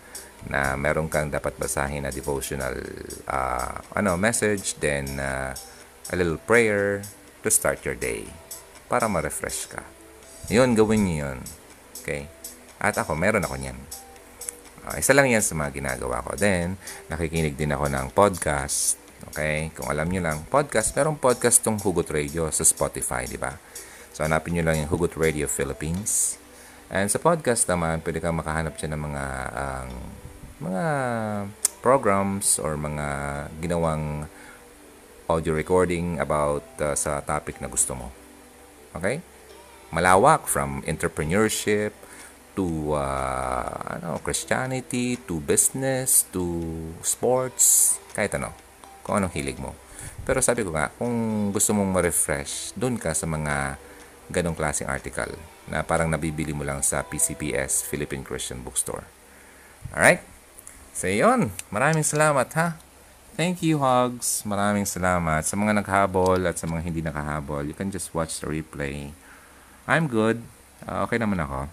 na 0.51 0.75
meron 0.75 1.07
kang 1.07 1.31
dapat 1.31 1.55
basahin 1.55 2.03
na 2.03 2.11
devotional 2.11 2.75
uh, 3.31 3.79
ano 3.95 4.19
message, 4.19 4.75
then 4.83 5.15
uh, 5.15 5.55
a 6.11 6.15
little 6.19 6.35
prayer 6.43 6.99
to 7.39 7.47
start 7.47 7.79
your 7.87 7.95
day 7.95 8.27
para 8.91 9.07
ma-refresh 9.07 9.71
ka. 9.71 9.79
Yun, 10.51 10.75
gawin 10.75 11.07
niyo 11.07 11.31
yun. 11.31 11.39
Okay? 12.03 12.27
At 12.83 12.99
ako, 12.99 13.15
meron 13.15 13.47
ako 13.47 13.55
niyan. 13.55 13.79
Uh, 14.83 14.99
isa 14.99 15.15
lang 15.15 15.31
yan 15.31 15.39
sa 15.39 15.55
mga 15.55 15.71
ginagawa 15.79 16.19
ko. 16.19 16.35
Then, 16.35 16.75
nakikinig 17.07 17.55
din 17.55 17.71
ako 17.71 17.87
ng 17.87 18.11
podcast. 18.11 18.99
Okay? 19.31 19.71
Kung 19.71 19.87
alam 19.87 20.11
niyo 20.11 20.19
lang, 20.19 20.43
podcast, 20.51 20.91
merong 20.99 21.15
podcast 21.15 21.63
tong 21.63 21.79
Hugot 21.79 22.11
Radio 22.11 22.51
sa 22.51 22.67
Spotify, 22.67 23.23
di 23.23 23.39
ba? 23.39 23.55
So, 24.11 24.27
hanapin 24.27 24.59
niyo 24.59 24.67
lang 24.67 24.83
yung 24.83 24.91
Hugot 24.91 25.15
Radio 25.15 25.47
Philippines. 25.47 26.42
And 26.93 27.09
sa 27.09 27.17
podcast 27.17 27.65
naman, 27.65 28.05
pwede 28.05 28.21
kang 28.21 28.37
makahanap 28.37 28.77
siya 28.77 28.93
ng 28.93 29.01
mga 29.01 29.25
um, 29.49 29.89
mga 30.61 30.85
programs 31.81 32.61
or 32.61 32.77
mga 32.77 33.07
ginawang 33.57 34.29
audio 35.25 35.57
recording 35.57 36.21
about 36.21 36.61
uh, 36.77 36.93
sa 36.93 37.17
topic 37.25 37.57
na 37.57 37.65
gusto 37.65 37.97
mo. 37.97 38.13
Okay? 38.93 39.25
Malawak 39.89 40.45
from 40.45 40.85
entrepreneurship 40.85 41.97
to 42.53 42.93
uh, 42.93 43.97
ano, 43.97 44.21
Christianity 44.21 45.17
to 45.25 45.41
business 45.41 46.29
to 46.29 46.45
sports, 47.01 47.97
kahit 48.13 48.37
ano. 48.37 48.53
Kung 49.01 49.17
anong 49.17 49.33
hilig 49.33 49.57
mo. 49.57 49.73
Pero 50.29 50.45
sabi 50.45 50.61
ko 50.61 50.69
nga, 50.69 50.93
kung 50.93 51.49
gusto 51.49 51.73
mong 51.73 51.89
ma-refresh, 51.89 52.77
doon 52.77 53.01
ka 53.01 53.17
sa 53.17 53.25
mga 53.25 53.81
ganong 54.29 54.53
klaseng 54.53 54.93
article 54.93 55.33
na 55.67 55.83
parang 55.83 56.11
nabibili 56.11 56.51
mo 56.51 56.67
lang 56.67 56.83
sa 56.83 57.03
PCPS, 57.03 57.87
Philippine 57.87 58.23
Christian 58.23 58.63
Bookstore. 58.63 59.07
Alright? 59.91 60.23
So, 60.93 61.09
yun. 61.09 61.49
Maraming 61.73 62.05
salamat, 62.05 62.47
ha? 62.55 62.77
Thank 63.33 63.65
you, 63.65 63.81
Hogs. 63.81 64.45
Maraming 64.45 64.85
salamat. 64.85 65.41
Sa 65.41 65.57
mga 65.57 65.81
naghabol 65.81 66.37
at 66.45 66.61
sa 66.61 66.69
mga 66.69 66.81
hindi 66.85 67.01
nakahabol, 67.01 67.65
you 67.65 67.73
can 67.73 67.89
just 67.89 68.13
watch 68.13 68.37
the 68.37 68.47
replay. 68.47 69.09
I'm 69.89 70.05
good. 70.05 70.45
Uh, 70.85 71.01
okay 71.07 71.17
naman 71.17 71.41
ako. 71.41 71.71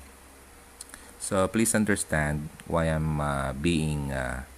So, 1.20 1.44
please 1.52 1.76
understand 1.76 2.48
why 2.64 2.88
I'm 2.88 3.20
uh, 3.20 3.52
being 3.52 4.08
uh, 4.08 4.48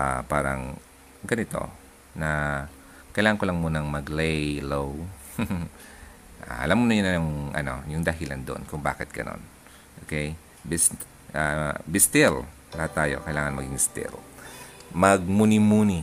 uh, 0.00 0.24
parang 0.24 0.80
ganito 1.20 1.68
na 2.16 2.64
kailangan 3.12 3.38
ko 3.38 3.44
lang 3.44 3.60
munang 3.60 3.86
mag-lay 3.86 4.64
low 4.64 4.96
Uh, 6.50 6.66
alam 6.66 6.82
mo 6.82 6.84
na 6.90 6.98
yun 6.98 7.06
yung, 7.06 7.32
ano, 7.54 7.74
yung 7.86 8.02
dahilan 8.02 8.42
doon 8.42 8.66
kung 8.66 8.82
bakit 8.82 9.14
ganon. 9.14 9.38
Okay? 10.02 10.34
Be, 10.66 10.74
uh, 11.30 11.78
be 11.86 12.02
still. 12.02 12.42
Lahat 12.74 12.90
tayo, 12.90 13.22
kailangan 13.22 13.54
maging 13.54 13.78
still. 13.78 14.18
Magmuni-muni. 14.90 16.02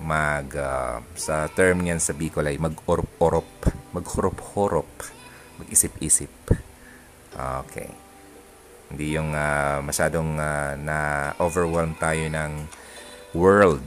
Mag, 0.00 0.48
uh, 0.56 1.04
sa 1.12 1.44
term 1.52 1.84
niyan 1.84 2.00
sa 2.00 2.16
Bicol 2.16 2.48
ay 2.48 2.56
mag-orop-orop. 2.56 3.68
Mag-horop-horop. 3.92 4.88
Mag-isip-isip. 5.60 6.32
Okay. 7.36 7.92
Hindi 8.88 9.12
yung 9.12 9.36
uh, 9.36 9.84
masyadong 9.84 10.40
uh, 10.40 10.72
na-overwhelm 10.80 11.92
tayo 12.00 12.24
ng 12.32 12.52
world 13.36 13.84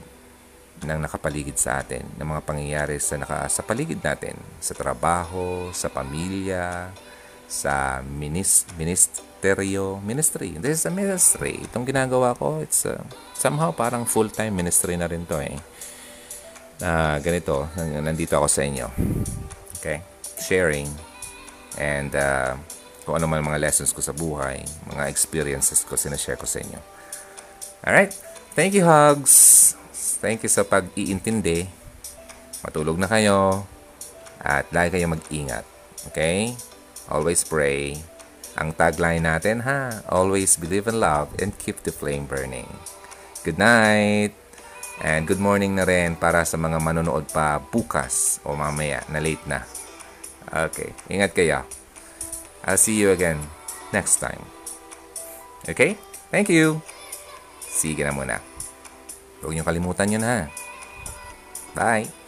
ng 0.82 1.00
nakapaligid 1.06 1.58
sa 1.62 1.82
atin, 1.82 2.02
ng 2.18 2.28
mga 2.28 2.42
pangyayari 2.42 2.98
sa, 2.98 3.18
naka, 3.22 3.46
sa 3.48 3.62
paligid 3.62 4.02
natin, 4.02 4.34
sa 4.58 4.74
trabaho, 4.74 5.70
sa 5.74 5.94
pamilya, 5.94 6.90
sa 7.46 8.00
minis, 8.02 8.66
ministeryo, 8.80 10.02
ministry. 10.02 10.58
This 10.58 10.82
is 10.82 10.86
a 10.90 10.94
ministry. 10.94 11.62
Itong 11.70 11.86
ginagawa 11.86 12.34
ko, 12.34 12.64
it's 12.64 12.88
uh, 12.88 12.98
somehow 13.38 13.70
parang 13.76 14.08
full-time 14.08 14.56
ministry 14.56 14.98
na 14.98 15.06
rin 15.06 15.28
to 15.28 15.38
eh. 15.38 15.60
Uh, 16.82 17.22
ganito, 17.22 17.70
nandito 17.78 18.34
ako 18.40 18.48
sa 18.50 18.66
inyo. 18.66 18.88
Okay? 19.78 20.02
Sharing 20.42 20.90
and 21.78 22.16
uh, 22.18 22.58
kung 23.06 23.22
ano 23.22 23.30
man 23.30 23.46
mga 23.46 23.62
lessons 23.62 23.94
ko 23.94 24.02
sa 24.02 24.16
buhay, 24.16 24.66
mga 24.90 25.12
experiences 25.12 25.86
ko, 25.86 25.94
sinashare 25.94 26.42
ko 26.42 26.50
sa 26.50 26.58
inyo. 26.64 26.80
Alright? 27.86 28.14
Thank 28.58 28.74
you, 28.74 28.86
Hugs! 28.86 29.81
Thank 30.22 30.46
you 30.46 30.52
sa 30.54 30.62
pag-iintindi. 30.62 31.66
Matulog 32.62 33.02
na 33.02 33.10
kayo. 33.10 33.66
At 34.38 34.70
lagi 34.70 35.02
kayo 35.02 35.10
mag-ingat. 35.10 35.66
Okay? 36.14 36.54
Always 37.10 37.42
pray. 37.42 37.98
Ang 38.56 38.76
tagline 38.76 39.24
natin 39.24 39.64
ha, 39.64 40.04
always 40.12 40.60
believe 40.60 40.86
in 40.86 41.00
love 41.00 41.32
and 41.40 41.56
keep 41.56 41.82
the 41.88 41.94
flame 41.94 42.28
burning. 42.28 42.68
Good 43.42 43.58
night! 43.58 44.36
And 45.02 45.26
good 45.26 45.42
morning 45.42 45.74
na 45.74 45.88
rin 45.88 46.14
para 46.14 46.46
sa 46.46 46.62
mga 46.62 46.78
manonood 46.78 47.26
pa 47.34 47.58
bukas 47.58 48.38
o 48.46 48.54
mamaya 48.54 49.02
na 49.10 49.18
late 49.18 49.42
na. 49.50 49.66
Okay, 50.52 50.94
ingat 51.10 51.34
kayo. 51.34 51.66
I'll 52.68 52.78
see 52.78 53.00
you 53.00 53.10
again 53.10 53.42
next 53.96 54.22
time. 54.22 54.46
Okay? 55.66 55.98
Thank 56.30 56.54
you! 56.54 56.86
Sige 57.66 58.04
na 58.06 58.14
muna. 58.14 58.51
Huwag 59.42 59.54
niyo 59.58 59.66
kalimutan 59.66 60.14
yun 60.14 60.24
ha. 60.24 60.48
Bye! 61.74 62.21